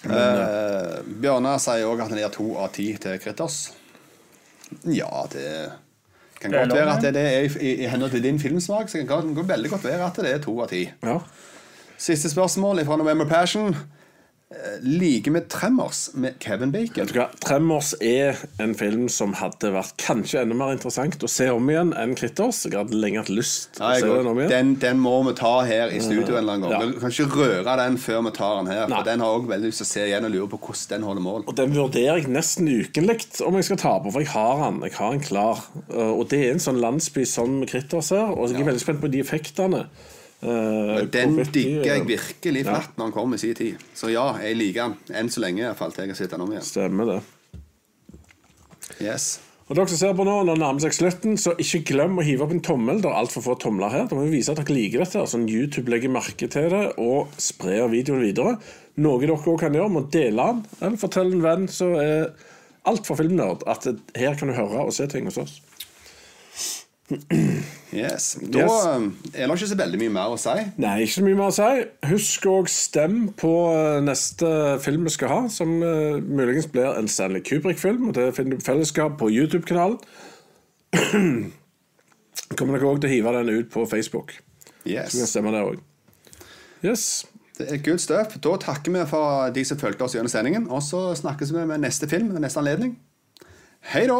Eh, 0.03 0.97
Bjørnar 1.23 1.61
sier 1.63 1.87
òg 1.87 2.03
at 2.03 2.11
han 2.11 2.19
gir 2.19 2.33
to 2.33 2.49
av 2.59 2.73
ti 2.75 2.89
til 2.99 3.19
Critters. 3.23 3.61
Ja, 4.89 5.25
det 5.31 5.47
kan 6.41 6.51
Det 6.51 6.59
godt 6.59 6.73
lov, 6.73 6.77
være 6.77 6.95
at 6.97 7.05
det, 7.05 7.13
det 7.15 7.23
er 7.23 7.45
i, 7.47 7.51
i, 7.61 7.73
i 7.85 7.87
henhold 7.87 8.11
til 8.11 8.23
din 8.25 8.39
filmsmak. 8.39 8.89
Så 8.91 9.03
kan 9.07 9.29
det 9.29 9.35
kan 9.37 9.49
veldig 9.53 9.71
godt 9.71 9.87
være 9.87 10.05
at 10.09 10.19
det 10.19 10.33
er 10.33 10.43
to 10.43 10.57
av 10.59 10.71
ti. 10.73 10.83
Ja. 11.03 11.19
Siste 11.97 12.29
spørsmål 12.29 12.83
fra 12.85 12.97
November 12.99 13.29
Passion. 13.29 13.75
Eh, 14.53 14.79
Like 14.81 15.31
med 15.31 15.47
Tremors 15.49 16.09
med 16.13 16.33
Kevin 16.39 16.71
Bacon. 16.71 17.07
Tremors 17.41 17.93
er 18.01 18.37
en 18.61 18.75
film 18.77 19.07
som 19.09 19.33
hadde 19.39 19.71
vært 19.73 19.95
kanskje 20.01 20.43
enda 20.43 20.57
mer 20.57 20.73
interessant 20.75 21.23
å 21.25 21.29
se 21.31 21.47
om 21.53 21.69
igjen 21.71 21.93
enn 21.97 22.13
Critters. 22.17 22.63
Jeg 22.67 22.77
hadde 22.77 22.99
lenge 22.99 23.23
hatt 23.23 23.31
lyst 23.33 23.73
til 23.77 23.85
å 23.87 23.91
se 23.97 24.11
den 24.11 24.29
om 24.29 24.41
igjen. 24.43 24.51
den, 24.51 24.73
den 24.83 25.01
må 25.01 25.15
vi 25.27 25.33
ta 25.39 25.53
her 25.65 25.93
i 25.93 26.01
studio 26.03 26.35
en 26.35 26.43
eller 26.43 26.57
annen 26.59 26.69
gang. 26.69 26.85
Ja. 26.85 26.91
Vi 26.93 27.01
kan 27.01 27.15
ikke 27.15 27.41
røre 27.41 27.77
den 27.81 27.99
før 28.03 28.21
vi 28.27 28.35
tar 28.37 28.61
den 28.61 28.71
her. 28.73 28.85
Nei. 28.87 28.99
For 28.99 29.09
Den 29.09 29.25
har 29.25 29.37
også 29.39 29.51
veldig 29.53 29.71
lyst 29.71 29.83
til 29.83 29.89
å 29.89 29.91
se 29.93 30.07
igjen 30.11 30.29
og 30.29 30.35
lure 30.37 30.49
på 30.53 30.61
hvordan 30.67 30.93
den 30.93 31.07
holder 31.09 31.27
mål. 31.27 31.45
Og 31.47 31.57
den 31.59 31.75
vurderer 31.77 32.21
jeg 32.21 32.31
nesten 32.31 32.69
ukenlig 32.69 33.19
om 33.47 33.57
jeg 33.59 33.69
skal 33.71 33.81
ta 33.81 33.95
på, 34.03 34.13
for 34.13 34.23
jeg 34.25 34.33
har 34.35 34.65
den. 34.67 34.81
Jeg 34.87 34.97
har 34.99 35.15
den 35.17 35.25
klar. 35.25 35.63
Uh, 35.89 36.13
Og 36.13 36.27
det 36.29 36.43
er 36.45 36.53
en 36.53 36.63
sånn 36.63 36.81
landsby 36.83 37.25
som 37.29 37.61
Critters 37.69 38.13
her, 38.13 38.29
og 38.29 38.51
jeg 38.51 38.61
er 38.61 38.69
veldig 38.69 38.83
spent 38.85 39.01
på 39.01 39.09
de 39.11 39.23
effektene. 39.23 39.87
Uh, 40.43 41.05
Den 41.07 41.37
digger 41.55 41.85
jeg 41.87 42.05
virkelig 42.09 42.65
Ja. 42.65 42.73
flatt 42.73 42.97
når 42.99 43.05
den 43.05 43.13
kom 43.15 43.33
i 43.33 43.37
sin 43.39 43.55
tid. 43.55 43.77
Så 43.95 44.09
ja, 44.11 44.25
jeg 44.43 44.57
liker 44.59 44.89
den. 44.89 45.15
Enn 45.15 45.29
så 45.31 45.39
lenge, 45.39 45.63
iallfall 45.63 45.93
til 45.95 46.03
jeg 46.03 46.11
har 46.15 46.19
sett 46.19 46.35
den 46.35 46.41
om 46.43 46.51
igjen. 46.51 46.65
Stemmer 46.67 47.05
det. 47.13 47.21
Yes. 49.01 49.39
Og 49.69 49.77
dere 49.77 49.87
som 49.87 49.97
ser 50.01 50.15
på 50.17 50.25
nå, 50.27 50.33
når 50.43 50.57
det 50.57 50.61
nærmer 50.61 50.83
seg 50.83 50.93
slutten, 50.97 51.37
så 51.39 51.53
ikke 51.61 51.79
glem 51.93 52.17
å 52.19 52.25
hive 52.27 52.43
opp 52.43 52.51
en 52.51 52.61
tommel. 52.65 52.99
Det 53.01 53.07
er 53.09 53.15
altfor 53.21 53.45
få 53.45 53.55
tomler 53.63 53.93
her. 53.93 54.07
Da 54.11 54.17
må 54.17 54.25
vi 54.27 54.35
vise 54.37 54.51
at 54.51 54.59
dere 54.59 54.75
liker 54.75 55.05
dette, 55.05 55.23
sånn 55.31 55.47
YouTube 55.49 55.87
legger 55.93 56.11
merke 56.11 56.49
til 56.51 56.67
det 56.73 56.83
og 57.01 57.31
sprer 57.41 57.87
videoen 57.91 58.21
videre. 58.25 58.57
Noe 58.99 59.21
dere 59.23 59.37
også 59.37 59.55
kan 59.63 59.73
gjøre, 59.73 59.89
må 59.95 60.03
dele 60.13 60.49
den, 60.51 60.59
eller 60.83 60.99
fortelle 61.01 61.37
en 61.39 61.45
venn 61.45 61.69
som 61.71 61.95
er 61.97 62.33
altfor 62.91 63.15
filmnerd, 63.21 63.63
at 63.71 63.87
her 64.19 64.35
kan 64.35 64.51
du 64.51 64.57
høre 64.57 64.83
og 64.83 64.91
se 64.93 65.07
ting 65.07 65.25
hos 65.31 65.39
oss. 65.39 65.55
Yes. 67.93 68.37
Da 68.41 68.59
Yes. 68.63 68.85
eh, 68.85 69.41
er 69.43 69.47
det 69.47 69.57
ikke 69.57 69.67
så 69.69 69.75
veldig 69.77 69.99
mye 69.99 70.13
mer 70.15 70.33
å 70.33 70.37
si. 70.39 70.53
Nei, 70.81 70.93
ikke 71.03 71.13
så 71.17 71.23
mye 71.25 71.35
mer 71.37 71.49
å 71.51 71.55
si. 71.55 71.83
Husk 72.09 72.45
òg 72.49 72.69
stem 72.71 73.17
på 73.37 73.51
eh, 73.75 73.99
neste 74.05 74.79
film 74.83 75.03
vi 75.03 75.13
skal 75.13 75.29
ha, 75.33 75.41
som 75.51 75.75
uh, 75.83 76.17
muligens 76.23 76.67
blir 76.71 76.95
en 76.97 77.07
Stanley 77.11 77.41
Kubrick-film. 77.45 78.07
og 78.09 78.13
Det 78.17 78.29
finner 78.37 78.57
du 78.57 78.63
fellesskap 78.65 79.17
på 79.19 79.29
YouTube-kanalen. 79.33 79.99
Kommer 82.57 82.77
dere 82.79 82.89
òg 82.93 83.01
til 83.03 83.09
å 83.09 83.13
hive 83.13 83.33
den 83.39 83.49
ut 83.59 83.69
på 83.73 83.85
Facebook. 83.89 84.33
Så 84.83 84.89
kan 84.89 84.93
Yes. 84.93 85.29
stemme 85.31 85.51
der 85.53 85.63
òg. 85.63 85.79
Yes. 86.83 87.25
Det 87.57 87.67
er 87.71 87.77
good 87.85 87.99
stuff. 88.01 88.33
Da 88.41 88.55
takker 88.57 88.91
vi 88.91 89.05
for 89.07 89.49
de 89.53 89.63
som 89.65 89.77
fulgte 89.77 90.01
oss 90.03 90.15
gjennom 90.15 90.31
sendingen. 90.31 90.65
Og 90.73 90.81
så 90.83 91.13
snakkes 91.15 91.51
vi 91.53 91.65
med 91.69 91.79
neste 91.83 92.09
film 92.09 92.31
ved 92.33 92.41
neste 92.41 92.59
anledning. 92.59 92.97
Hei 93.93 94.07
da! 94.09 94.17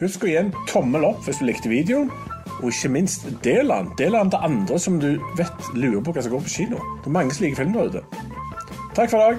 Husk 0.00 0.24
å 0.24 0.30
gi 0.30 0.38
en 0.40 0.50
tommel 0.66 1.04
opp 1.06 1.22
hvis 1.26 1.38
du 1.38 1.46
likte 1.46 1.70
videoen. 1.70 2.10
Og 2.60 2.70
ikke 2.70 2.90
minst 2.94 3.26
del 3.44 3.70
den. 3.70 3.90
Del 3.98 4.16
den 4.16 4.30
til 4.32 4.46
andre 4.46 4.78
som 4.80 4.98
du 5.02 5.10
vet 5.38 5.68
lurer 5.74 6.02
på 6.02 6.14
hva 6.14 6.22
som 6.24 6.34
går 6.34 6.42
på 6.46 6.54
kino. 6.54 6.80
Det 7.02 7.10
er 7.10 7.16
mange 7.18 7.34
som 7.34 7.44
liker 7.44 7.60
film 7.62 7.74
der 7.76 7.90
ute. 7.90 8.02
Takk 8.94 9.10
for 9.10 9.18
i 9.18 9.24
dag. 9.28 9.36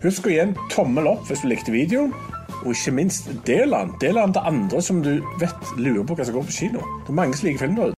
Husk 0.00 0.26
å 0.26 0.32
gi 0.32 0.40
en 0.40 0.56
tommel 0.72 1.08
opp 1.10 1.24
hvis 1.28 1.42
du 1.44 1.48
likte 1.50 1.74
videoen. 1.74 2.12
Og 2.60 2.72
ikke 2.74 2.92
minst 2.92 3.24
del 3.48 3.72
den. 3.72 3.88
Del 4.00 4.16
den 4.20 4.32
til 4.36 4.48
andre 4.52 4.78
som 4.84 4.96
du 5.04 5.12
vet 5.40 5.62
lurer 5.80 6.04
på 6.08 6.16
hva 6.16 6.24
som 6.28 6.34
går 6.36 6.44
på 6.48 6.56
kino. 6.56 6.80
Det 7.04 7.12
er 7.12 7.20
mange 7.20 7.36
som 7.36 7.46
liker 7.48 7.66
film 7.66 7.76
der 7.76 7.84
ute. 7.84 7.88